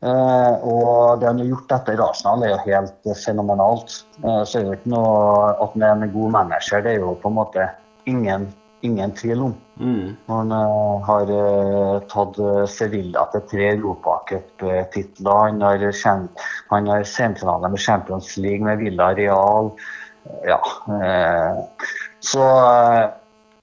Eh, 0.00 0.54
og 0.64 1.20
det 1.20 1.28
han 1.28 1.42
har 1.42 1.50
gjort 1.50 1.74
etter 1.76 2.00
Arsenal, 2.00 2.44
er 2.44 2.54
jo 2.54 2.62
helt 2.64 3.10
fenomenalt. 3.20 3.98
Eh, 4.22 4.42
så 4.48 4.60
er 4.60 4.70
det 4.70 4.78
ikke 4.78 4.94
noe 4.94 5.50
at 5.52 5.74
han 5.74 5.84
er 5.84 5.92
en 5.92 6.14
god 6.14 6.32
manager, 6.38 6.84
det 6.84 6.94
er 6.94 7.04
jo 7.04 7.18
på 7.20 7.28
en 7.28 7.36
måte 7.36 7.66
ingen, 8.08 8.46
ingen 8.86 9.12
tvil 9.18 9.44
om. 9.50 9.54
Mm. 9.76 10.16
Han 10.32 10.56
eh, 10.56 11.04
har 11.04 11.32
uh, 11.32 12.00
tatt 12.08 12.40
Sevilla 12.72 13.26
til 13.34 13.44
tre 13.52 13.68
europacuptitler. 13.74 15.44
Han 15.50 15.60
har, 15.64 15.86
han 16.72 16.90
har 16.94 17.08
semifinale 17.08 17.72
med 17.72 17.84
Champions 17.84 18.34
League 18.40 18.64
med 18.64 18.80
Villa 18.80 19.12
Real. 19.16 19.72
Ja. 20.48 20.60
Uh, 20.88 21.60
så 22.24 22.44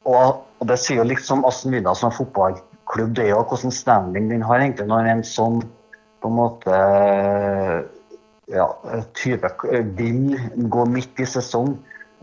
og, 0.07 0.45
og, 0.57 0.63
det 0.69 0.77
sier 0.81 1.01
jo 1.01 1.09
liksom 1.09 1.45
Aston 1.45 1.75
Villa 1.75 1.93
som 1.97 2.13
fotball 2.13 2.57
klubb, 2.91 3.13
det 3.17 3.27
er 3.27 3.33
jo 3.35 3.43
hvordan 3.43 3.73
standing 3.73 4.31
den 4.31 4.45
har 4.47 4.61
egentlig 4.61 4.87
når 4.89 5.11
en 5.11 5.23
sånn 5.27 5.61
på 6.21 6.31
en 6.31 6.37
måte 6.37 6.79
ja, 8.47 8.67
type 9.17 9.51
vil 9.97 10.37
gå 10.71 10.85
midt 10.89 11.19
i 11.19 11.27
sesong 11.27 11.73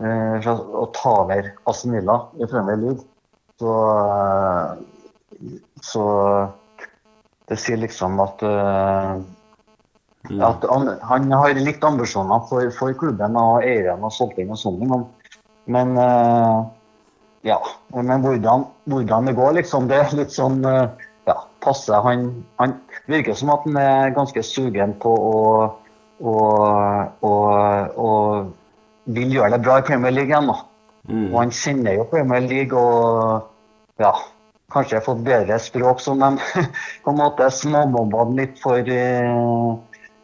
eh, 0.01 0.35
for 0.43 0.81
å 0.81 0.87
ta 0.95 1.13
over 1.21 1.51
Aston 1.69 1.95
Villa 1.95 2.17
i 2.41 2.49
Premier 2.49 2.81
League. 2.81 3.05
Så, 3.61 3.73
eh, 4.09 5.57
så 5.85 6.05
det 7.49 7.57
sier 7.61 7.77
liksom 7.77 8.17
at, 8.23 8.41
uh, 8.41 9.19
at 10.47 10.63
han, 10.65 10.89
han, 11.05 11.27
har 11.37 11.59
litt 11.59 11.83
ambisjoner 11.85 12.41
for, 12.49 12.71
for 12.73 12.95
klubben 12.97 13.37
og 13.37 13.61
eierne 13.61 14.09
og 14.09 14.15
solgt 14.15 14.41
inn 14.41 14.53
og 14.55 14.59
sånn. 14.59 15.05
Men 15.69 15.93
uh, 15.99 16.65
ja, 17.45 17.59
men 17.93 18.23
hvordan, 18.25 18.65
hvordan, 18.89 19.27
det 19.29 19.35
går, 19.37 19.51
liksom, 19.59 19.89
det 19.89 19.99
er 20.01 20.15
litt 20.17 20.33
sånn 20.33 20.63
eh, 20.65 20.85
Ja, 21.25 21.39
passe. 21.61 21.97
Han, 22.05 22.27
han 22.61 22.75
virker 23.09 23.33
som 23.37 23.49
at 23.53 23.63
han 23.65 23.77
er 23.81 24.11
ganske 24.13 24.43
sugen 24.45 24.91
på 25.01 25.09
å, 25.09 25.39
å, 26.21 26.33
å, 27.25 27.31
å 27.97 28.09
vil 29.05 29.33
gjøre 29.33 29.55
det 29.55 29.61
bra 29.65 29.79
i 29.81 29.85
Premier 29.87 30.13
League 30.13 30.29
igjen. 30.29 30.51
Mm. 31.09 31.27
Og 31.31 31.39
han 31.39 31.53
kjenner 31.53 31.97
jo 31.97 32.05
Premier 32.11 32.45
League 32.45 32.77
og 32.77 34.01
ja, 34.01 34.13
kanskje 34.73 34.99
har 34.99 35.05
fått 35.05 35.25
bedre 35.25 35.57
språk 35.61 36.01
som 36.03 36.21
de 36.21 36.31
på 37.03 37.13
en 37.13 37.19
måte 37.19 37.49
småmobba 37.53 38.25
litt 38.37 38.61
for 38.61 38.81
uh, 38.85 39.75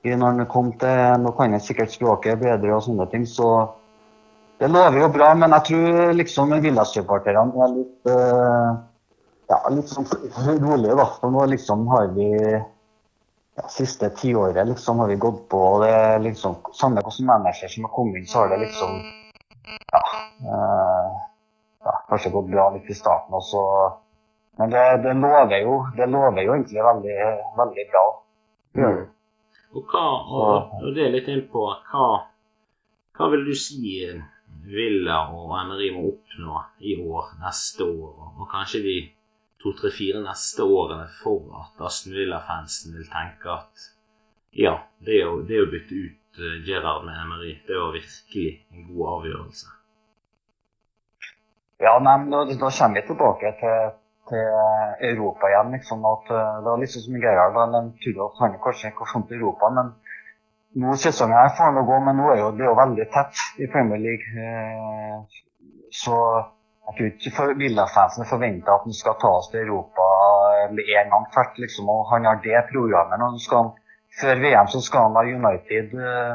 når 0.05 0.25
han 0.25 0.47
kom 0.49 0.71
til 0.81 1.21
Nå 1.21 1.33
kan 1.37 1.53
han 1.53 1.61
sikkert 1.61 1.93
språket 1.93 2.41
bedre 2.41 2.73
og 2.77 2.85
sånne 2.85 3.09
ting. 3.11 3.25
så 3.29 3.71
det 4.61 4.67
lover 4.69 4.99
jo 5.01 5.07
bra, 5.09 5.31
men 5.33 5.55
jeg 5.55 5.65
tror 5.71 6.11
liksom 6.13 6.51
Villa-supporterne 6.61 7.63
er 7.65 7.71
litt, 7.73 8.09
uh, 8.13 8.75
ja, 9.49 9.57
litt 9.73 9.89
sånn 9.89 10.05
rolige, 10.61 10.93
da. 10.99 11.07
For 11.15 11.33
nå 11.33 11.47
liksom 11.49 11.87
har 11.89 12.11
vi 12.13 12.27
ja, 12.37 13.63
siste 13.73 14.11
tiåret 14.19 14.69
liksom 14.69 15.01
har 15.01 15.09
vi 15.09 15.17
gått 15.23 15.47
på 15.49 15.61
og 15.71 15.81
det 15.81 15.89
er 15.91 16.21
liksom 16.23 16.59
Samme 16.77 17.01
hvilken 17.01 17.27
manager 17.27 17.73
som 17.73 17.87
har 17.87 17.93
kommet 17.95 18.21
inn, 18.21 18.29
så 18.29 18.43
har 18.43 18.53
det 18.53 18.59
liksom 18.61 19.01
ja, 19.01 20.03
uh, 20.45 21.07
ja, 21.81 21.95
kanskje 22.11 22.33
gått 22.35 22.51
bra 22.53 22.67
litt 22.75 22.89
i 22.89 22.97
starten. 22.97 23.33
også. 23.33 23.63
Men 24.61 24.75
det, 24.75 24.83
det, 25.07 25.15
lover 25.23 25.63
jo, 25.63 25.79
det 25.97 26.05
lover 26.11 26.45
jo 26.45 26.53
egentlig 26.53 26.85
veldig, 26.85 27.17
veldig 27.57 27.87
bra. 27.95 28.03
Mm. 28.77 29.01
Og, 29.71 29.81
hva, 29.89 30.05
og, 30.21 30.77
og, 30.83 30.91
det 30.93 31.07
er 31.07 31.15
litt 31.15 31.31
inn 31.33 31.47
på 31.49 31.65
hva, 31.65 32.11
hva 33.17 33.31
vil 33.33 33.47
du 33.47 33.55
si 33.57 34.05
Villa 34.65 35.23
og 35.33 35.55
Emery 35.59 35.89
må 35.95 36.05
oppnå 36.11 36.61
i 36.79 36.95
år, 37.01 37.33
neste 37.41 37.87
år, 37.87 38.31
og 38.37 38.47
kanskje 38.51 38.83
de 38.85 38.95
to, 39.61 39.73
tre, 39.77 39.91
fire 39.93 40.21
neste 40.23 40.65
årene 40.65 41.07
for 41.21 41.51
at 41.61 41.83
Aston 41.87 42.15
Villa-fansen 42.17 42.97
vil 42.97 43.09
tenke 43.11 43.51
at 43.53 43.91
ja, 44.57 44.75
det 45.05 45.21
å, 45.25 45.37
det 45.47 45.61
å 45.63 45.69
bytte 45.71 45.95
ut 45.95 46.17
Gerard 46.37 46.65
Gerrard 46.67 47.05
med 47.05 47.17
Emery, 47.21 47.53
det 47.67 47.77
var 47.77 47.93
virkelig 47.95 48.51
en 48.71 48.87
god 48.87 49.07
avgjørelse. 49.15 49.67
Ja, 51.81 51.97
men 51.99 52.29
da, 52.31 52.43
da 52.45 52.69
kommer 52.69 53.01
vi 53.01 53.07
tilbake 53.07 53.51
til, 53.59 53.91
til 54.29 54.45
Europa 55.11 55.49
igjen. 55.49 55.71
liksom 55.75 56.05
at 56.05 56.31
uh, 56.31 56.59
Det 56.61 56.69
var 56.69 56.83
liksom 56.83 57.05
som 57.05 57.19
Gerhard 57.23 57.57
han 57.57 57.91
trodde 58.03 58.27
at 58.27 58.41
han 58.43 58.59
kanskje 58.65 58.91
ikke 58.91 59.09
kom 59.13 59.25
til 59.27 59.41
Europa, 59.41 59.71
men 59.77 59.93
nå 60.79 60.95
sesongen 60.95 61.35
er 61.35 61.51
han 61.57 61.79
gå, 61.85 61.99
men 62.05 62.15
nå 62.15 62.31
er 62.31 62.39
jo, 62.39 62.51
det 62.55 62.63
er 62.63 62.69
jo 62.69 62.79
veldig 62.79 63.07
tett 63.11 63.41
i 63.59 63.67
Premier 63.71 63.99
League. 63.99 64.45
Eh, 64.47 65.41
så 65.91 66.15
jeg 66.87 66.95
tror 66.97 67.09
ikke 67.09 67.59
Villa-fansen 67.59 68.27
forventer 68.29 68.71
at 68.73 68.87
han 68.87 68.95
skal 68.95 69.17
ta 69.19 69.33
oss 69.39 69.51
til 69.51 69.65
Europa 69.65 70.07
med 70.71 70.87
en 70.95 71.11
gang 71.13 71.27
tvert. 71.33 71.59
Liksom, 71.59 71.91
og 71.91 72.07
han 72.13 72.25
har 72.29 72.39
det 72.45 72.63
programmet. 72.71 73.19
Han 73.19 73.39
skal, 73.39 73.73
før 74.21 74.41
VM 74.45 74.71
så 74.71 74.81
skal 74.87 75.07
han 75.09 75.19
ha 75.19 75.25
United, 75.27 75.93
eh, 76.07 76.33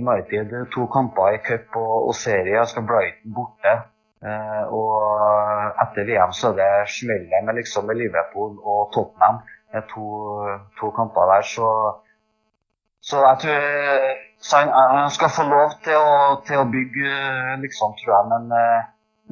United 0.00 0.56
to 0.74 0.88
kamper 0.96 1.36
i 1.36 1.44
cup 1.44 1.76
og, 1.76 1.94
og 2.08 2.14
serie. 2.14 2.60
og 2.60 2.68
skal 2.72 2.88
Brighton 2.88 3.36
borte. 3.36 3.78
Eh, 4.24 4.64
og 4.72 5.80
etter 5.84 6.08
VM 6.08 6.32
så 6.36 6.52
er 6.52 6.60
det 6.60 6.92
smellet 6.96 7.44
med, 7.44 7.60
liksom, 7.60 7.86
med 7.88 8.00
Liverpool 8.00 8.56
og 8.64 8.92
Tottenham. 8.96 9.44
To, 9.92 10.04
to 10.80 10.90
kamper 10.90 11.28
der. 11.30 11.42
så 11.46 11.66
så 13.00 13.22
jeg 13.24 13.40
tror 13.44 13.60
så 14.40 14.56
han, 14.56 14.70
han, 14.72 15.10
skal 15.12 15.32
få 15.36 15.44
lov 15.44 15.74
til 15.84 15.96
å, 16.00 16.40
til 16.48 16.62
å 16.62 16.68
bygge, 16.72 17.10
liksom, 17.60 17.92
tror 18.00 18.12
jeg. 18.14 18.28
Men 18.30 18.54
eh, 18.56 18.86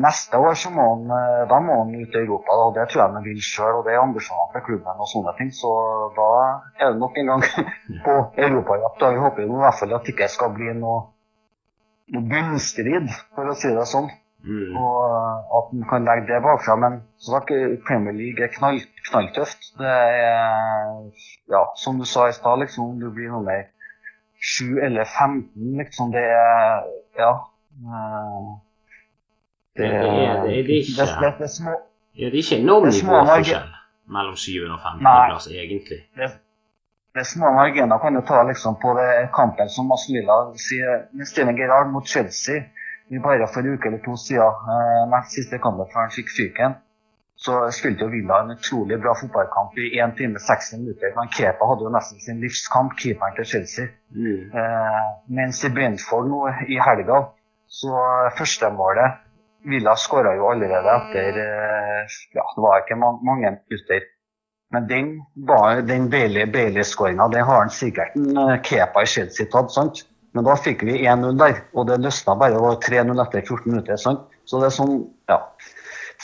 neste 0.04 0.40
år 0.40 0.58
så 0.60 0.72
må 0.74 0.84
han, 0.84 1.06
uh, 1.08 1.44
da 1.48 1.60
må 1.64 1.78
han 1.80 1.94
ut 1.96 2.12
i 2.12 2.20
Europa. 2.20 2.52
Da, 2.52 2.66
og 2.68 2.74
Det 2.76 2.86
tror 2.90 3.02
jeg 3.02 3.14
han 3.14 3.24
vil 3.24 3.40
sjøl, 3.42 3.78
og 3.78 3.86
det 3.86 3.94
er 3.94 4.02
ambisjonene 4.02 4.52
til 4.54 4.64
klubben. 4.66 5.00
og 5.00 5.10
sånne 5.12 5.34
ting. 5.38 5.52
Så 5.56 5.72
da 6.18 6.28
er 6.76 6.92
det 6.92 7.00
nok 7.00 7.16
en 7.16 7.32
gang 7.32 7.46
på 8.06 8.16
europajakt. 8.48 9.06
Vi 9.16 9.24
håper 9.24 9.46
i 9.46 9.62
hvert 9.64 9.80
fall 9.80 9.96
at 9.96 10.04
det 10.04 10.14
ikke 10.14 10.30
skal 10.36 10.52
bli 10.58 10.74
noe, 10.76 11.00
noe 12.12 12.28
bunnstrid, 12.34 13.08
for 13.32 13.48
å 13.48 13.56
si 13.56 13.72
det 13.72 13.88
sånn. 13.88 14.12
Mm. 14.44 14.76
Og 14.76 15.00
at 15.58 15.72
man 15.72 15.88
kan 15.90 16.04
legge 16.06 16.28
det 16.28 16.42
bak 16.42 16.62
seg. 16.64 16.78
Men 16.82 17.00
som 17.18 17.34
sagt, 17.34 17.50
Premier 17.88 18.14
League 18.20 18.44
er 18.44 18.52
knall, 18.54 18.78
knalltøft. 19.10 19.72
Det 19.80 19.90
er, 19.90 21.02
ja, 21.54 21.64
som 21.82 21.98
du 21.98 22.06
sa 22.06 22.28
i 22.28 22.36
stad, 22.36 22.62
liksom, 22.62 22.84
om 22.92 23.00
du 23.00 23.10
blir 23.10 23.32
nummer 23.34 23.66
7 24.54 24.78
eller 24.86 25.04
15, 25.04 25.76
liksom, 25.82 26.12
det 26.12 26.24
er 26.24 26.86
Ja. 27.18 27.32
Det, 29.78 29.84
det, 29.84 29.94
er, 29.94 30.42
det, 30.42 30.52
er 30.52 30.58
ikke, 30.58 30.94
det, 30.98 31.34
det, 31.38 31.50
små, 31.50 31.70
ja, 32.18 32.24
det 32.24 32.38
er 32.38 32.42
ikke 32.42 32.56
enorm 32.62 32.86
nivåforskjell 32.88 33.68
mellom 34.10 34.36
7. 34.36 34.50
og 34.74 34.80
15. 34.82 35.00
plass, 35.00 35.46
egentlig. 35.46 35.98
Det, 36.18 36.30
det 37.14 37.20
er 37.22 37.28
små 37.34 37.52
marginer 37.54 37.98
kan 38.02 38.14
du 38.14 38.22
ta 38.26 38.42
liksom, 38.48 38.76
på 38.82 38.94
det 38.98 39.28
kampen 39.36 39.70
som 39.70 39.86
Maslila 39.92 40.38
sier 40.68 41.06
med 41.12 41.30
Steven 41.30 41.56
Gerrard 41.60 41.92
mot 41.92 42.06
Chelsea 42.08 42.64
bare 43.24 43.48
for 43.52 43.60
en 43.60 43.72
uke 43.74 43.88
eller 43.88 44.02
to 44.04 44.16
siden, 44.16 44.68
eh, 44.74 45.04
nest 45.14 45.34
siste 45.36 45.58
kampen 45.64 45.88
før 45.92 46.06
han 46.06 46.14
fikk 46.14 46.30
fyken, 46.36 46.76
så 47.38 47.54
spilte 47.70 48.04
jo 48.04 48.10
Villa 48.12 48.40
en 48.42 48.50
utrolig 48.56 48.98
bra 49.02 49.14
fotballkamp 49.20 49.78
i 49.78 50.00
1 50.02 50.16
time 50.18 50.40
60 50.42 50.80
minutter. 50.80 51.12
Men 51.16 51.30
Kepa 51.36 51.68
hadde 51.70 51.86
jo 51.86 51.92
nesten 51.94 52.20
sin 52.20 52.42
livskamp, 52.42 52.96
keeperen 52.98 53.36
til 53.38 53.46
Chelsea. 53.52 53.86
Mm. 54.10 54.50
Eh, 54.58 55.08
mens 55.38 55.62
i 55.64 55.70
Brentford 55.76 56.28
nå 56.32 56.42
i 56.66 56.80
helga, 56.88 57.22
så 57.80 57.94
førstemålet 58.38 59.24
Villa 59.68 59.94
skåra 59.98 60.34
jo 60.38 60.50
allerede 60.50 60.94
etter 60.98 61.40
eh, 61.44 62.18
Ja, 62.34 62.44
det 62.54 62.62
var 62.64 62.82
ikke 62.82 62.98
mange, 62.98 63.24
mange 63.30 63.56
minutter. 63.56 64.06
Men 64.72 64.88
den, 64.88 65.06
den 65.88 66.10
Bailey-skåringa, 66.52 67.28
det 67.32 67.44
har 67.46 67.62
han 67.62 67.70
sikkert 67.72 68.16
en 68.18 68.36
eh, 68.36 68.60
Kepa 68.62 69.02
i 69.02 69.12
Chelsea 69.14 69.46
tatt, 69.52 69.72
sant? 69.72 70.02
Men 70.36 70.46
da 70.46 70.56
fikk 70.60 70.84
vi 70.86 70.98
1-0 71.08 71.38
der, 71.40 71.62
og 71.74 71.88
det 71.88 72.00
løsna 72.04 72.36
bare. 72.38 72.54
Det 72.54 72.64
var 72.64 72.80
3-0 72.84 73.22
etter 73.24 73.44
14 73.44 73.70
minutter. 73.72 74.00
sant? 74.00 74.26
Så 74.48 74.60
det 74.60 74.68
er 74.68 74.76
sånn, 74.76 74.98
ja, 75.30 75.38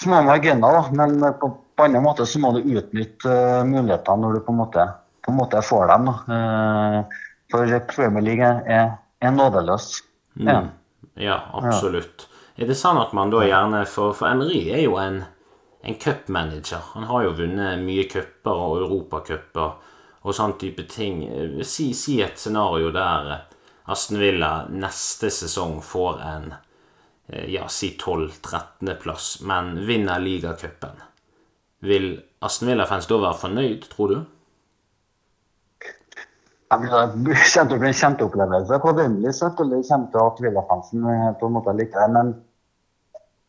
små 0.00 0.20
marginer, 0.26 0.78
da. 0.78 0.82
Men 0.96 1.16
på, 1.40 1.50
på 1.76 1.86
annen 1.86 2.04
måte 2.04 2.26
så 2.28 2.40
må 2.42 2.52
du 2.56 2.62
utnytte 2.62 3.30
uh, 3.30 3.64
mulighetene 3.68 4.22
når 4.24 4.38
du 4.38 4.44
på 4.46 4.54
en 4.54 4.60
måte, 4.60 4.86
på 5.24 5.32
en 5.32 5.40
måte 5.40 5.62
får 5.64 5.86
dem. 5.92 6.10
da. 6.10 6.16
Uh, 6.28 7.22
for 7.52 7.78
Premier 7.94 8.24
League 8.24 8.52
er, 8.66 8.96
er 9.20 9.34
nådeløs. 9.34 10.02
Mm. 10.36 10.48
Ja. 10.48 10.60
ja. 11.28 11.38
absolutt. 11.52 12.26
Ja. 12.26 12.30
Er 12.64 12.70
det 12.70 12.76
sånn 12.78 13.00
at 13.00 13.10
man 13.16 13.32
da 13.32 13.40
gjerne 13.42 13.80
For, 13.90 14.12
for 14.14 14.30
Emery 14.30 14.60
er 14.70 14.84
jo 14.84 14.94
en, 15.02 15.24
en 15.82 15.96
cupmanager. 15.98 16.82
Han 16.94 17.08
har 17.08 17.24
jo 17.26 17.34
vunnet 17.40 17.82
mye 17.82 18.04
cuper 18.10 18.60
og 18.68 18.84
europacuper 18.84 19.72
og 20.24 20.36
sånn 20.36 20.54
type 20.60 20.86
ting. 20.88 21.24
Si, 21.66 21.90
si 21.98 22.20
et 22.24 22.38
scenario 22.40 22.92
der 22.94 23.32
Aston 23.84 24.18
Villa 24.18 24.66
neste 24.70 25.30
sesong 25.30 25.80
får 25.84 26.20
en 26.24 26.46
eh, 27.28 27.50
ja, 27.52 27.66
si 27.68 27.96
12.-13.-plass, 28.00 29.40
men 29.44 29.74
vinner 29.86 30.22
ligacupen. 30.24 31.02
Vil 31.84 32.14
Aston 32.40 32.70
Villa-fans 32.72 33.08
da 33.10 33.18
være 33.20 33.40
fornøyd, 33.42 33.84
tror 33.92 34.14
du? 34.14 34.22
Det 36.74 36.78
kommer 36.80 37.76
å 37.76 37.78
bli 37.78 37.90
en 37.90 37.98
kjempeopplevelse 38.00 38.78
Forventelig. 38.82 39.34
Selvfølgelig 39.36 39.86
kommer 39.90 40.08
til 40.14 40.22
at 40.24 40.40
Villa-fansen 40.46 41.04
eh, 41.12 41.28
på 41.38 41.50
en 41.50 41.56
måte 41.58 41.76
liker 41.76 42.00
det. 42.00 42.08
Men 42.16 42.32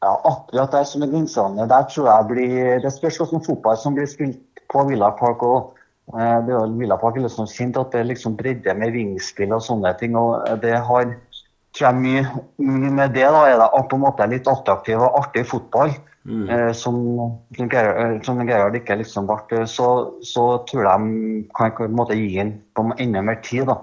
ja, 0.04 0.12
akkurat 0.20 0.76
der 0.76 0.84
som 0.90 1.06
er 1.06 1.14
grensene, 1.14 1.70
der 1.72 1.88
tror 1.90 2.12
jeg 2.12 2.28
blir 2.30 2.84
Det 2.84 2.92
spørs 2.94 3.22
hvilken 3.22 3.46
fotball 3.48 3.80
som 3.80 3.96
blir 3.98 4.10
spilt 4.10 4.66
på 4.72 4.84
Villa 4.90 5.10
Park 5.18 5.48
òg. 5.48 5.75
Eh, 6.14 6.40
det 6.46 6.54
er 6.54 6.74
Villapark 6.78 7.18
er 7.18 7.26
liksom 7.26 7.48
kjent 7.50 7.80
at 7.82 7.94
det 7.94 8.04
er 8.04 8.12
liksom 8.12 8.36
bredde 8.38 8.76
med 8.78 8.94
vingspill 8.94 9.56
og 9.56 9.64
sånne 9.66 9.94
ting. 10.00 10.18
og 10.20 10.46
Det 10.62 10.76
har 10.78 11.16
tror 11.76 11.90
jeg 11.90 12.02
mye, 12.02 12.26
mye 12.58 12.92
med 13.02 13.16
det. 13.16 13.26
da 13.28 13.46
er 13.50 13.58
det 13.60 13.88
på 13.90 13.98
en 13.98 14.06
måte 14.06 14.28
litt 14.32 14.48
attraktiv 14.48 15.02
og 15.02 15.18
artig 15.22 15.46
fotball. 15.50 15.96
Mm. 16.26 16.46
Eh, 16.50 16.72
som, 16.74 16.96
som 18.26 18.40
Gerhard 18.48 18.76
ikke 18.80 18.98
liksom 18.98 19.28
ble, 19.30 19.66
så, 19.70 19.90
så 20.26 20.46
tror 20.66 20.88
jeg 20.88 21.02
de 21.02 21.42
kan 21.58 21.74
på 21.78 21.86
en 21.86 21.98
måte 21.98 22.18
gi 22.18 22.40
inn 22.42 22.56
på 22.74 22.88
enda 22.98 23.22
mer 23.22 23.42
tid. 23.46 23.68
da. 23.70 23.78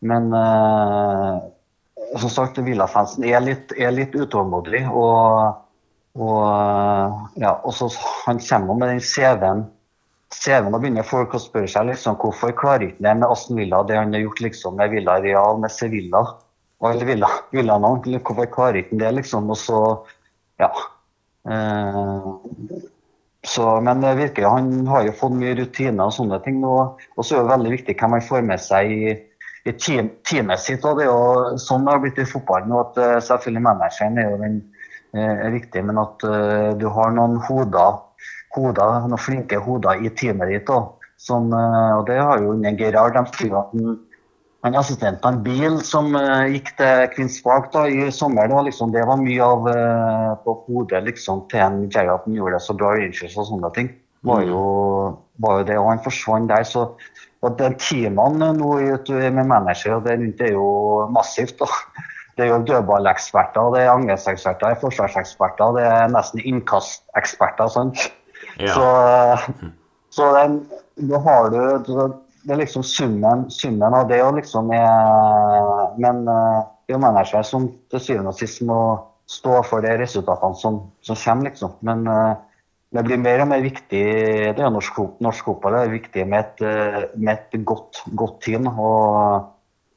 Men 0.00 0.28
eh, 0.36 1.38
som 2.20 2.32
sagt, 2.32 2.60
Villa-fansen 2.64 3.24
er, 3.24 3.40
er, 3.78 3.94
litt 3.94 4.14
utålmodig. 4.16 4.84
Og, 4.90 5.62
og 6.20 7.40
ja, 7.40 7.56
også, 7.64 7.88
han 8.26 8.42
kommer 8.44 8.80
med 8.80 8.94
den 8.94 9.00
CV-en 9.00 9.66
CV-en 10.34 10.74
og 10.74 10.82
begynner 10.82 11.06
folk 11.06 11.36
å 11.36 11.40
spørre 11.42 11.70
seg 11.70 11.86
liksom, 11.90 12.16
hvorfor 12.18 12.54
klarer 12.58 12.88
ikke 12.88 13.04
det 13.06 13.14
med 13.20 13.30
Aston 13.30 13.60
Villa 13.60 13.84
det 13.86 13.98
han 13.98 14.14
har 14.14 14.24
gjort 14.24 14.42
liksom, 14.42 14.76
med 14.80 14.90
Villa 14.94 15.20
Real, 15.22 15.60
med 15.62 15.70
Sevilla 15.72 16.24
eller 16.84 17.08
Villa, 17.08 17.30
Villa 17.50 17.78
nå, 17.80 17.94
Hvorfor 18.20 18.48
klarer 18.52 18.82
ikke 18.82 18.98
det, 19.00 19.12
liksom? 19.20 19.48
Og 19.50 19.56
så, 19.56 19.80
ja. 20.60 20.68
Eh, 21.48 22.26
så, 23.46 23.68
men 23.80 24.02
det 24.02 24.16
virker 24.18 24.48
han 24.50 24.86
har 24.90 25.06
jo 25.06 25.14
fått 25.16 25.36
mye 25.38 25.54
rutiner 25.56 26.08
og 26.08 26.14
sånne 26.16 26.40
ting. 26.44 26.60
Og, 26.66 27.00
og 27.16 27.24
så 27.24 27.38
er 27.38 27.44
det 27.44 27.54
veldig 27.54 27.74
viktig 27.78 27.96
hvem 27.96 28.16
han 28.18 28.26
får 28.28 28.46
med 28.50 28.62
seg 28.62 28.92
i, 28.92 29.14
i 29.66 29.76
team, 29.78 30.10
teamet 30.28 30.62
sitt. 30.62 30.84
og 30.84 31.00
det 31.00 31.06
er 31.06 31.12
jo 31.12 31.60
Sånn 31.62 31.86
det 31.86 31.94
har 31.94 32.02
blitt 32.04 32.20
i 32.20 32.28
fotballen. 32.28 32.74
at 32.76 32.98
uh, 33.00 33.16
Selvfølgelig 33.24 33.64
manageren 33.68 34.20
er 34.20 34.28
jo 34.30 34.40
den 34.42 34.58
er 35.16 35.54
viktig, 35.54 35.80
men 35.86 35.96
at 36.02 36.24
uh, 36.28 36.74
du 36.76 36.90
har 36.92 37.14
noen 37.14 37.38
hoder 37.46 38.02
hoder, 38.56 39.06
noen 39.06 39.20
flinke 39.20 39.60
hoder 39.62 40.02
i 40.02 40.12
teamet 40.18 40.52
ditt 40.52 40.72
òg. 40.72 40.94
Sånn, 41.20 41.48
eh, 41.54 41.92
og 41.96 42.06
det 42.10 42.18
har 42.20 42.42
jo 42.42 42.52
under 42.56 42.76
Gerhard. 42.76 43.16
De 43.16 43.32
skriver 43.32 43.60
at 43.62 43.74
han, 43.76 43.98
han 44.66 44.78
assistenten 44.80 45.36
en 45.36 45.44
bil 45.44 45.78
som 45.86 46.10
uh, 46.18 46.48
gikk 46.50 46.72
til 46.80 47.04
Queens 47.14 47.38
Park 47.44 47.70
da, 47.72 47.86
i 47.86 48.08
sommer, 48.12 48.50
var, 48.52 48.66
liksom, 48.66 48.90
det 48.92 49.04
var 49.06 49.20
mye 49.20 49.44
av 49.44 49.68
uh, 49.70 50.32
på 50.42 50.56
hodet 50.66 51.04
liksom, 51.06 51.46
til 51.52 51.62
en 51.62 51.78
Gerhard 51.92 52.26
som 52.26 52.34
gjorde 52.36 52.58
det 52.58 52.66
så 52.66 52.76
bra 52.76 52.96
Rangers 52.96 53.38
og 53.38 53.48
sånne 53.52 53.70
ting. 53.76 53.92
Var 54.26 54.42
jo, 54.48 54.64
var 55.44 55.60
jo 55.60 55.68
det, 55.68 55.78
og 55.78 55.92
Han 55.92 56.02
forsvant 56.02 56.50
der. 56.50 56.66
så 56.66 56.88
og 57.44 57.56
de 57.60 57.68
Teamene 57.78 58.48
nå 58.56 58.74
med 59.06 59.46
manager 59.46 59.98
og 59.98 60.06
det 60.06 60.16
rundt 60.18 60.40
er 60.42 60.54
jo 60.56 60.68
massivt. 61.14 61.58
da. 61.60 61.68
Det 62.36 62.44
er 62.44 62.50
jo 62.50 62.64
dødballeksperter, 62.68 63.70
det 63.72 63.82
er 63.82 63.94
angrepseksperter, 63.94 64.74
forsvarseksperter, 64.82 65.76
det 65.78 65.84
er 65.88 66.10
nesten 66.12 66.42
innkasteksperter. 66.44 67.70
sant? 67.72 68.10
Ja. 68.60 68.74
Så, 68.74 68.86
så 70.16 70.30
den, 70.36 70.62
da 71.10 71.20
har 71.26 71.50
du 71.52 71.60
Det 72.46 72.54
er 72.54 72.60
liksom 72.62 72.84
summen, 72.86 73.50
summen 73.50 73.94
av 73.94 74.06
det 74.08 74.22
og 74.22 74.36
liksom 74.38 74.70
er 74.72 75.96
Men 76.00 76.22
eh, 76.30 76.64
det 76.86 76.94
er 76.94 77.02
manager 77.02 77.42
som 77.42 77.66
til 77.90 78.00
syvende 78.00 78.30
og 78.30 78.38
sist 78.38 78.62
må 78.62 78.78
stå 79.26 79.58
for 79.66 79.82
de 79.82 79.96
resultatene 79.98 80.54
som, 80.54 80.84
som 81.02 81.18
kommer, 81.18 81.50
liksom. 81.50 81.72
Men 81.82 82.04
uh, 82.06 82.36
det 82.94 83.02
blir 83.06 83.18
mer 83.20 83.42
og 83.42 83.50
mer 83.50 83.64
viktig 83.64 84.04
det 84.54 84.62
er 84.62 84.72
norsk, 84.72 85.00
norsk 85.24 85.50
fotball 85.50 85.80
er 85.80 85.92
viktig 85.92 86.24
med 86.28 86.44
et, 86.44 86.62
eh, 86.62 87.02
med 87.18 87.32
et 87.34 87.58
godt, 87.66 88.04
godt, 88.14 88.38
team. 88.46 88.68
Og, 88.70 89.50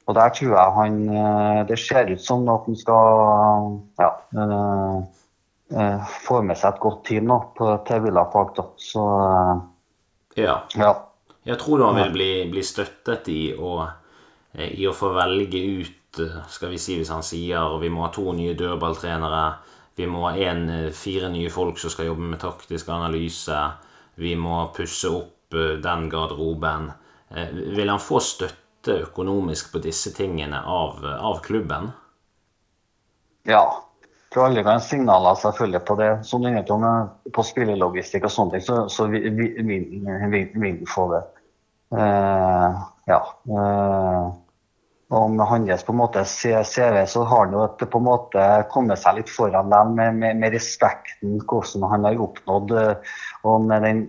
og, 0.07 0.16
der 0.18 0.34
tror 0.34 0.55
jeg 0.55 0.76
han 0.80 0.97
eh, 1.14 1.60
Det 1.70 1.80
ser 1.80 2.10
ut 2.10 2.24
som 2.24 2.49
at 2.49 2.66
han 2.66 2.80
skal 2.80 3.78
ja, 4.01 4.10
uh, 5.76 6.09
få 6.26 6.41
med 6.45 6.57
seg 6.59 6.74
et 6.74 6.82
godt 6.84 7.05
team 7.09 7.30
nå, 7.30 7.39
på, 7.57 7.70
til 7.88 8.03
Villa. 8.05 8.26
Da. 8.34 8.65
Så 8.78 9.05
ja. 10.39 10.59
ja. 10.76 10.91
Jeg 11.47 11.57
tror 11.61 11.86
han 11.88 11.97
vil 12.01 12.13
bli, 12.13 12.32
bli 12.51 12.63
støttet 12.65 13.30
i 13.32 13.41
å, 13.55 13.80
i 14.59 14.86
å 14.88 14.93
få 14.93 15.13
velge 15.15 15.63
ut 15.80 15.95
skal 16.49 16.72
vi 16.72 16.80
si 16.82 16.95
Hvis 16.97 17.11
han 17.13 17.22
sier 17.24 17.76
vi 17.80 17.89
må 17.93 18.01
ha 18.01 18.07
to 18.11 18.32
nye 18.34 18.55
dødballtrenere 18.57 19.43
vi 19.99 20.07
må 20.07 20.22
ha 20.30 20.36
en, 20.38 20.70
eh, 20.70 20.91
fire 20.95 21.28
nye 21.30 21.49
folk 21.51 21.80
som 21.80 21.91
skal 21.91 22.07
jobbe 22.07 22.30
med 22.32 22.39
taktisk 22.39 22.89
analyse. 22.89 23.57
Vi 24.15 24.36
må 24.39 24.72
pusse 24.76 25.11
opp 25.11 25.53
eh, 25.53 25.76
den 25.84 26.07
garderoben. 26.09 26.91
Eh, 27.30 27.51
vil 27.76 27.91
han 27.91 27.99
få 27.99 28.22
støtte 28.24 29.01
økonomisk 29.03 29.74
på 29.74 29.82
disse 29.84 30.13
tingene 30.15 30.61
av, 30.63 31.03
av 31.03 31.41
klubben? 31.43 31.91
Ja. 33.43 33.65
Tror 34.30 34.45
alle 34.45 34.63
kan 34.63 34.82
signaler 34.82 35.38
selvfølgelig 35.41 35.82
på 35.88 35.95
det. 35.97 36.09
Sånn 36.30 36.45
om 36.75 36.86
på 37.34 37.45
spillelogistikk 37.45 38.27
og 38.30 38.34
sånne 38.34 38.57
ting, 38.57 38.65
så, 38.67 38.84
så 38.91 39.07
vil 39.09 39.32
vi 39.34 40.73
få 40.89 41.07
det. 41.15 41.23
Uh, 41.89 42.77
ja. 43.09 43.19
Og 45.09 45.32
med 45.34 45.45
hans 45.49 45.84
på 45.84 45.93
en 45.95 45.97
måte 45.97 46.21
CV 46.21 46.99
så 47.09 47.23
har 47.25 47.47
han 47.47 47.55
jo 47.55 47.63
på 47.82 47.97
en 47.97 48.05
måte 48.05 48.43
kommet 48.69 49.01
seg 49.01 49.17
litt 49.17 49.32
foran 49.34 49.71
dem 49.73 49.95
med, 49.97 50.19
med, 50.21 50.38
med 50.38 50.53
respekten 50.53 51.39
hvordan 51.49 51.88
han 51.89 52.05
har 52.05 52.21
oppnådd. 52.27 52.75
Og 53.49 53.65
med 53.65 53.88
den, 53.88 54.03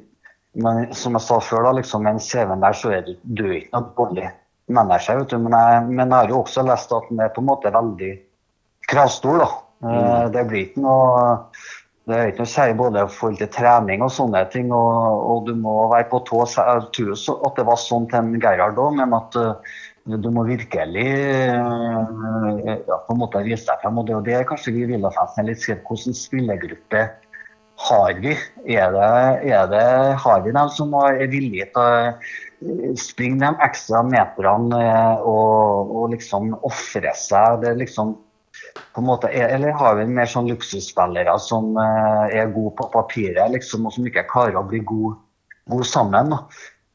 men, 0.60 0.90
som 0.92 1.16
jeg 1.16 1.24
sa 1.24 1.40
før, 1.40 1.64
da, 1.70 1.72
liksom, 1.78 2.04
med 2.04 2.18
den 2.18 2.24
CV-en 2.26 2.66
der 2.66 2.76
så 2.76 2.92
er 2.98 3.06
du, 3.06 3.14
du 3.22 3.46
er 3.46 3.56
ikke 3.62 3.78
noe 3.78 3.96
dårlig 3.96 4.28
manager. 4.68 5.22
vet 5.22 5.32
du, 5.32 5.38
men 5.38 5.56
jeg, 5.56 5.82
men 5.88 6.04
jeg, 6.04 6.16
har 6.18 6.34
jo 6.34 6.42
også 6.42 6.66
lest 6.68 6.92
at 6.92 7.08
han 7.08 7.24
er 7.24 7.32
på 7.32 7.40
en 7.40 7.48
måte 7.48 7.72
veldig 7.74 8.12
kravstor. 8.92 9.40
da. 9.40 9.48
Eh, 9.84 9.90
mm. 9.90 10.32
Det 10.34 10.46
blir 10.48 10.66
ikke 10.68 10.84
noe 10.84 11.36
det 12.08 12.16
er 12.16 12.30
ikke 12.30 12.42
noe 12.42 12.50
særlig 12.50 12.76
både 12.80 13.02
i 13.04 13.12
forhold 13.12 13.38
til 13.38 13.50
trening 13.54 14.02
og 14.02 14.10
sånne 14.10 14.40
ting. 14.50 14.72
Og, 14.74 15.20
og 15.30 15.44
du 15.46 15.52
må 15.54 15.74
være 15.92 16.08
på 16.10 16.22
tå. 16.26 16.42
Jeg 16.48 16.88
tror 16.96 17.46
at 17.46 17.60
det 17.60 17.66
var 17.68 17.78
sånn 17.78 18.08
til 18.10 18.34
Gerhard 18.42 18.80
òg, 18.82 18.96
men 18.98 19.14
at 19.14 19.36
uh, 19.38 19.76
du 20.10 20.30
må 20.34 20.42
virkelig 20.48 21.06
eh, 21.06 22.70
ja, 22.88 22.96
på 23.06 23.14
en 23.14 23.20
måte 23.20 23.42
vise 23.46 23.68
deg 23.68 23.82
frem. 23.82 24.00
og 24.00 24.08
Det, 24.08 24.16
og 24.16 24.24
det 24.26 24.38
er 24.38 24.48
kanskje 24.48 24.74
vi 24.74 24.88
Villa-fansen 24.90 25.46
litt 25.46 25.62
skrevet. 25.62 25.84
hvilken 25.86 26.16
spillergruppe 26.16 27.04
har 27.80 28.16
vi? 28.20 28.34
Er 28.68 28.96
det, 28.96 29.10
er 29.52 29.68
det, 29.70 29.84
har 30.24 30.42
vi 30.44 30.56
dem 30.56 30.72
som 30.74 30.96
er 31.04 31.22
villige 31.32 31.68
til 31.70 31.84
å 31.84 31.92
eh, 32.08 32.96
springe 33.00 33.44
de 33.44 33.68
ekstra 33.68 34.02
meterne 34.08 34.80
eh, 34.82 35.22
og, 35.22 35.94
og 35.94 36.10
liksom 36.16 36.56
ofre 36.66 37.14
seg? 37.16 37.60
Det 37.62 37.76
liksom 37.84 38.16
på 38.94 39.02
en 39.02 39.06
måte, 39.06 39.28
Eller 39.28 39.72
har 39.76 39.96
vi 39.98 40.06
mer 40.06 40.28
sånn 40.30 40.48
luksusspillere 40.50 41.36
som 41.42 41.76
er 41.80 42.52
gode 42.54 42.74
på 42.78 42.88
papiret 42.92 43.54
liksom, 43.54 43.86
og 43.86 43.94
som 43.94 44.06
ikke 44.06 44.28
klarer 44.30 44.58
å 44.60 44.66
bli 44.66 44.82
gode, 44.86 45.16
god 45.70 45.86
sammen? 45.86 46.34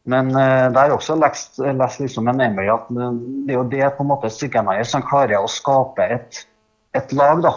Men 0.06 0.28
uh, 0.38 0.70
det 0.70 0.82
er 0.82 0.94
også 0.94 1.16
lest, 1.18 1.58
lest 1.58 2.02
liksom 2.04 2.28
en 2.30 2.44
Emery 2.46 2.70
at 2.70 2.92
det 2.94 3.56
er 3.56 3.58
jo 3.58 3.70
det 3.72 3.88
på 3.98 4.06
en 4.06 4.12
måte 4.12 4.30
Styggenmeier 4.30 4.86
som 4.86 5.06
klarer 5.06 5.42
å 5.42 5.50
skape 5.50 6.06
et, 6.18 6.44
et 6.94 7.16
lag, 7.18 7.42
da. 7.42 7.54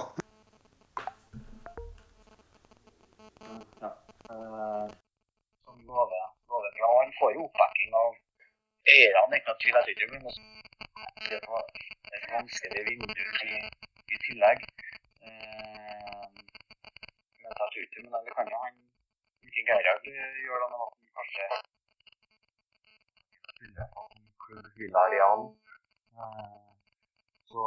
Ja, 3.83 3.93
uh. 4.33 4.89
Han 5.69 7.13
får 7.19 7.37
jo 7.37 7.45
oppbacking 7.45 7.93
av 8.01 8.17
eierne, 8.97 9.37
ikke 9.37 9.53
noe 9.53 9.61
tvil. 9.61 9.77
Det 11.29 11.39
var 11.45 11.69
et 12.17 12.27
vanskelig 12.33 12.83
vindu 12.89 13.23
i, 13.45 13.61
i 14.15 14.19
tillegg. 14.27 14.59
Uh, 15.27 16.25
men 17.41 17.49
jeg 17.49 17.55
tror 17.59 17.83
ikke, 17.87 18.05
men 18.05 18.21
det 18.27 18.33
kan 18.37 18.53
jo 18.53 18.57
han 18.65 18.77
ikke 19.47 19.67
Gerhard 19.69 20.07
gjøre 20.47 20.63
det, 20.63 20.69
men 20.73 20.81
at 20.85 20.93
han 20.95 21.11
kanskje 21.19 21.45
Villareal. 24.79 25.43
Eh, 26.19 26.69
så 27.51 27.61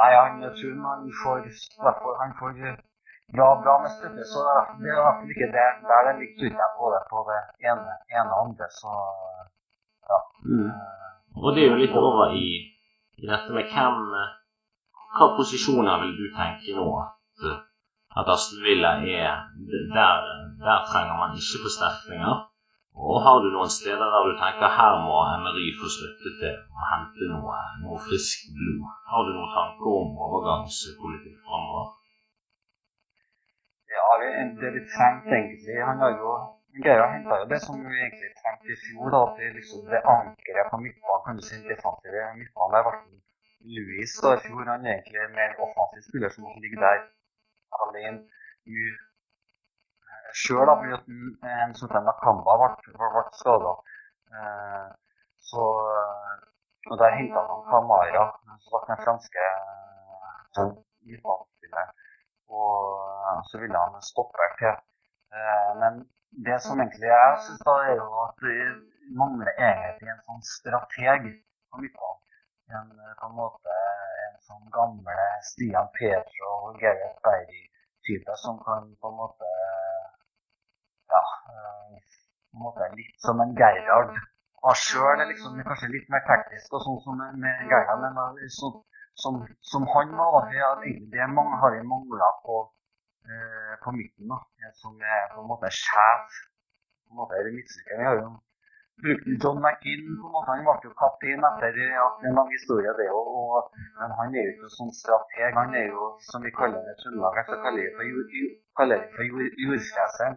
nei, 0.00 0.12
han 0.22 0.42
tror 0.58 0.74
han 0.88 1.02
får, 1.22 1.40
han 2.22 2.32
får 2.40 2.52
bra, 3.34 3.48
bra 3.64 3.74
med 3.82 3.90
støtte. 3.96 4.24
Så 4.32 4.38
det 4.80 4.88
er 4.90 4.98
i 4.98 5.04
hvert 5.04 5.18
fall 5.18 5.32
ikke 5.34 5.52
det 5.56 5.68
der 5.90 6.00
det 6.06 6.14
ligger 6.20 6.46
ute 6.46 6.68
på 6.78 6.84
det 6.94 7.02
på 7.12 7.18
det 7.30 7.40
ene, 7.70 7.92
ene 8.18 8.32
andre. 8.42 8.66
Så 8.80 8.92
ja. 10.10 10.18
Mm. 10.50 10.70
Og 11.42 11.48
det 11.54 11.62
er 11.64 11.70
jo 11.72 11.82
litt 11.82 11.96
over 12.06 12.36
i, 12.44 12.48
i 13.22 13.24
dette 13.32 13.50
med 13.56 13.64
hvem 13.74 14.00
Hva 15.14 15.26
posisjoner 15.38 16.00
vil 16.02 16.14
du 16.18 16.26
tenke 16.34 16.74
nå 16.78 16.86
at, 17.02 17.44
at 18.18 18.30
Aston 18.34 18.64
Villa 18.66 18.96
er 19.18 19.44
der, 19.94 20.24
der 20.66 20.80
trenger 20.90 21.14
man 21.20 21.36
ikke 21.38 21.62
forsterkninger? 21.66 22.34
Og 22.94 23.16
har 23.26 23.36
du 23.42 23.48
noen 23.50 23.70
steder 23.78 24.06
der 24.14 24.26
du 24.28 24.32
tenker 24.38 24.70
her 24.78 24.98
må 25.06 25.14
Emery 25.34 25.66
få 25.78 25.90
støtte 25.96 26.30
til 26.40 26.56
å 26.78 26.88
hente 26.90 27.30
noe, 27.30 27.58
noe 27.82 27.98
friskt 28.06 28.50
blod? 28.58 28.90
Har 29.10 29.26
du 29.26 29.30
noen 29.34 29.54
tanker 29.54 29.88
om 30.00 30.18
overgangspolitikk 30.26 31.38
framover? 31.46 31.88
Ja, 33.94 34.04
det 34.62 34.70
vi 34.76 34.82
trengte 34.94 35.34
egentlig 35.38 35.78
Han 35.88 36.02
har 36.02 36.14
jo 36.18 36.30
Geir 36.84 37.04
henta 37.06 37.36
jo 37.38 37.46
det 37.52 37.60
som 37.62 37.76
vi 37.78 37.98
egentlig 38.02 38.30
trengte 38.40 38.66
i 38.74 38.78
fjor. 38.84 39.06
da, 39.14 39.20
at 39.26 39.36
Det 39.38 39.50
liksom 39.58 39.82
det 39.92 40.00
ankeret 40.14 40.66
på 40.72 40.76
midtbanen, 40.84 41.22
kan 41.26 41.36
du 41.38 41.42
si, 41.48 41.54
defensive 41.70 42.22
midtbanen 42.40 42.74
der 42.74 42.82
ble 42.86 42.94
Louis 43.64 44.20
da 44.22 44.34
i 44.36 44.40
fjor. 44.44 44.64
Han 44.68 44.86
er 44.86 44.94
egentlig 44.98 45.20
en 45.24 45.36
mer 45.40 45.56
offensiv 45.64 46.06
spiller 46.08 46.30
som 46.36 46.48
ligger 46.64 46.80
der 46.86 47.04
alene. 47.82 48.20
Mye 48.68 48.92
sjøl, 50.42 50.70
fordi 50.80 51.50
en 51.64 51.74
som 51.78 51.92
Nakamba 52.08 52.56
ble, 52.60 52.94
ble 52.98 53.22
skada. 53.40 53.74
Eh, 54.38 54.88
så 55.50 55.68
eh, 55.98 56.34
og 56.90 56.98
Der 57.00 57.14
henta 57.16 57.40
han 57.48 57.62
Kamara, 57.70 58.24
som 58.62 58.72
var 58.74 58.82
den 58.88 58.98
franske 59.04 59.44
eh, 59.44 60.66
midtbanespilleren. 61.06 61.94
Og 62.58 63.46
så 63.48 63.60
ville 63.62 63.78
han 63.84 64.02
stoppe 64.02 64.48
til. 64.58 64.74
Men 65.80 66.02
det 66.46 66.58
som 66.62 66.80
egentlig 66.80 67.08
jeg 67.08 67.38
syns, 67.46 67.62
er 67.86 67.94
jo 68.00 68.08
at 68.26 68.36
det 68.44 68.58
mangler 69.20 69.50
egentlig 69.70 70.10
en 70.12 70.22
sånn 70.28 70.44
strateg 70.50 71.30
på 71.72 71.80
midtbanen. 71.80 72.23
En, 72.72 72.88
på 73.20 73.26
en 73.28 73.36
måte 73.36 73.74
en 74.24 74.36
sånn 74.46 74.68
gamle 74.72 75.16
Stian 75.44 75.90
Petro 75.96 76.52
og 76.68 76.78
Gerhard 76.80 77.18
Berry-type 77.26 78.36
som 78.40 78.56
kan 78.64 78.88
på 79.00 79.10
en 79.10 79.18
måte 79.18 79.50
Ja, 81.12 81.20
på 81.52 82.56
en 82.56 82.64
måte 82.64 82.88
litt 82.96 83.20
som 83.20 83.42
en 83.44 83.52
Geirard 83.58 84.14
Og 84.64 84.78
sjøl. 84.80 85.20
Liksom, 85.28 85.60
kanskje 85.68 85.92
litt 85.92 86.08
mer 86.12 86.24
teknisk 86.28 86.72
og 86.78 86.84
sånn 86.86 87.00
som 87.04 87.20
med 87.20 87.66
Geirard, 87.68 88.00
men 88.00 88.40
så, 88.56 88.72
som, 89.20 89.42
som, 89.60 89.84
han 89.92 90.16
var. 90.16 90.48
Da, 90.48 90.70
det 91.12 91.28
mange, 91.36 91.58
har 91.60 91.76
vi 91.76 91.82
mangla 91.90 92.30
på, 92.46 92.62
eh, 93.28 93.74
på 93.84 93.92
midten. 93.98 94.32
Da, 94.32 94.72
som 94.80 94.96
er 95.04 95.28
på 95.34 95.44
en 95.44 95.50
måte 95.52 95.68
sjef. 95.68 96.40
på 97.04 97.12
en 97.12 97.20
måte 97.20 97.36
er 97.36 97.44
det 97.44 97.54
midtstykke. 97.58 98.00
Vi 98.00 98.08
har 98.08 98.16
jo 98.22 98.30
brukt 99.02 99.26
John 99.42 99.58
McKinn, 99.64 100.06
på 100.20 100.26
en 100.26 100.32
måte, 100.34 100.50
Han 100.50 100.64
ble 100.66 100.74
jo 100.88 100.92
kaptein 101.02 101.46
etter 101.50 101.78
at 102.06 102.24
en 102.26 102.36
lang 102.38 102.50
historie, 102.56 102.90
det 102.98 103.08
òg. 103.10 103.68
Men 103.98 104.16
han 104.18 104.34
er 104.38 104.46
jo 104.46 104.54
ikke 104.54 104.72
sånn 104.78 104.92
strateg. 105.00 105.54
Han 105.58 105.74
er 105.80 105.86
jo, 105.90 106.08
som 106.30 106.44
vi 106.46 106.52
kaller 106.58 106.80
det 106.86 106.94
i 106.94 106.98
Trøndelag, 107.02 107.40
så 107.50 107.60
kaller 107.64 107.80
vi 107.82 107.88
det 107.88 107.94
for 107.98 108.04
jordfreseren. 109.64 110.36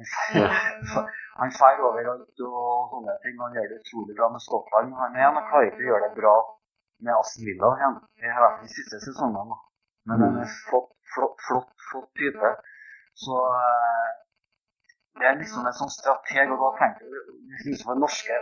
han 1.40 1.50
drar 1.56 1.82
overalt 1.88 2.42
og 2.46 2.92
sånne 2.92 3.16
ting. 3.24 3.36
Han 3.40 3.56
gjør 3.56 3.68
det 3.72 3.80
utrolig 3.82 4.16
bra 4.16 4.30
med 4.32 4.44
Skottland. 4.46 4.94
Han 5.02 5.18
er 5.18 5.28
han 5.28 5.48
klarer 5.50 5.68
ikke 5.70 5.84
å 5.84 5.90
gjøre 5.90 6.08
det 6.08 6.16
bra 6.20 6.36
med 7.04 7.12
Aston 7.16 7.46
Villa 7.48 7.74
igjen. 7.76 7.98
I 8.20 8.28
hvert 8.28 8.40
fall 8.40 8.64
de 8.64 8.72
siste 8.76 9.02
sesongene. 9.04 9.58
Men 10.08 10.24
han 10.24 10.40
er 10.40 10.54
flott, 10.68 10.92
flott, 11.14 11.36
flott, 11.46 11.72
flott 11.90 12.10
type. 12.16 12.52
Så 13.24 13.36
eh, 13.60 14.08
det 15.18 15.26
er 15.28 15.38
liksom 15.40 15.66
en 15.66 15.76
sånn 15.80 15.92
strateg. 15.92 16.52
Og 16.54 16.62
da 16.62 16.70
tenker 16.80 17.06
jeg 17.06 17.64
liksom 17.66 17.90
for 17.90 18.02
norske, 18.04 18.36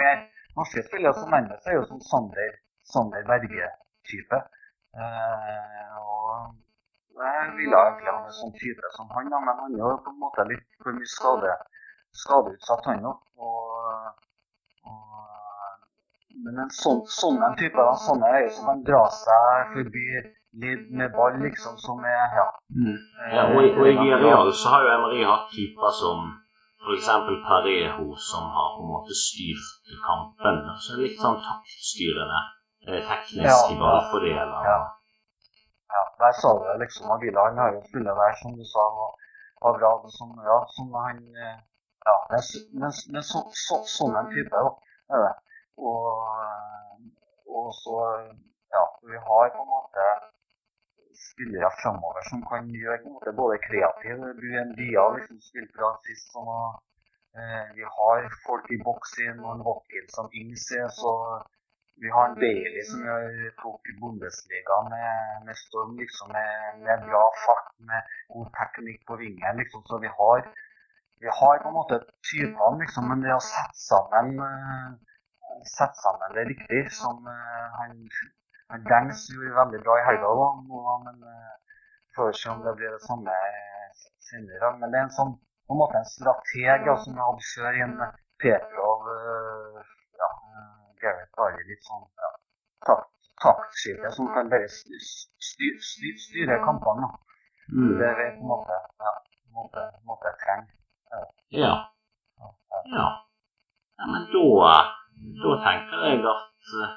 mer, 0.00 0.26
norske 0.58 0.84
spillere 0.88 1.14
som 1.18 1.32
nærmer 1.32 1.70
er 1.70 1.78
jo 1.78 1.86
sånn 1.90 2.04
Sander, 2.08 2.58
Sander 2.92 3.24
Berge-type. 3.30 4.42
Eh, 4.92 5.94
og 6.02 7.22
jeg 7.22 7.52
ville 7.56 7.80
egentlig 7.84 8.12
ha 8.12 8.18
en 8.18 8.38
sånn 8.40 8.56
type 8.60 8.92
som 8.96 9.08
han, 9.16 9.30
men 9.32 9.62
han 9.62 9.78
er 9.78 9.84
jo 9.84 9.96
på 10.04 10.12
en 10.12 10.20
måte 10.20 10.48
litt 10.50 10.68
for 10.82 10.96
mye 10.96 11.12
skade, 11.14 11.54
skadeutsatt, 12.24 12.90
han 12.90 13.08
òg. 13.12 13.20
Men 16.42 16.58
en 16.64 16.70
sånn, 16.74 17.02
sånn 17.12 17.42
type 17.60 17.76
da, 17.78 17.92
sånne 18.04 18.30
øyne 18.36 18.52
som 18.56 18.70
kan 18.70 18.80
dra 18.86 19.02
seg 19.14 19.74
forbi 19.76 20.06
med 20.98 21.08
ball, 21.16 21.34
liksom, 21.46 21.74
som 21.86 21.98
er 22.04 22.24
Ja. 22.38 22.48
Mm. 22.80 22.98
ja 23.34 23.42
og, 23.54 23.60
i, 23.64 23.70
og 23.80 23.86
i 23.88 24.14
Real 24.24 24.52
så 24.52 24.66
har 24.72 24.80
jo 24.84 24.88
Emery 24.96 25.20
hatt 25.24 25.46
typer 25.56 25.90
som 26.02 26.18
f.eks. 26.84 27.08
Parejo, 27.48 28.06
som 28.30 28.44
har 28.54 28.68
på 28.74 28.80
en 28.84 28.90
måte 28.94 29.14
styrt 29.26 29.68
kampen. 30.08 30.56
Så 30.84 30.98
litt 31.02 31.18
sånn 31.24 31.38
taktstyrende, 31.46 32.40
eh, 32.88 33.00
teknisk 33.10 33.70
ja, 33.70 33.78
ballfordeler. 33.82 34.66
Ja. 34.70 34.78
ja. 35.94 36.02
der 36.22 36.34
sa 36.40 36.50
du 36.58 36.70
liksom. 36.82 37.10
Avila 37.14 37.46
han 37.48 37.62
har 37.62 37.76
jo 37.76 37.84
spillet 37.88 38.20
der, 38.22 38.34
som 38.42 38.56
du 38.58 38.64
sa, 38.74 38.86
og 39.04 39.10
var 39.62 39.78
bra. 39.78 39.92
Som, 40.18 40.34
ja, 40.50 40.58
som 40.76 40.94
han 41.04 41.22
eh, 41.46 41.58
Ja, 42.02 42.16
men, 42.30 42.42
men, 42.80 42.90
men 43.14 43.22
så, 43.22 43.40
så, 43.66 43.76
sånn 43.86 44.16
en 44.18 44.32
type, 44.34 44.50
da. 44.50 44.70
Er 45.14 45.26
det. 45.26 45.34
Og, 45.78 46.06
og 47.58 47.68
så 47.78 47.98
Ja, 48.72 48.82
vi 49.06 49.18
har 49.28 49.50
på 49.54 49.62
en 49.62 49.70
måte 49.70 50.04
spillere 51.30 51.70
framover 51.80 52.22
som 52.30 52.42
kan 52.50 52.68
gjøre 52.82 53.32
både 53.40 53.58
kreativ 53.66 54.24
en 54.62 54.74
Dia 54.80 55.04
liksom 55.16 55.40
spilte 55.48 55.78
bra 55.78 55.90
sist. 56.06 56.26
Som, 56.34 56.48
eh, 57.38 57.66
vi 57.78 57.84
har 57.96 58.28
folk 58.46 58.70
i 58.76 58.82
boksen 58.88 59.40
og 59.44 59.50
en 59.56 59.66
Watkins 59.68 60.14
som 60.18 60.30
Ings. 60.40 60.66
Så 61.00 61.12
vi 62.02 62.08
har 62.14 62.24
en 62.28 62.40
Bailey 62.44 62.82
som 62.90 63.00
tok 63.62 63.82
Bundesliga 64.00 64.76
med, 64.92 65.46
med 65.46 65.56
storm, 65.64 65.96
liksom, 66.02 66.28
med, 66.36 66.50
med, 66.84 67.06
bra 67.08 67.24
fart, 67.44 67.70
med 67.88 68.00
god 68.34 68.48
teknikk 68.58 69.00
på 69.08 69.16
vingen. 69.24 69.56
Liksom. 69.60 69.84
Så 69.88 69.98
vi 70.04 70.10
har, 70.18 70.38
vi 71.22 71.28
har 71.38 71.62
på 71.62 71.68
en 71.68 71.78
måte 71.80 72.00
typene, 72.30 72.80
liksom, 72.82 73.08
men 73.10 73.24
det 73.24 73.34
å 73.36 73.42
sette 73.52 73.78
sammen, 73.90 74.32
uh, 74.40 74.88
sette 75.76 75.98
sammen 76.04 76.38
det 76.38 76.48
riktig, 76.52 76.82
som 77.00 77.22
uh, 77.28 77.66
han 77.78 78.06
Gangs 78.90 79.28
gjorde 79.30 79.54
veldig 79.60 79.80
bra 79.84 79.98
i 80.00 80.04
helga, 80.08 80.34
da. 80.40 80.48
Men 81.06 81.24
uh, 81.28 81.54
får 82.16 82.32
se 82.40 82.50
om 82.50 82.62
det 82.66 82.74
blir 82.78 82.92
det 82.94 83.02
samme 83.06 83.38
senere. 84.28 84.72
Men 84.80 84.92
det 84.92 85.00
er 85.00 85.06
en 85.08 85.16
sånn 85.20 85.32
på 85.66 85.76
en 85.76 85.80
måte 85.80 85.98
en 86.00 86.08
strateg 86.10 86.86
ja, 86.88 86.94
som 87.04 87.16
jeg 87.16 87.26
hadde 87.28 87.48
før 87.54 87.78
i 87.78 87.84
en 87.86 87.96
Petrov 88.42 89.06
uh, 89.08 89.82
ja, 90.20 90.30
Gareth 91.02 91.32
Barry, 91.38 91.62
litt 91.68 91.84
sånn 91.86 92.06
ja, 92.24 92.96
taktskille 93.42 94.10
som 94.16 94.30
kan 94.34 94.50
bare 94.52 94.68
styre, 94.68 95.76
styr, 95.82 96.16
styre 96.26 96.58
kampene. 96.66 97.10
Mm. 97.72 97.92
Det 98.00 98.08
er 98.08 98.18
på 98.36 98.42
en 98.42 98.50
måte, 98.50 98.78
ja, 99.06 99.14
måte, 99.56 99.86
måte 100.08 100.32
jeg 100.32 100.40
trenger. 100.44 100.72
Ja. 101.62 101.72
Ja. 102.40 102.50
ja. 102.96 103.06
Men 104.12 104.26
da, 104.34 104.74
da 105.44 105.54
tenker 105.66 106.04
jeg 106.08 106.24
at 106.34 106.74
eh, 106.82 106.94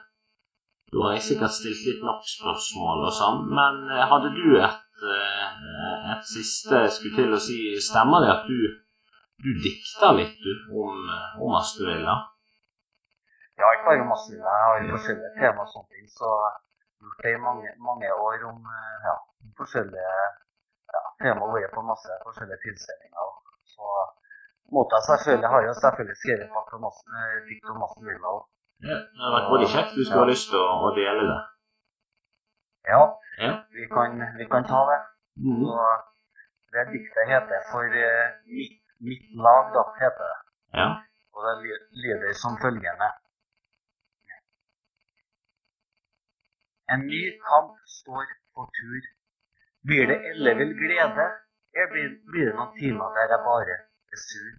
da 0.94 1.02
har 1.04 1.16
jeg 1.16 1.26
sikkert 1.28 1.54
stilt 1.56 1.82
litt 1.88 2.04
nok 2.06 2.22
spørsmål 2.30 3.08
og 3.08 3.14
sånn, 3.20 3.42
men 3.58 3.80
eh, 3.90 4.06
hadde 4.12 4.32
du 4.36 4.58
et, 4.62 5.02
eh, 5.16 6.12
et 6.14 6.30
siste 6.30 6.86
skulle 6.94 7.18
til 7.18 7.34
å 7.36 7.42
si 7.42 7.58
Stemmer 7.82 8.24
det 8.24 8.32
at 8.36 8.46
du, 8.50 8.60
du 9.46 9.52
dikter 9.66 10.16
litt 10.20 10.38
du, 10.46 10.54
om, 10.84 11.02
om 11.42 11.58
Astudvilla? 11.60 12.16
Ja, 13.58 13.72
ikke 13.74 13.90
bare 13.90 14.06
om 14.06 14.14
Astudvilla. 14.16 14.54
Jeg 14.54 14.70
har 14.70 14.96
forskjellige 14.96 15.34
tema 15.42 15.66
og 15.66 15.74
sånne 15.74 15.92
ting. 15.96 16.08
Så 16.12 16.30
jeg 16.30 16.54
har 16.54 17.10
gjort 17.10 17.22
det 17.26 17.34
i 17.34 17.44
mange, 17.48 17.76
mange 17.90 18.16
år 18.30 18.48
om 18.54 18.72
eh, 18.78 18.96
ja, 19.10 19.18
forskjellige 19.60 20.16
ja, 20.96 21.06
tema 21.26 21.50
og 21.50 21.56
vært 21.58 21.76
på 21.76 21.88
masse 21.90 22.20
forskjellige 22.28 22.62
tilstelninger. 22.68 23.38
Så 23.76 23.94
måtte 24.76 25.00
jeg 25.02 25.10
selvfølgelig, 25.12 25.54
har 25.56 25.66
jo 25.66 25.80
selvfølgelig 25.82 26.20
skrevet 26.22 26.50
dikt 27.50 27.74
om. 27.74 27.88
Ja, 27.90 28.36
det 28.86 28.96
har 29.24 29.34
vært 29.34 29.52
både 29.52 29.68
kjekt 29.74 29.96
hvis 29.98 30.10
du 30.12 30.18
har 30.20 30.28
lyst 30.30 30.52
til 30.52 30.62
å, 30.62 30.72
å, 30.86 30.90
dele 30.98 31.28
det. 31.30 31.38
Ja, 32.92 33.02
ja. 33.42 33.54
Vi, 33.74 33.88
kan, 33.90 34.20
vi, 34.38 34.46
kan, 34.52 34.68
ta 34.70 34.82
det. 34.92 35.00
Mm. 35.42 35.64
Så 35.66 35.86
det 36.76 36.84
diktet 36.92 37.32
heter 37.32 37.64
For 37.72 37.98
uh, 37.98 38.36
mitt, 38.52 38.78
mitt, 39.08 39.26
lag, 39.48 39.72
da, 39.76 39.86
heter 40.02 40.34
det. 40.34 40.40
Ja. 40.78 40.90
Og 41.36 41.48
det 41.48 41.80
lyder 42.04 42.38
som 42.44 42.60
følgende. 42.62 43.10
En 46.94 47.08
ny 47.10 47.24
kamp 47.48 47.74
står 48.00 48.30
for 48.54 48.70
tur. 48.78 49.10
Blir 49.90 50.06
det 50.12 50.20
ellevill 50.30 50.76
glede, 50.78 51.26
eller 51.74 51.90
blir, 51.94 52.14
blir 52.30 52.52
det 52.52 52.56
noen 52.60 52.78
timer 52.78 53.18
der 53.18 53.34
jeg 53.34 53.42
bare 53.50 53.76
er 54.14 54.22
sur? 54.28 54.54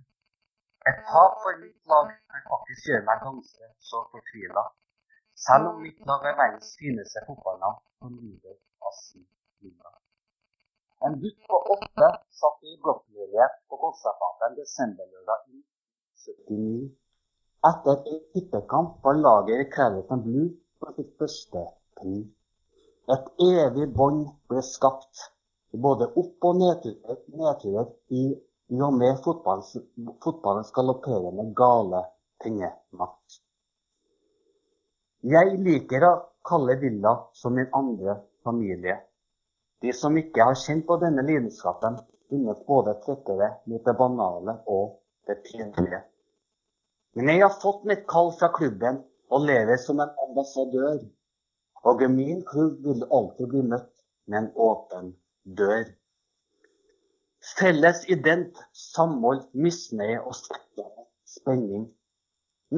Et 0.89 0.99
tap 1.11 1.33
for 1.43 1.55
mitt 1.63 1.79
lag 1.91 2.11
kan 2.31 2.43
faktisk 2.51 2.89
gjøre 2.89 3.07
meg 3.09 3.23
ganske 3.27 3.71
så 3.89 4.03
fortvila. 4.13 4.63
Selv 5.47 5.71
om 5.71 5.81
mitt 5.85 5.99
lag 6.09 6.27
er 6.31 6.37
verdens 6.41 6.77
fineste 6.81 7.23
fotballnavn 7.27 7.81
på 8.81 8.93
sin 9.01 9.25
kvinne. 9.59 9.91
En 11.07 11.19
gutt 11.23 11.43
på 11.51 11.59
åtte 11.75 12.13
satt 12.41 12.71
i 12.71 12.77
blokkleilighet 12.85 13.59
på 13.69 13.81
Kolstadfaten 13.83 14.57
desemberlørdag 14.61 15.43
i 15.57 15.59
79. 16.23 16.95
Etter 17.73 18.09
en 18.15 18.25
tippekamp 18.33 19.05
var 19.05 19.21
laget 19.27 19.67
i 19.67 19.71
Clariton 19.75 20.23
Blue 20.23 20.49
for 20.79 20.95
sitt 20.97 21.13
første 21.19 21.67
pri. 21.99 22.17
Et 23.15 23.31
evig 23.51 23.91
bånd 23.99 24.27
ble 24.51 24.63
skapt, 24.75 25.31
både 25.87 26.13
opp- 26.23 26.47
og 26.49 26.61
nedturer 26.63 27.91
i 28.21 28.25
i 28.75 28.81
og 28.83 28.95
med 28.99 29.19
fotballens 29.25 30.73
galopperende 30.75 31.45
gale 31.59 32.03
pengemakt. 32.43 33.41
Jeg 35.27 35.59
liker 35.67 36.07
å 36.07 36.15
kalle 36.47 36.79
Villa 36.81 37.15
som 37.35 37.57
min 37.59 37.71
andre 37.75 38.19
familie. 38.47 38.99
De 39.83 39.93
som 39.93 40.17
ikke 40.19 40.45
har 40.49 40.59
kjent 40.59 40.87
på 40.89 40.99
denne 41.03 41.25
lidenskapen, 41.27 41.99
finnes 42.31 42.63
både 42.67 42.97
trekkere 43.05 43.53
mot 43.71 43.85
det 43.87 43.95
banale 43.99 44.57
og 44.67 44.97
det 45.29 45.41
pinlige. 45.47 46.01
Men 47.17 47.31
jeg 47.33 47.43
har 47.43 47.61
fått 47.63 47.85
mitt 47.89 48.07
kall 48.11 48.33
fra 48.39 48.51
klubben 48.55 48.99
og 49.31 49.47
lever 49.49 49.79
som 49.83 50.01
en 50.03 50.13
ambassadør. 50.27 50.99
Og 51.87 52.03
min 52.11 52.43
klubb 52.45 52.83
vil 52.85 53.07
alltid 53.15 53.49
bli 53.53 53.63
møtt 53.71 53.93
med 54.27 54.39
en 54.43 54.51
åpen 54.69 55.13
dør. 55.59 55.87
Felles 57.55 58.01
ident, 58.11 58.59
samhold, 58.73 59.45
misnøye 59.65 60.19
og 60.29 60.35
spenning. 61.37 61.85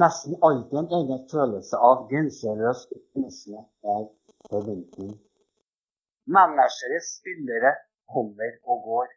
Nesten 0.01 0.35
alltid 0.45 0.77
en 0.81 0.91
egen 0.97 1.23
følelse 1.31 1.79
av 1.89 2.03
grenseløs 2.11 2.83
optimisme 2.97 3.63
og 3.93 4.11
forventning. 4.51 5.15
Managere, 6.37 6.99
spillere 7.15 7.73
holder 8.13 8.53
og 8.69 8.85
går, 8.89 9.09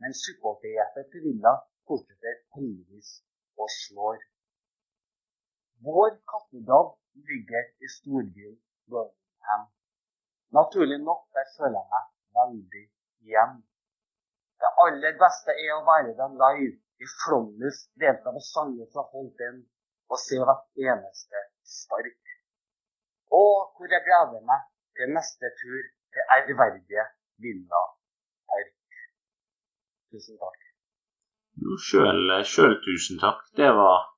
men 0.00 0.16
supporterhjertet 0.22 1.12
til 1.12 1.26
Villa 1.26 1.52
fortsetter 1.88 2.40
heldigvis 2.56 3.10
og 3.60 3.68
slår. 3.76 4.18
Vår 5.84 6.16
katedal 6.32 6.94
ligger 7.28 7.64
i 7.84 7.92
storbyen 7.98 8.56
Birmingham. 8.88 9.68
Naturlig 10.58 10.98
nok 11.04 11.26
der 11.36 11.46
føler 11.58 11.82
jeg 11.82 11.90
meg 11.92 12.06
veldig 12.40 12.84
hjemme. 13.28 13.67
Det 14.62 14.70
aller 14.84 15.18
beste 15.22 15.54
er 15.54 15.74
å 15.76 15.84
være 15.86 16.14
der 16.18 16.38
live 16.42 16.76
i 16.98 17.10
flomlys, 17.22 17.84
delta 18.02 18.32
med 18.34 18.44
sanger 18.44 18.88
fra 18.94 19.04
Holden 19.12 19.60
og 20.10 20.18
se 20.22 20.40
hvert 20.40 20.82
eneste 20.88 21.44
spark. 21.76 22.34
Og 23.40 23.54
hvor 23.76 23.94
jeg 23.94 24.04
gleder 24.06 24.42
meg 24.50 24.66
til 24.98 25.12
neste 25.14 25.52
tur 25.60 25.82
til 26.14 26.32
ærverdige 26.36 27.04
Villa 27.44 27.82
Park. 28.50 28.74
Tusen 30.10 30.40
takk. 30.40 30.64
Jo, 31.62 31.76
sjøl 31.82 32.78
tusen 32.86 33.20
takk. 33.22 33.44
Det 33.60 33.68
var, 33.78 34.08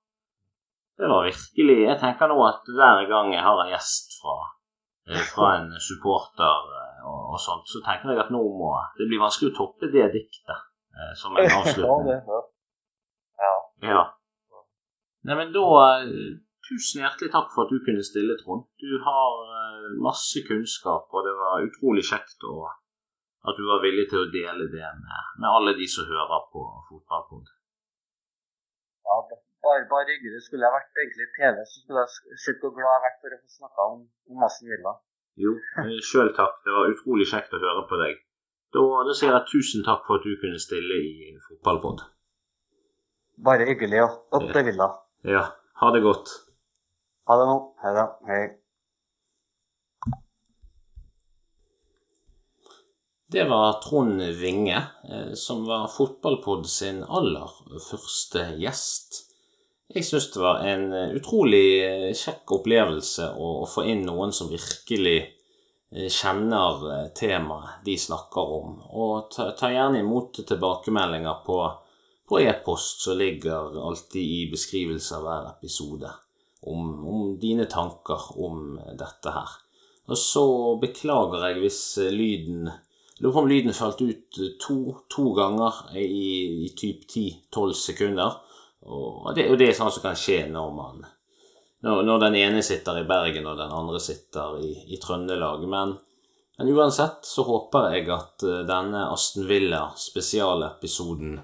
det 1.00 1.08
var 1.12 1.26
virkelig 1.26 1.78
Jeg 1.82 1.98
tenker 2.04 2.30
nå 2.30 2.38
at 2.46 2.72
hver 2.78 3.04
gang 3.12 3.34
jeg 3.34 3.44
har 3.44 3.64
en 3.64 3.72
gjest 3.74 4.16
fra, 4.22 4.38
eh, 5.10 5.24
fra 5.34 5.52
en 5.58 5.72
supporter 5.88 6.70
og, 7.04 7.20
og, 7.32 7.38
sånt, 7.42 7.66
så 7.70 7.82
tenker 7.84 8.12
jeg 8.12 8.22
at 8.24 8.32
nå 8.34 8.42
må 8.60 8.70
det 8.98 9.08
bli 9.10 9.18
vanskelig 9.20 9.52
å 9.52 9.58
toppe 9.58 9.90
det 9.92 10.06
diktet 10.14 10.56
eh, 10.56 11.12
som 11.18 11.34
en 11.38 11.56
avslutning. 11.60 12.22
ja, 13.44 13.56
ja. 13.88 14.04
Nei, 15.28 15.36
men 15.36 15.52
da 15.56 15.66
eh, 16.00 16.38
Tusen 16.70 17.00
hjertelig 17.02 17.32
takk 17.34 17.48
for 17.50 17.64
at 17.64 17.72
du 17.72 17.80
kunne 17.82 18.02
stille, 18.06 18.36
Trond. 18.38 18.62
Du 18.78 18.90
har 19.02 19.38
uh, 19.48 19.86
masse 20.06 20.38
kunnskap, 20.46 21.08
og 21.10 21.24
det 21.26 21.32
var 21.34 21.64
utrolig 21.66 22.04
kjekt 22.06 22.44
å, 22.46 22.68
at 23.48 23.58
du 23.58 23.64
var 23.66 23.80
villig 23.82 24.04
til 24.12 24.20
å 24.22 24.28
dele 24.30 24.68
det 24.70 24.90
med, 25.00 25.32
med 25.40 25.48
alle 25.50 25.72
de 25.80 25.88
som 25.90 26.06
hører 26.06 26.44
på 26.52 26.62
Fotballpod. 26.90 27.50
Ja, 29.08 29.16
bare, 29.66 29.88
bare 29.90 30.12
hyggelig. 30.12 30.44
Skulle 30.46 30.68
jeg 30.68 30.76
vært 30.76 31.02
egentlig 31.02 31.28
TV, 31.40 31.58
så 31.64 31.82
skulle 31.82 32.04
jeg 32.04 32.40
sett 32.44 32.62
hvor 32.62 32.76
glad 32.76 32.86
jeg 32.86 32.98
har 32.98 33.06
vært 33.08 33.20
for 33.24 33.34
å 33.34 33.40
få 33.40 33.56
snakka 33.56 33.88
om, 33.94 34.04
om 34.30 34.44
Massen 34.44 34.70
Villa. 34.70 34.94
Jo, 35.40 35.54
sjøl 36.04 36.32
takk. 36.36 36.60
Det 36.66 36.74
var 36.74 36.92
utrolig 36.92 37.28
kjekt 37.30 37.54
å 37.56 37.62
høre 37.62 37.86
på 37.90 38.00
deg. 38.02 38.20
Da, 38.74 38.84
da 39.08 39.16
sier 39.16 39.34
jeg 39.34 39.48
tusen 39.50 39.86
takk 39.86 40.04
for 40.06 40.20
at 40.20 40.26
du 40.28 40.36
kunne 40.42 40.60
stille 40.62 41.00
i 41.00 41.34
fotballpod. 41.48 42.04
Bare 43.40 43.66
hyggelig. 43.70 44.02
Ja. 44.02 44.08
Opp 44.36 44.48
til 44.52 44.68
Villa. 44.68 44.92
Ja. 45.26 45.44
Ha 45.80 45.92
det 45.96 46.04
godt. 46.04 46.32
Ha 47.30 47.40
det 47.40 47.50
nå. 47.50 47.60
Hei 47.82 47.94
da. 47.96 48.08
Hei. 48.28 48.42
det 53.30 53.44
var 53.44 53.72
Trond 53.72 54.22
Vinge, 54.22 54.82
eh, 55.08 55.32
som 55.34 55.66
var 55.66 55.88
Fotballpod 55.88 56.66
sin 56.66 57.04
aller 57.04 57.50
første 57.90 58.42
gjest. 58.58 59.20
Jeg 59.90 60.06
syns 60.06 60.28
det 60.34 60.42
var 60.42 60.62
en 60.66 60.92
eh, 60.94 61.12
utrolig 61.18 61.66
eh, 61.82 62.08
kjekk 62.14 62.56
opplevelse 62.60 63.32
å, 63.34 63.66
få 63.66 63.84
inn 63.90 64.04
noen 64.06 64.34
som 64.36 64.50
virkelig 64.52 65.20
kjenner 65.90 67.08
temaet 67.18 67.80
de 67.82 67.96
snakker 67.98 68.50
om. 68.54 68.76
Og 68.94 69.24
ta, 69.34 69.48
ta 69.58 69.72
gjerne 69.72 70.04
imot 70.04 70.38
tilbakemeldinger 70.46 71.40
på, 71.42 71.56
på 72.30 72.38
e-post 72.44 73.02
som 73.02 73.18
ligger 73.18 73.74
alltid 73.88 74.22
i 74.22 74.44
beskrivelse 74.52 75.16
av 75.16 75.24
hver 75.26 75.48
episode, 75.48 76.12
om, 76.70 76.92
om 77.10 77.24
dine 77.42 77.66
tanker 77.66 78.28
om 78.38 78.76
dette 78.78 79.34
her. 79.34 79.56
Og 80.06 80.22
så 80.22 80.46
beklager 80.78 81.48
jeg 81.48 81.58
hvis 81.64 81.82
lyden 82.14 82.70
Lurer 83.20 83.32
på 83.32 83.40
om 83.42 83.48
lyden 83.48 83.74
falt 83.76 84.00
ut 84.00 84.38
eh, 84.40 84.54
to, 84.60 84.94
to 85.12 85.32
ganger 85.36 85.82
i, 85.92 86.04
i 86.64 86.68
typ 86.76 87.02
10-12 87.04 87.74
sekunder. 87.76 88.38
Og 88.86 89.34
det, 89.36 89.50
og 89.50 89.58
det, 89.60 89.70
er 89.70 89.76
sånn 89.76 89.92
som 89.92 90.04
kan 90.04 90.18
skje 90.18 90.44
når 90.48 90.70
man 90.72 91.02
når, 91.84 92.02
når, 92.04 92.20
den 92.26 92.36
ene 92.40 92.62
sitter 92.64 93.00
i 93.00 93.06
Bergen 93.08 93.48
og 93.48 93.58
den 93.60 93.72
andre 93.72 94.00
sitter 94.00 94.58
i, 94.60 94.72
i 94.92 94.98
Trøndelag. 95.00 95.64
Men, 95.68 95.94
men, 96.58 96.72
uansett 96.74 97.24
så 97.28 97.44
håper 97.48 97.94
jeg 97.94 98.10
at 98.12 98.44
eh, 98.44 98.62
denne 98.68 99.06
Aston 99.12 99.48
Villa 99.48 99.86
spesialepisoden 99.96 101.38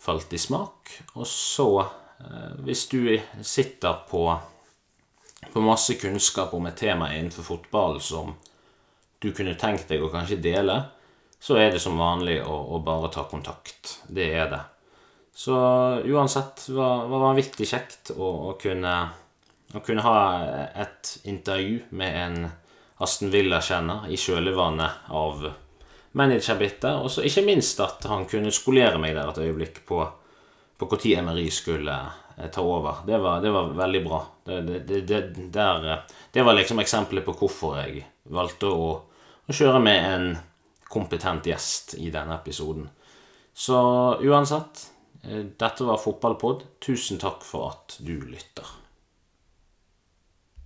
falt 0.00 0.36
i 0.36 0.40
smak. 0.40 0.92
Og 1.14 1.28
så, 1.28 1.68
eh, 2.20 2.52
hvis 2.66 2.86
du 2.92 3.00
sitter 3.40 4.02
på, 4.10 4.26
på 5.52 5.64
masse 5.64 5.96
kunnskap 6.00 6.52
om 6.56 6.68
et 6.68 6.80
tema 6.80 7.12
innenfor 7.16 7.48
fotball 7.48 8.00
som 8.04 8.34
du 9.20 9.32
kunne 9.36 9.56
tenkt 9.60 9.88
deg 9.88 10.04
å 10.04 10.12
kanskje 10.12 10.40
dele, 10.44 10.76
så 11.40 11.56
er 11.56 11.72
det 11.72 11.80
som 11.80 11.96
vanlig 11.96 12.42
å, 12.44 12.52
å 12.76 12.84
bare 12.84 13.08
ta 13.12 13.24
kontakt. 13.28 13.98
Det 14.08 14.28
er 14.28 14.52
det. 14.52 14.60
Så 15.40 15.56
uansett 16.04 16.66
var 16.68 17.06
det 17.08 17.20
vanvittig 17.24 17.68
kjekt 17.70 18.12
å, 18.12 18.28
å, 18.50 18.54
kunne, 18.60 18.94
å, 19.72 19.80
kunne, 19.80 20.04
ha 20.04 20.18
et 20.84 21.14
intervju 21.32 21.78
med 21.96 22.18
en 22.26 22.48
Aston 23.00 23.32
Villa-kjenner 23.32 24.10
i 24.12 24.18
kjølvannet 24.20 25.08
av 25.16 25.46
managerbyttet. 26.20 26.92
Og 27.00 27.08
så 27.08 27.24
ikke 27.24 27.46
minst 27.46 27.80
at 27.80 28.04
han 28.10 28.28
kunne 28.28 28.52
skolere 28.52 29.00
meg 29.00 29.16
der 29.16 29.32
et 29.32 29.40
øyeblikk 29.46 29.80
på 29.88 30.04
på 30.80 30.86
når 30.86 31.18
Emery 31.18 31.50
skulle 31.50 31.96
eh, 32.36 32.50
ta 32.50 32.62
over. 32.62 32.94
Det 33.06 33.18
var, 33.18 33.40
det 33.40 33.50
var 33.50 33.72
veldig 33.76 34.04
bra. 34.04 34.26
Det, 34.44 34.60
det, 34.60 35.20
der, 35.52 36.02
det, 36.32 36.42
var 36.42 36.54
liksom 36.54 36.80
eksempelet 36.80 37.24
på 37.24 37.34
hvorfor 37.36 37.76
jeg 37.82 38.04
valgte 38.32 38.70
å, 38.72 38.94
å 39.46 39.52
kjøre 39.52 39.82
med 39.84 40.06
en 40.14 40.30
kompetent 40.88 41.46
gjest 41.46 41.94
i 42.00 42.08
denne 42.10 42.38
episoden. 42.40 42.88
Så 43.52 43.76
uansett, 44.24 44.86
dette 45.22 45.84
var 45.84 46.00
Fotballpod. 46.00 46.64
Tusen 46.80 47.20
takk 47.20 47.44
for 47.44 47.74
at 47.74 47.98
du 48.04 48.16
lytter. 48.24 48.79